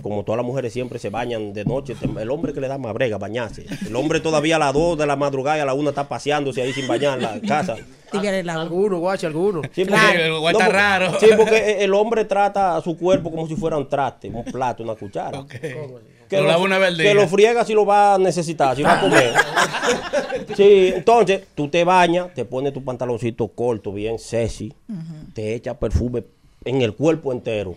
[0.00, 1.96] Como todas las mujeres siempre se bañan de noche.
[2.18, 3.66] El hombre que le da más brega bañarse.
[3.84, 6.62] El hombre todavía a las 2 de la madrugada y a la 1 está paseándose
[6.62, 7.76] ahí sin bañar en la casa.
[8.12, 9.66] Algunos, Guachi, algunos.
[9.72, 10.18] Sí, Claro.
[10.20, 11.18] El guay está porque- raro.
[11.18, 14.84] Sí, porque el hombre trata a su cuerpo como si fuera un traste, un plato,
[14.84, 15.40] una cuchara.
[15.40, 15.54] Ok.
[16.32, 17.14] Que Lo lo, lavo una vez al que día.
[17.14, 19.32] lo friega si lo va a necesitar, si va a comer.
[20.56, 24.72] Sí, entonces tú te bañas, te pones tu pantaloncito corto, bien sexy,
[25.34, 26.24] te echas perfume
[26.64, 27.74] en el cuerpo entero.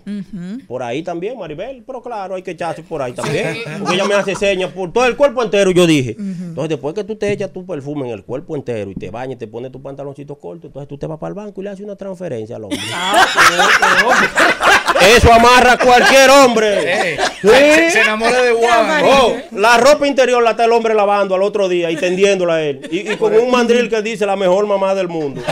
[0.68, 3.58] Por ahí también, Maribel, pero claro, hay que echarse por ahí también.
[3.80, 6.16] Porque ella me hace señas por todo el cuerpo entero, yo dije.
[6.20, 9.36] Entonces, después que tú te echas tu perfume en el cuerpo entero y te bañas
[9.36, 11.70] y te pones tu pantaloncito corto, entonces tú te vas para el banco y le
[11.72, 12.80] haces una transferencia al hombre.
[15.02, 17.18] Eso amarra a cualquier hombre.
[17.46, 17.52] Sí.
[17.52, 19.04] se, se enamora de Juan.
[19.06, 22.62] Oh, la ropa interior la está el hombre lavando al otro día y tendiéndola a
[22.64, 22.88] él.
[22.90, 25.44] Y, y con un mandril que dice la mejor mamá del mundo.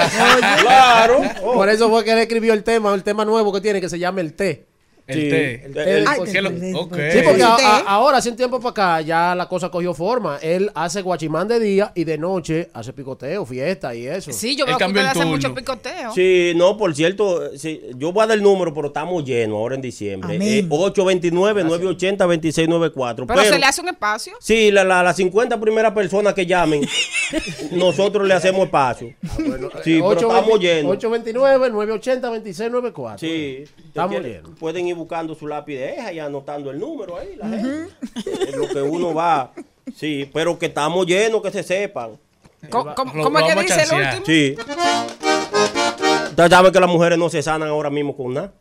[0.62, 1.22] claro.
[1.44, 1.54] Oh.
[1.54, 4.00] Por eso fue que él escribió el tema, el tema nuevo que tiene, que se
[4.00, 4.66] llama el té.
[5.06, 5.30] El Sí.
[5.30, 5.66] té.
[5.66, 6.06] El- té.
[6.08, 6.96] Ay, ¿Qué lo- te- ok.
[7.12, 7.64] Sí, porque a- té.
[7.66, 10.38] a- ahora, hace un tiempo para acá, ya la cosa cogió forma.
[10.42, 14.32] Él hace guachimán de día y de noche hace picoteo, fiesta y eso.
[14.32, 16.14] Sí, yo veo que ustedes hacen mucho picoteo.
[16.14, 19.76] Sí, no, por cierto, sí, yo voy a dar el número, pero estamos llenos ahora
[19.76, 20.38] en diciembre.
[20.42, 23.28] Eh, 829-980-2694.
[23.28, 24.34] Pero, se le hace un espacio.
[24.40, 26.82] Sí, la- la- las 50 primeras personas que llamen,
[27.72, 29.14] nosotros le hacemos espacio.
[29.84, 30.92] Sí, pero estamos llenos.
[30.98, 33.20] 829-980-2694.
[33.20, 34.52] Sí, Estamos llenos.
[34.60, 37.94] Pueden ir buscando su lápiz de eja y anotando el número ahí, la gente.
[38.48, 39.52] Es lo que uno va.
[39.96, 42.18] Sí, pero que estamos llenos, que se sepan.
[42.70, 44.26] Co- ¿Cómo, Lo- cómo es que dice el último?
[44.26, 44.56] Sí.
[46.30, 48.54] Ustedes saben que las mujeres no se sanan ahora mismo con nada.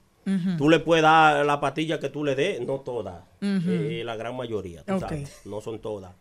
[0.56, 4.36] Tú le puedes dar la pastilla que tú le des, no todas, eh, la gran
[4.36, 6.12] mayoría, tú sabes, no son todas.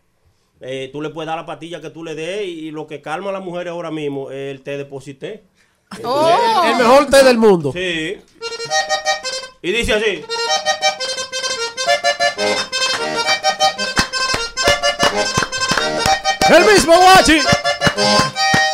[0.60, 3.02] Eh, tú le puedes dar la pastilla que tú le des y, y lo que
[3.02, 5.44] calma a las mujeres ahora mismo es el té deposité.
[6.04, 6.64] Oh.
[6.66, 7.72] El mejor té del mundo.
[7.74, 8.18] Sí.
[9.64, 10.26] Y dice así.
[16.50, 17.40] El mismo guachi.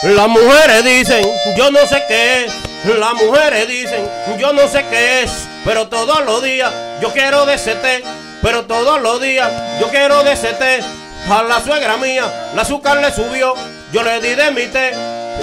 [0.03, 2.53] Las mujeres dicen, yo no sé qué es.
[2.97, 4.09] Las mujeres dicen,
[4.39, 5.31] yo no sé qué es.
[5.65, 8.01] Pero todos los días yo quiero de ese té.
[8.41, 9.51] Pero todos los días
[9.81, 10.81] yo quiero de ese té.
[11.29, 13.55] A la suegra mía, la azúcar le subió.
[13.91, 14.93] Yo le di de mi té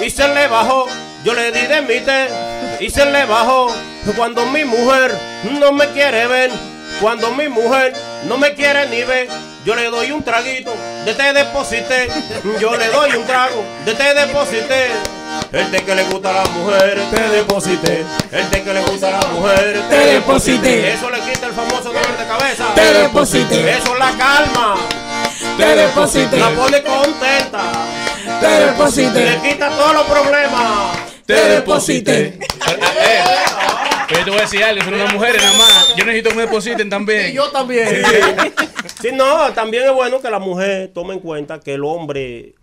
[0.03, 0.87] y se le bajó.
[1.23, 3.73] Yo le di de mi té y se le bajó.
[4.15, 5.17] Cuando mi mujer
[5.59, 6.51] no me quiere ver.
[7.01, 7.93] Cuando mi mujer
[8.27, 9.27] no me quiere ni ver.
[9.65, 10.73] Yo le doy un traguito
[11.05, 12.07] de té deposité.
[12.59, 14.91] Yo le doy un trago de té deposité.
[15.51, 18.05] El té que le gusta a las mujeres, te deposité.
[18.31, 20.93] El té que le gusta a las mujeres, te deposité.
[20.93, 22.65] Eso le quita el famoso dolor de cabeza.
[22.75, 23.71] Te deposité.
[23.71, 24.75] Eso la calma.
[25.57, 26.37] Te deposité.
[26.37, 27.61] La pone contenta.
[28.39, 29.25] Te deposité.
[29.25, 32.25] Le quita todos los problemas te deposité.
[32.27, 33.23] Eh, eh.
[34.07, 35.95] Pero yo te voy a decir algo, son unas mujeres nada más.
[35.95, 37.31] Yo necesito que me depositen también.
[37.31, 37.87] Y yo también.
[39.01, 39.09] Sí.
[39.13, 42.53] no, también es bueno que la mujer tome en cuenta que el hombre,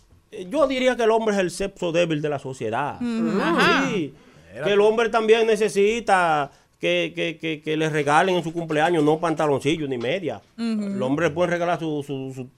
[0.49, 3.01] yo diría que el hombre es el sexo débil de la sociedad.
[3.01, 4.15] Mm, sí,
[4.63, 9.19] que el hombre también necesita que, que, que, que le regalen en su cumpleaños, no
[9.19, 10.41] pantaloncillos ni media.
[10.57, 12.49] El hombre puede regalar su, su,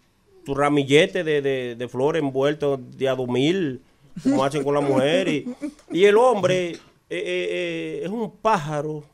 [0.44, 3.80] su, ramillete de, de, de flores envuelto de a 2000
[4.24, 5.28] machan con la mujer.
[5.90, 6.78] Y, el hombre eh,
[7.10, 9.04] eh, eh, es un pájaro,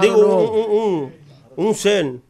[0.00, 1.12] digo, un,
[1.56, 2.22] un, un.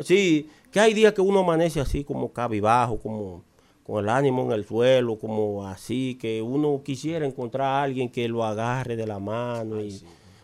[0.00, 3.44] Sí, que hay días que uno amanece así como cabibajo, como
[3.82, 8.28] con el ánimo en el suelo, como así, que uno quisiera encontrar a alguien que
[8.28, 10.02] lo agarre de la mano y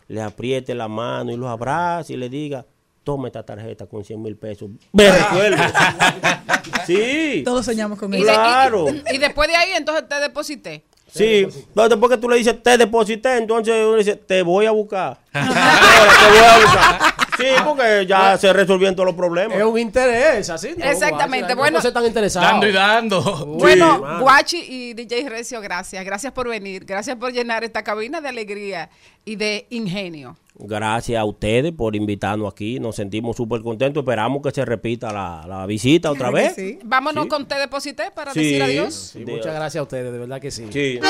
[0.08, 2.64] le apriete la mano y lo abrace y le diga,
[3.04, 4.70] toma esta tarjeta con 100 mil pesos.
[4.92, 5.58] Me resuelve.
[6.86, 7.42] sí.
[7.44, 8.22] Todos soñamos con eso.
[8.22, 8.86] y- Claro.
[9.12, 10.84] y después de ahí, entonces te deposité.
[11.14, 14.70] Sí, no, después que tú le dices, te deposité, entonces uno dice, te voy a
[14.70, 15.18] buscar.
[15.34, 15.50] Ahora
[16.20, 17.14] te voy a buscar.
[17.36, 19.58] Sí, porque ya se resolvieron todos los problemas.
[19.58, 20.70] Es un interés, así.
[20.76, 20.84] ¿no?
[20.84, 21.78] Exactamente, Guachi, bueno.
[21.78, 22.50] No se tan interesados.
[22.50, 23.20] Dando y dando.
[23.58, 24.20] Bueno.
[24.20, 26.02] Guachi y DJ Recio, gracias.
[26.04, 26.84] Gracias por venir.
[26.86, 28.88] Gracias por llenar esta cabina de alegría
[29.26, 30.36] y de ingenio.
[30.54, 32.78] Gracias a ustedes por invitarnos aquí.
[32.78, 34.02] Nos sentimos súper contentos.
[34.02, 36.54] Esperamos que se repita la, la visita otra vez.
[36.84, 37.28] Vámonos Sí.
[37.30, 38.40] con Te Deposité para Sí.
[38.40, 38.94] decir adiós.
[39.14, 40.66] Sí, muchas gracias a ustedes, de verdad que sí.
[40.70, 41.00] Sí.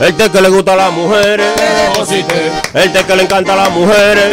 [0.00, 1.46] El té que le gusta a las mujeres.
[2.74, 4.24] El té que le encanta a las mujeres.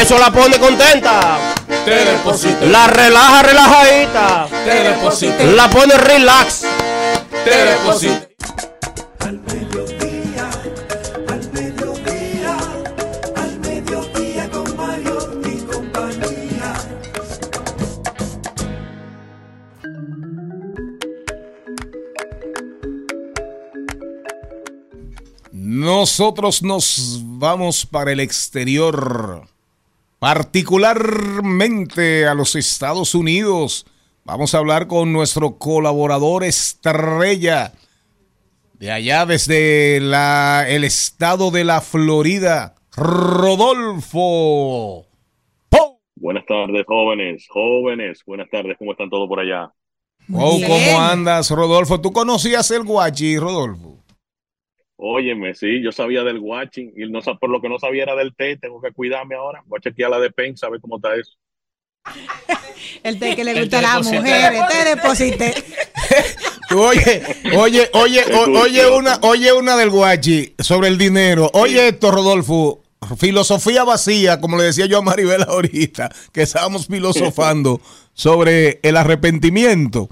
[0.00, 1.38] Eso la pone contenta.
[2.70, 4.46] La relaja, relajadita.
[5.56, 6.64] La pone relax.
[6.64, 8.29] Al
[25.92, 29.42] Nosotros nos vamos para el exterior,
[30.20, 33.84] particularmente a los Estados Unidos.
[34.24, 37.72] Vamos a hablar con nuestro colaborador estrella
[38.74, 44.18] de allá desde la, el estado de la Florida, Rodolfo.
[46.14, 48.22] Buenas tardes, jóvenes, jóvenes.
[48.24, 49.72] Buenas tardes, ¿cómo están todos por allá?
[50.28, 52.00] Wow, ¿cómo andas, Rodolfo?
[52.00, 53.89] ¿Tú conocías el guachi, Rodolfo?
[55.02, 58.34] Óyeme, sí, yo sabía del watching y no, por lo que no sabía era del
[58.36, 59.62] té, tengo que cuidarme ahora.
[59.66, 61.32] Voy a chequear la despensa, a ver cómo está eso.
[63.02, 64.62] El té que le gusta a las mujeres.
[64.68, 65.54] Te deposité.
[66.76, 67.22] Oye,
[67.56, 71.50] oye, oye, o- oye una, oye una del guachi sobre el dinero.
[71.52, 72.84] Oye esto, Rodolfo,
[73.18, 77.80] filosofía vacía, como le decía yo a Maribel ahorita, que estábamos filosofando
[78.14, 80.08] sobre el arrepentimiento.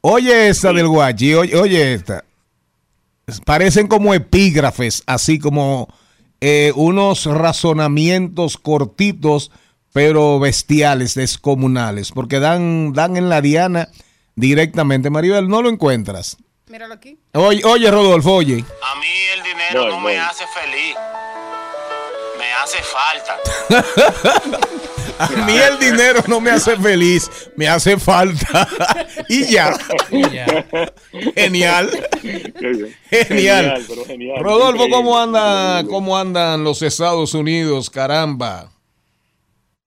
[0.00, 2.24] Oye esta del guachi, oye, oye esta.
[3.44, 5.88] Parecen como epígrafes, así como
[6.40, 9.50] eh, unos razonamientos cortitos,
[9.92, 13.88] pero bestiales, descomunales, porque dan, dan en la diana
[14.36, 15.10] directamente.
[15.10, 16.36] Maribel, no lo encuentras.
[16.68, 17.18] Míralo aquí.
[17.32, 18.56] Oye, oye Rodolfo, oye.
[18.82, 20.12] A mí el dinero Voy, no voy.
[20.12, 20.94] me hace feliz.
[22.38, 24.58] Me hace falta.
[25.18, 28.68] A mí el dinero no me hace feliz, me hace falta.
[29.28, 29.72] y ya.
[30.10, 30.60] Genial.
[31.34, 32.94] Genial.
[33.10, 34.40] Genial, pero genial.
[34.42, 34.88] Rodolfo.
[34.90, 37.90] ¿cómo anda, cómo andan los Estados Unidos?
[37.90, 38.70] Caramba.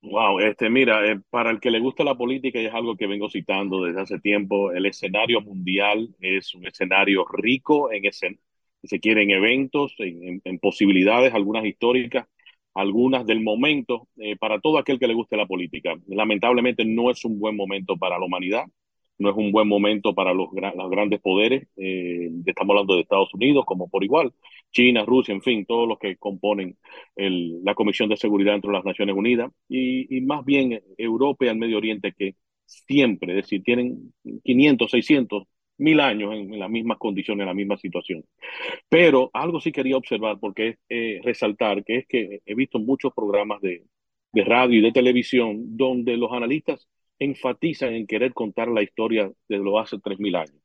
[0.04, 3.06] Wow, este, mira, eh, para el que le gusta la política y es algo que
[3.06, 8.40] vengo citando desde hace tiempo, el escenario mundial es un escenario rico en escen
[8.82, 12.26] si se quiere, en eventos, en, en- en posibilidades, algunas históricas,
[12.74, 15.96] algunas del momento eh, para todo aquel que le guste la política.
[16.08, 18.66] Lamentablemente no es un buen momento para la humanidad,
[19.18, 23.34] no es un buen momento para los, los grandes poderes, eh, estamos hablando de Estados
[23.34, 24.34] Unidos como por igual,
[24.72, 26.78] China, Rusia, en fin, todos los que componen
[27.16, 31.50] la Comisión de Seguridad dentro de las Naciones Unidas, y, y más bien Europa y
[31.50, 32.36] el Medio Oriente que
[32.66, 35.44] siempre, es decir, tienen 500, 600,
[35.78, 38.24] mil años en, las mismas condiciones, en la misma situación.
[38.90, 43.14] Pero algo sí quería observar, porque es eh, resaltar, que es que he visto muchos
[43.14, 43.84] programas de,
[44.34, 46.88] de radio y de televisión donde los analistas
[47.20, 50.56] enfatizan en querer contar la historia de lo hace 3.000 años.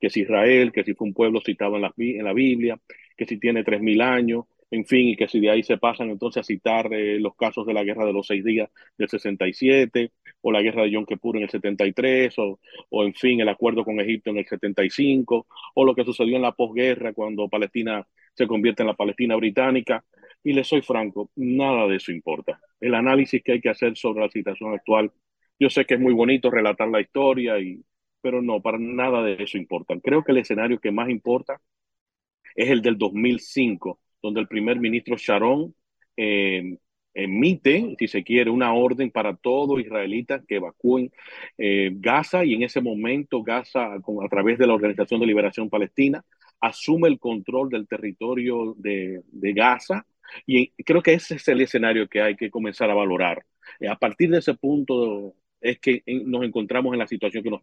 [0.00, 2.78] Que si Israel, que si fue un pueblo citado en la, Bi- en la Biblia,
[3.16, 6.40] que si tiene 3.000 años, en fin, y que si de ahí se pasan entonces
[6.40, 10.52] a citar eh, los casos de la guerra de los seis días del 67, o
[10.52, 12.58] la guerra de Yom Kippur en el 73, o,
[12.90, 16.42] o en fin, el acuerdo con Egipto en el 75, o lo que sucedió en
[16.42, 20.04] la posguerra cuando Palestina se convierte en la Palestina británica.
[20.42, 22.60] Y les soy franco, nada de eso importa.
[22.80, 25.10] El análisis que hay que hacer sobre la situación actual,
[25.58, 27.82] yo sé que es muy bonito relatar la historia, y,
[28.20, 29.94] pero no, para nada de eso importa.
[30.02, 31.60] Creo que el escenario que más importa
[32.54, 35.74] es el del 2005, donde el primer ministro Sharon
[36.16, 36.78] eh,
[37.12, 41.12] emite, si se quiere, una orden para todo israelita que evacúen
[41.58, 46.24] eh, Gaza y en ese momento Gaza, a través de la Organización de Liberación Palestina,
[46.58, 49.22] asume el control del territorio de,
[49.54, 50.06] Gaza
[50.46, 53.44] y creo que ese es el escenario que hay que comenzar a valorar.
[53.78, 57.60] Eh, a partir de ese punto es que nos encontramos en la situación que nos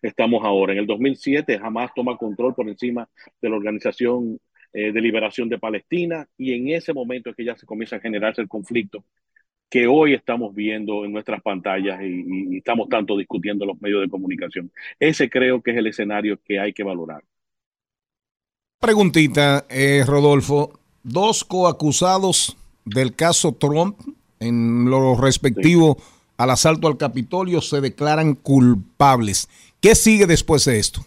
[0.00, 0.72] estamos ahora.
[0.74, 3.08] En el 2007 Hamas toma control por encima
[3.42, 4.38] de la Organización
[4.74, 8.00] eh, de Liberación de Palestina y en ese momento es que ya se comienza a
[8.00, 9.04] generarse el conflicto
[9.70, 14.08] que hoy estamos viendo en nuestras pantallas y, estamos tanto discutiendo en los medios de
[14.08, 14.70] comunicación.
[15.00, 17.22] Ese creo que es el escenario que hay que valorar.
[18.80, 20.78] Preguntita, eh, Rodolfo.
[21.02, 23.98] Dos coacusados del caso Trump
[24.40, 25.96] en lo respectivo
[26.36, 29.48] al asalto al Capitolio se declaran culpables.
[29.80, 31.04] ¿Qué sigue después de esto?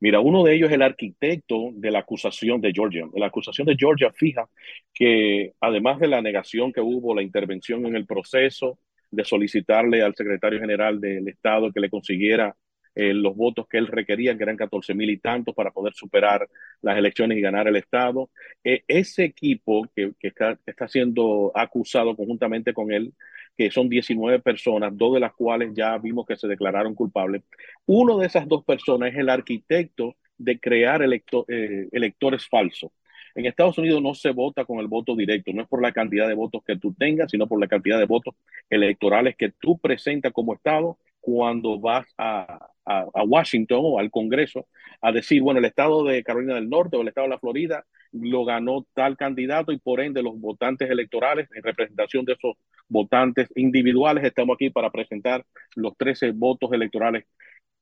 [0.00, 3.06] Mira, uno de ellos es el arquitecto de la acusación de Georgia.
[3.14, 4.48] La acusación de Georgia fija
[4.94, 8.78] que además de la negación que hubo, la intervención en el proceso
[9.10, 12.54] de solicitarle al secretario general del Estado que le consiguiera
[12.94, 16.48] eh, los votos que él requería, que eran 14 mil y tantos para poder superar
[16.82, 18.30] las elecciones y ganar el Estado.
[18.64, 23.12] Eh, ese equipo que está, que está siendo acusado conjuntamente con él,
[23.58, 27.42] que son 19 personas, dos de las cuales ya vimos que se declararon culpables.
[27.86, 32.90] Uno de esas dos personas es el arquitecto de crear eh, electores falsos.
[33.34, 36.26] En Estados Unidos no se vota con el voto directo, no es por la cantidad
[36.28, 38.34] de votos que tú tengas, sino por la cantidad de votos
[38.70, 44.66] electorales que tú presentas como Estado cuando vas a, a- a Washington o al Congreso
[45.00, 47.84] a decir, bueno, el Estado de Carolina del Norte o el Estado de la Florida
[48.12, 52.56] lo ganó tal candidato y por ende los votantes electorales en representación de esos
[52.88, 55.44] votantes individuales estamos aquí para presentar
[55.76, 57.24] los 13 votos electorales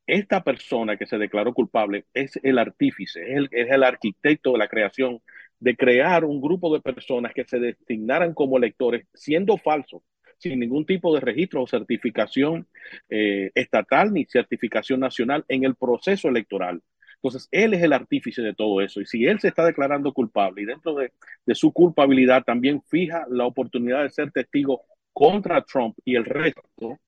[0.07, 4.59] esta persona que se declaró culpable es el artífice, es el, es el arquitecto de
[4.59, 5.21] la creación,
[5.59, 10.03] de crear un grupo de personas que se designaran como electores siendo falsos,
[10.39, 12.69] sin ningún tipo de registro o certificación
[13.09, 16.83] eh, estatal ni certificación nacional en el proceso electoral.
[17.29, 19.01] Entonces, él es el artífice de todo eso.
[19.01, 21.13] Y si él se está declarando culpable y dentro de,
[21.55, 24.83] su culpabilidad también fija la oportunidad de ser testigo
[25.13, 26.99] contra Trump y el resto,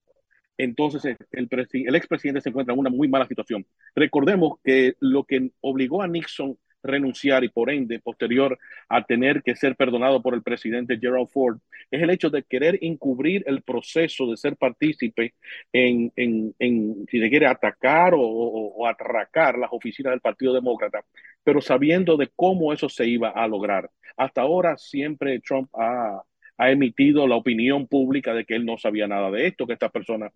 [0.57, 3.65] entonces el, el, presi- el expresidente se encuentra en una muy mala situación.
[3.95, 9.57] Recordemos que lo que obligó a Nixon renunciar y por ende posterior a tener que
[9.57, 11.59] ser perdonado por el presidente Gerald Ford
[11.91, 15.35] es el hecho de querer encubrir el proceso de ser partícipe
[15.73, 20.53] en, en, en si se quiere atacar o, o- o atracar las oficinas del Partido
[20.55, 21.05] Demócrata,
[21.45, 23.91] pero sabiendo de cómo eso se iba a lograr.
[24.17, 26.23] Hasta ahora siempre Trump ha,
[26.59, 29.93] ha emitido la opinión pública de que él no sabía nada de esto, que estas
[29.93, 30.33] personas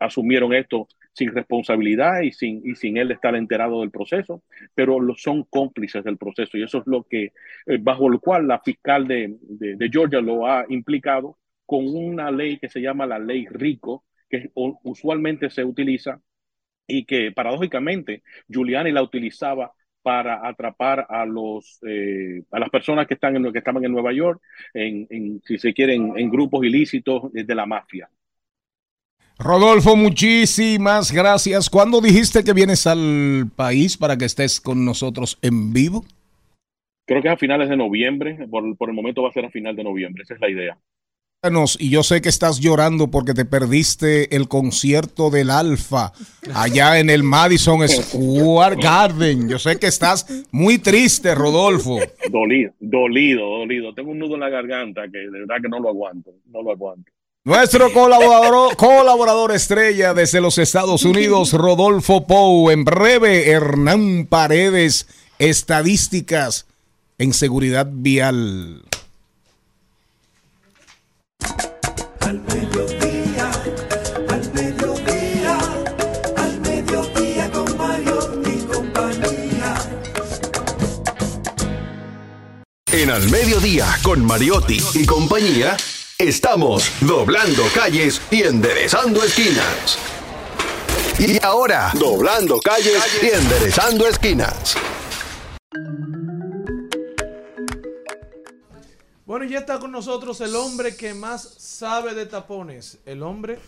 [0.00, 4.42] asumieron esto sin responsabilidad y sin, y sin él estar enterado del proceso,
[4.74, 7.32] pero lo, son cómplices del proceso y eso es lo que,
[7.66, 12.58] eh, bajo lo cual la fiscal de, de, Georgia lo ha implicado con una ley
[12.58, 16.20] que se llama la ley RICO, que usualmente se utiliza
[16.86, 19.72] y que paradójicamente Giuliani la utilizaba
[20.02, 24.12] para atrapar a los eh, a las personas que están en que estaban en Nueva
[24.12, 24.40] York
[24.74, 28.08] en, en, si se quieren en grupos ilícitos de la mafia
[29.42, 31.70] Rodolfo, muchísimas gracias.
[31.70, 36.04] ¿Cuándo dijiste que vienes al país para que estés con nosotros en vivo?
[37.10, 39.50] creo que es a finales de noviembre por, por el momento va a ser a
[39.50, 40.78] final de noviembre esa es la idea
[41.78, 46.12] Y yo sé que estás llorando porque te perdiste el concierto del Alfa
[46.52, 49.48] allá en el Madison Square Garden.
[49.48, 51.98] Yo sé que estás muy triste, Rodolfo.
[52.30, 53.94] Dolido, dolido, dolido.
[53.94, 56.72] Tengo un nudo en la garganta que de verdad que no lo aguanto, no lo
[56.72, 57.10] aguanto.
[57.44, 62.68] Nuestro colaborador, colaborador estrella desde los Estados Unidos, Rodolfo Pou.
[62.68, 65.08] En breve, Hernán Paredes,
[65.38, 66.66] estadísticas
[67.16, 68.82] en seguridad vial.
[83.00, 85.74] En Al Mediodía, con Mariotti y compañía,
[86.18, 89.98] estamos doblando calles y enderezando esquinas.
[91.18, 94.76] Y ahora, doblando calles y enderezando esquinas.
[99.24, 102.98] Bueno, ya está con nosotros el hombre que más sabe de tapones.
[103.06, 103.58] El hombre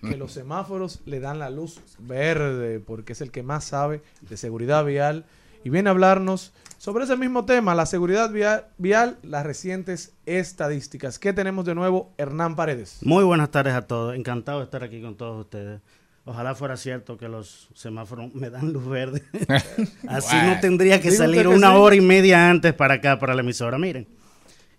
[0.00, 4.38] que los semáforos le dan la luz verde, porque es el que más sabe de
[4.38, 5.26] seguridad vial.
[5.64, 11.18] Y viene a hablarnos sobre ese mismo tema, la seguridad vial, vial las recientes estadísticas.
[11.18, 13.00] ¿Qué tenemos de nuevo, Hernán Paredes?
[13.02, 14.16] Muy buenas tardes a todos.
[14.16, 15.82] Encantado de estar aquí con todos ustedes.
[16.24, 19.22] Ojalá fuera cierto que los semáforos me dan luz verde.
[20.08, 20.54] Así Bueno.
[20.54, 21.76] no tendría que salir que una sí.
[21.76, 23.76] hora y media antes para acá, para la emisora.
[23.76, 24.08] Miren,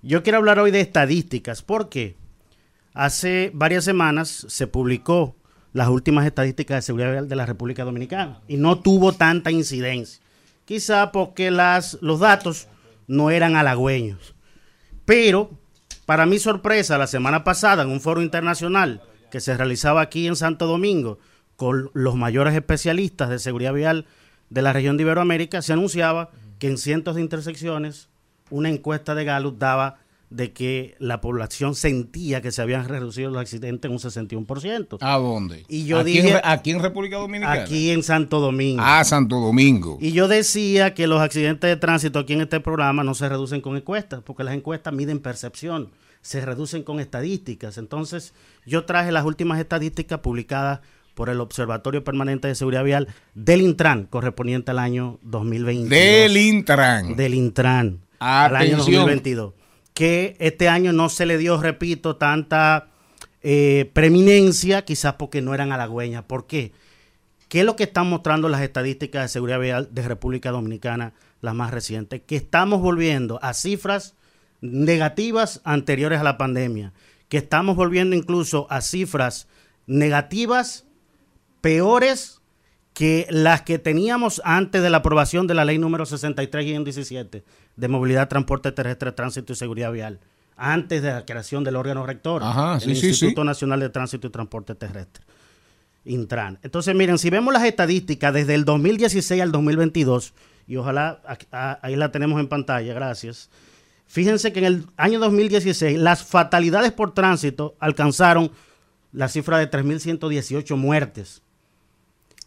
[0.02, 2.16] yo quiero hablar hoy de estadísticas porque
[2.96, 5.36] hace varias semanas se publicó
[5.72, 10.20] las últimas estadísticas de seguridad vial de la República Dominicana y no tuvo tanta incidencia.
[10.66, 12.68] Quizá porque los datos
[13.08, 14.36] no eran halagüeños.
[15.06, 15.52] Pero,
[16.06, 19.02] para mi sorpresa, la semana pasada en un foro internacional
[19.32, 21.20] que se realizaba aquí en Santo Domingo
[21.56, 24.06] con los mayores especialistas de seguridad vial
[24.50, 28.10] de la región de Iberoamérica, se anunciaba que en cientos de intersecciones
[28.50, 30.00] una encuesta de Gallup daba
[30.32, 34.98] de que la población sentía que se habían reducido los accidentes en un 61%.
[35.02, 35.66] ¿A dónde?
[35.68, 37.62] Y yo ¿Aquí en dije, Re- aquí en República Dominicana?
[37.62, 38.82] Aquí en Santo Domingo.
[38.84, 39.98] Ah, Santo Domingo.
[40.02, 43.60] Y yo decía que los accidentes de tránsito aquí en este programa no se reducen
[43.60, 45.90] con encuestas, porque las encuestas miden percepción,
[46.22, 47.78] se reducen con estadísticas.
[47.78, 48.34] Entonces,
[48.66, 50.80] yo traje las últimas estadísticas publicadas
[51.14, 55.90] por el Observatorio Permanente de Seguridad Vial del Intran, correspondiente al año 2022.
[55.90, 57.16] Del Intran.
[57.18, 58.00] Del Intran.
[58.20, 58.96] Al año Atención.
[59.08, 59.54] 2022.
[59.94, 62.90] Que este año no se le dio, repito, tanta
[63.44, 66.24] eh, preeminencia, quizás porque no eran halagüeñas.
[66.24, 66.72] ¿Por qué?
[67.50, 71.54] ¿Qué es lo que están mostrando las estadísticas de seguridad vial de República Dominicana, las
[71.54, 72.22] más recientes?
[72.26, 74.16] Que estamos volviendo a cifras
[74.62, 76.94] negativas anteriores a la pandemia,
[77.28, 79.48] que estamos volviendo incluso a cifras
[79.88, 80.86] negativas
[81.62, 82.41] peores
[83.02, 87.42] que las que teníamos antes de la aprobación de la ley número 63-17
[87.76, 90.20] de movilidad, transporte terrestre, tránsito y seguridad vial,
[90.56, 93.46] antes de la creación del órgano rector, Ajá, el sí, Instituto sí.
[93.48, 95.24] Nacional de Tránsito y Transporte Terrestre.
[96.06, 96.60] Intran.
[96.62, 100.36] Entonces, miren, si vemos las estadísticas desde el 2016 al 2022,
[100.68, 101.22] y ojalá
[101.52, 103.50] a- ahí la tenemos en pantalla, gracias.
[104.06, 108.52] Fíjense que en el año 2016 las fatalidades por tránsito alcanzaron
[109.12, 111.42] la cifra de 3.118 muertes.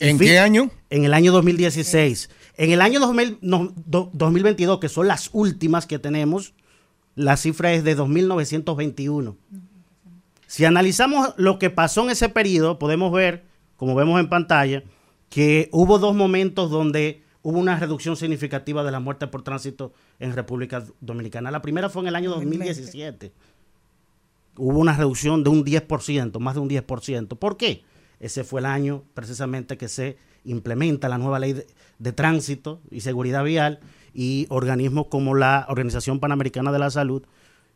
[0.00, 0.70] ¿En qué año?
[0.90, 2.30] En el año 2016.
[2.56, 6.52] En el año 2000 no, do- 2022, que son las últimas que tenemos,
[7.14, 9.36] la cifra es de 2.921.
[10.46, 13.44] Si analizamos lo que pasó en ese periodo, podemos ver,
[13.76, 14.82] como vemos en pantalla,
[15.30, 20.32] que hubo dos momentos donde hubo una reducción significativa de la muerte por tránsito en
[20.34, 21.50] República Dominicana.
[21.50, 23.32] La primera fue en el año 2017.
[24.56, 27.36] Hubo una reducción de un 10%, más de un 10%.
[27.36, 27.82] ¿Por qué?
[28.24, 31.62] Ese fue el año precisamente que se implementa la nueva ley
[31.98, 33.80] de, tránsito y seguridad vial
[34.14, 37.24] y organismos como la Organización Panamericana de la Salud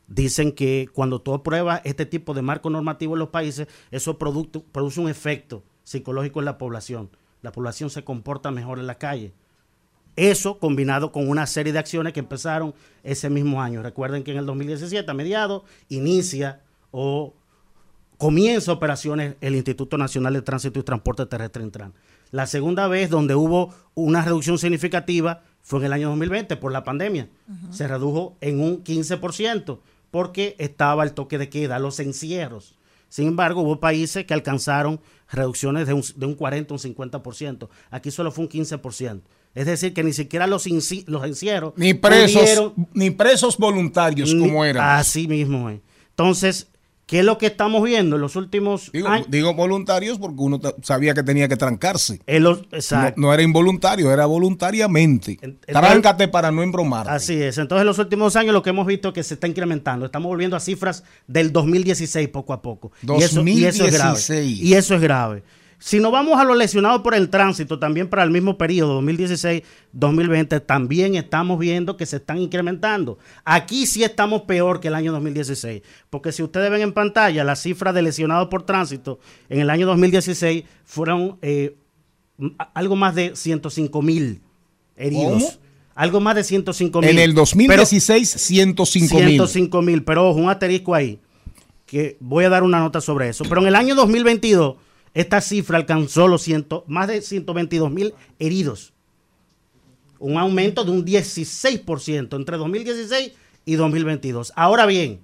[0.06, 5.00] dicen que cuando tú apruebas este tipo de marco normativo en los países, eso produce
[5.00, 7.10] un efecto psicológico en la población.
[7.42, 9.34] La población se comporta mejor en la calle.
[10.16, 12.72] Eso combinado con una serie de acciones que empezaron
[13.02, 13.82] ese mismo año.
[13.82, 17.34] Recuerden que en el 2017, a mediados, inicia o
[18.18, 21.94] comienza operaciones el Instituto Nacional de Tránsito y Transporte Terrestre Intran.
[22.30, 26.84] La segunda vez donde hubo una reducción significativa fue en el año 2020 por la
[26.84, 27.28] pandemia.
[27.70, 29.78] Se redujo en un 15%
[30.10, 32.74] porque estaba el toque de queda, los encierros.
[33.08, 35.00] Sin embargo, hubo países que alcanzaron
[35.30, 37.68] reducciones de un, de un 40 o un 50%.
[37.90, 39.20] Aquí solo fue un 15%.
[39.54, 44.34] Es decir, que ni siquiera los, inci- los encierros Ni presos, pudieron- ni presos voluntarios
[44.34, 44.98] ni- como eran.
[44.98, 45.80] Así mismo es.
[46.10, 46.68] Entonces,
[47.08, 49.28] ¿Qué es lo que estamos viendo en los últimos Digo, años?
[49.30, 52.20] digo voluntarios porque uno sabía que tenía que trancarse.
[52.38, 52.60] Los-
[53.16, 55.38] No, era involuntario, era voluntariamente.
[55.66, 57.08] Tráncate para no embromar.
[57.08, 57.56] Así es.
[57.56, 60.04] Entonces, en los últimos años lo que hemos visto es que se está incrementando.
[60.04, 62.92] Estamos volviendo a cifras del 2016 poco a poco.
[63.02, 64.10] Y eso, y eso es grave.
[64.10, 64.60] 2016.
[64.60, 65.42] Y eso es grave.
[65.80, 70.66] Si nos vamos a los lesionados por el tránsito, también para el mismo periodo, 2016-2020,
[70.66, 73.18] también estamos viendo que se están incrementando.
[73.44, 77.62] Aquí sí estamos peor que el año 2016, porque si ustedes ven en pantalla las
[77.62, 81.76] cifras de lesionados por tránsito en el año 2016 fueron eh,
[82.74, 84.40] algo más de 105 mil
[84.96, 85.42] heridos.
[85.44, 85.68] ¿Cómo?
[85.94, 87.10] Algo más de 105 mil.
[87.10, 89.28] En el 2016, 105 mil.
[89.30, 91.18] 105 mil, pero ojo, un asterisco ahí,
[91.86, 93.44] que voy a dar una nota sobre eso.
[93.48, 94.76] Pero en el año 2022,
[95.20, 98.92] esta cifra alcanzó los ciento, más de 122 mil heridos.
[100.18, 103.32] Un aumento de un 16% entre 2016
[103.64, 104.52] y 2022.
[104.56, 105.20] Ahora bien,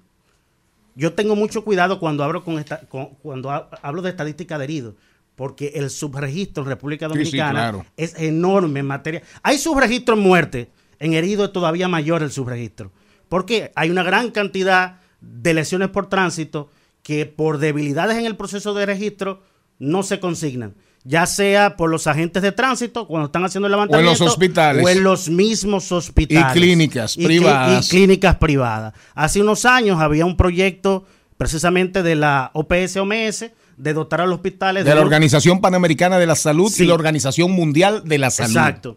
[0.94, 4.64] yo tengo mucho cuidado cuando hablo, con esta, con- cuando ha- hablo de estadística de
[4.64, 4.94] heridos,
[5.34, 7.86] porque el subregistro en República Sí, sí, Dominicana claro.
[7.96, 9.22] es enorme en materia.
[9.42, 12.92] Hay subregistro en muerte, en herido es todavía mayor el subregistro.
[13.28, 16.70] Porque hay una gran cantidad de lesiones por tránsito
[17.02, 19.42] que por debilidades en el proceso de registro
[19.84, 20.74] no se consignan.
[21.06, 24.24] Ya sea por los agentes de tránsito cuando están haciendo el levantamiento.
[24.24, 24.82] hospitales.
[24.84, 26.56] O en los mismos hospitales.
[26.56, 27.86] Y clínicas Y privadas.
[27.86, 28.94] Y clínicas privadas.
[29.14, 31.04] Hace unos años había un proyecto
[31.36, 36.18] precisamente de la OPS OMS de dotar a los hospitales De la un- Organización Panamericana
[36.18, 36.84] de la Salud Sí.
[36.84, 38.52] y la Organización Mundial de la Salud.
[38.56, 38.96] Exacto.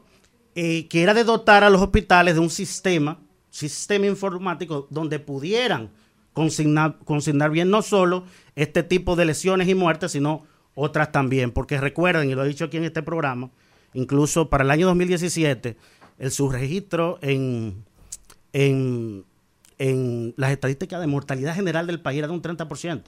[0.55, 3.19] Eh, que era de dotar a los hospitales de un sistema,
[3.49, 5.89] sistema informático, donde pudieran
[6.33, 8.23] consignar, consignar bien no solo
[8.55, 10.43] este tipo de lesiones y muertes, sino
[10.77, 11.51] otras también.
[11.51, 13.49] Porque recuerden, y lo he dicho aquí en este programa,
[13.93, 15.75] incluso para el año 2017,
[16.19, 17.83] el subregistro en,
[18.53, 19.25] en,
[19.79, 23.01] en las estadísticas de mortalidad general del país era de un 30%.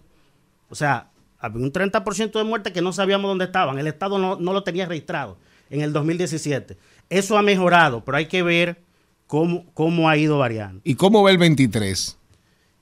[0.69, 3.77] O sea, había un 30% de muertes que no sabíamos dónde estaban.
[3.77, 5.37] El Estado no, no lo tenía registrado
[5.69, 6.75] en el 2017.
[7.09, 8.81] Eso ha mejorado, pero hay que ver
[9.27, 10.81] cómo, cómo ha ido variando.
[10.83, 12.17] ¿Y cómo ve el 23?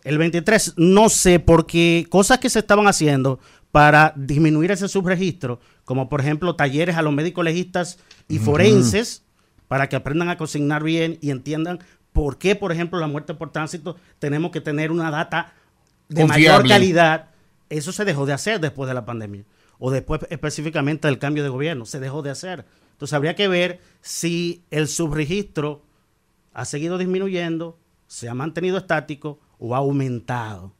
[0.05, 3.39] El 23, no sé, porque cosas que se estaban haciendo
[3.71, 9.23] para disminuir ese subregistro, como por ejemplo talleres a los médicos legistas y forenses,
[9.67, 11.79] para que aprendan a consignar bien y entiendan
[12.13, 15.53] por qué, por ejemplo, la muerte por tránsito tenemos que tener una data
[16.09, 17.29] de mayor calidad.
[17.69, 19.43] Eso se dejó de hacer después de la pandemia,
[19.77, 22.65] o después específicamente del cambio de gobierno, se dejó de hacer.
[22.93, 25.83] Entonces habría que ver si el subregistro
[26.53, 27.77] ha seguido disminuyendo,
[28.07, 30.73] se ha mantenido estático o ha aumentado.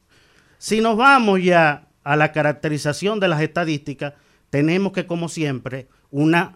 [0.58, 4.14] Si nos vamos ya a la caracterización de las estadísticas,
[4.50, 6.54] tenemos que, como siempre, una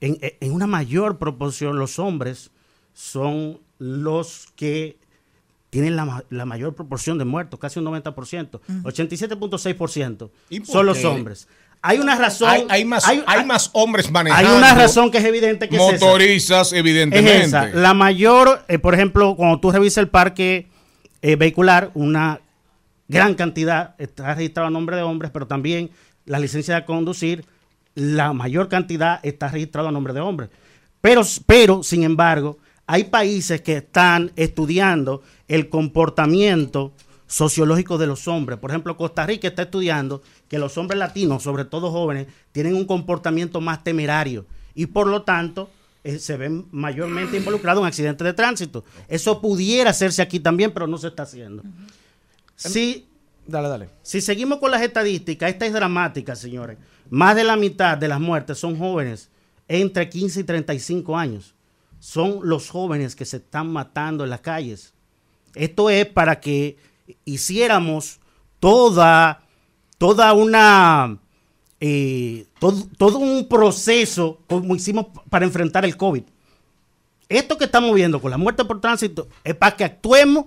[0.00, 2.50] en, en una mayor proporción los hombres
[2.92, 4.96] son los que
[5.70, 11.04] tienen la, la mayor proporción de muertos, casi un 90%, 87.6% ¿Y por son los
[11.04, 11.46] hombres.
[11.80, 12.48] Hay una razón.
[12.48, 14.56] Hay, hay más, hay, más hombres hay manejando.
[14.56, 16.04] una razón que es evidente que es esa.
[16.04, 17.38] Motorizas, evidentemente.
[17.38, 17.66] Es esa.
[17.66, 20.66] La mayor, eh, por ejemplo, cuando tú revisas el parque
[21.22, 22.40] eh, vehicular, una
[23.08, 25.90] gran cantidad está registrado a nombre de hombres, pero también
[26.26, 27.44] la licencia de conducir,
[27.94, 30.50] la mayor cantidad está registrado a nombre de hombres.
[31.00, 36.92] Pero, pero, sin embargo, hay países que están estudiando el comportamiento
[37.26, 38.58] sociológico de los hombres.
[38.58, 42.86] Por ejemplo, Costa Rica está estudiando que los hombres latinos, sobre todo jóvenes, tienen un
[42.86, 45.70] comportamiento más temerario y por lo tanto
[46.04, 48.84] eh, se ven mayormente involucrados en accidentes de tránsito.
[49.08, 51.62] Eso pudiera hacerse aquí también, pero no se está haciendo.
[52.58, 53.08] Si,
[53.46, 53.88] Dale, dale.
[54.02, 56.76] si seguimos con las estadísticas, esta es dramática, señores.
[57.08, 59.30] Más de la mitad de las muertes son jóvenes
[59.68, 61.54] entre 15 y 35 años.
[62.00, 64.92] Son los jóvenes que se están matando en las calles.
[65.54, 66.76] Esto es para que
[67.24, 68.20] hiciéramos
[68.60, 69.42] toda,
[69.96, 71.18] toda una,
[71.80, 76.24] eh, todo, todo un proceso como hicimos para enfrentar el COVID.
[77.28, 80.46] Esto que estamos viendo con la muerte por tránsito es para que actuemos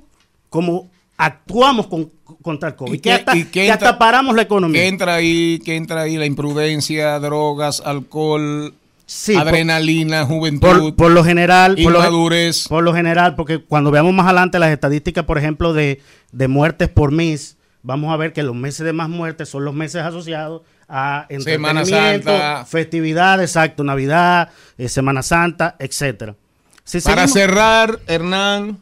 [0.50, 0.90] como
[1.26, 2.10] actuamos con-
[2.42, 2.94] contra el COVID.
[2.94, 4.82] ¿Y que qué- hasta, y qué que entra- hasta paramos la economía.
[4.82, 8.74] Que entra ahí, que entra ahí la imprudencia, drogas, alcohol,
[9.06, 10.68] Sí, por- adrenalina, juventud.
[10.68, 12.68] Por, por lo general, por lo, Inmadurez.
[12.68, 16.90] por lo general, porque cuando veamos más adelante las estadísticas, por ejemplo, de, de muertes
[16.90, 20.62] por mes, vamos a ver que los meses de más muertes son los meses asociados
[20.88, 22.66] a Semana Santa.
[22.66, 26.36] festividades, exacto, Navidad, eh, Semana Santa, etcétera.
[26.84, 28.80] Si Para seguimos- cerrar, Hernán,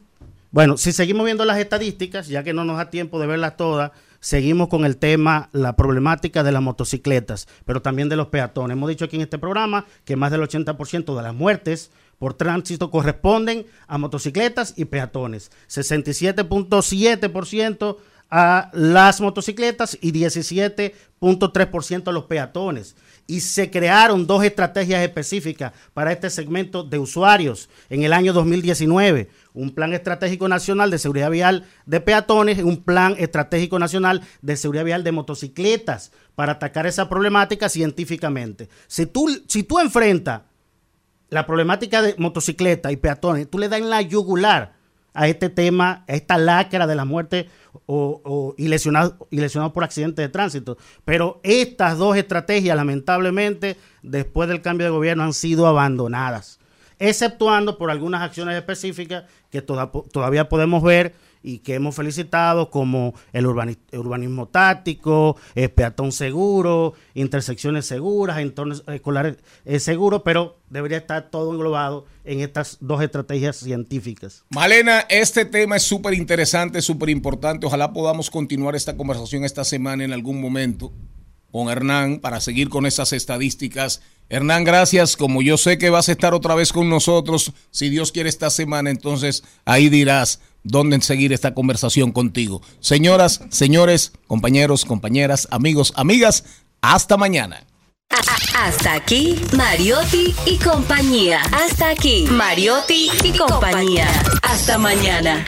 [0.52, 3.92] bueno, si seguimos viendo las estadísticas, ya que no nos da tiempo de verlas todas,
[4.20, 8.76] seguimos con el tema, la problemática de las motocicletas, pero también de los peatones.
[8.76, 12.90] Hemos dicho aquí en este programa que más del 80% de las muertes por tránsito
[12.92, 15.52] corresponden a motocicletas y peatones.
[15.70, 17.98] 67.7%
[18.32, 22.96] a las motocicletas y 17.3% a los peatones.
[23.26, 29.30] Y se crearon dos estrategias específicas para este segmento de usuarios en el año 2019.
[29.54, 34.86] Un plan estratégico nacional de seguridad vial de peatones un plan estratégico nacional de seguridad
[34.86, 38.70] vial de motocicletas para atacar esa problemática científicamente.
[38.88, 40.42] Si tú, si tú enfrentas
[41.30, 44.74] la problemática de motocicleta y peatones, tú le das en la yugular
[45.14, 47.50] a este tema, a esta lacra de la muerte
[47.88, 50.78] o, o- y, lesionado, por accidente de tránsito.
[51.06, 56.60] Pero estas dos estrategias, lamentablemente, después del cambio de gobierno han sido abandonadas,
[57.00, 63.14] exceptuando por algunas acciones específicas que toda- todavía podemos ver y que hemos felicitado como
[63.32, 70.98] el urbani- urbanismo táctico, eh, peatón seguro, intersecciones seguras, entornos escolares eh, seguros, pero debería
[70.98, 74.44] estar todo englobado en estas dos estrategias científicas.
[74.50, 77.66] Malena, este tema es súper interesante, súper importante.
[77.66, 80.92] Ojalá podamos continuar esta conversación esta semana en algún momento
[81.52, 84.02] con Hernán para seguir con esas estadísticas.
[84.30, 85.18] Hernán, gracias.
[85.18, 88.50] Como yo sé que vas a estar otra vez con nosotros, si Dios quiere esta
[88.50, 92.62] semana, entonces ahí dirás dónde seguir esta conversación contigo.
[92.80, 96.46] Señoras, señores, compañeros, compañeras, amigos, amigas,
[96.82, 97.66] hasta mañana.
[98.56, 101.42] Hasta aquí, Mariotti y compañía.
[101.52, 104.08] Hasta aquí, Mariotti y compañía.
[104.42, 105.46] Hasta mañana.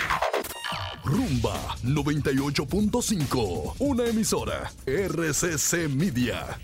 [1.03, 6.59] Rumba 98.5, una emisora RCC Media.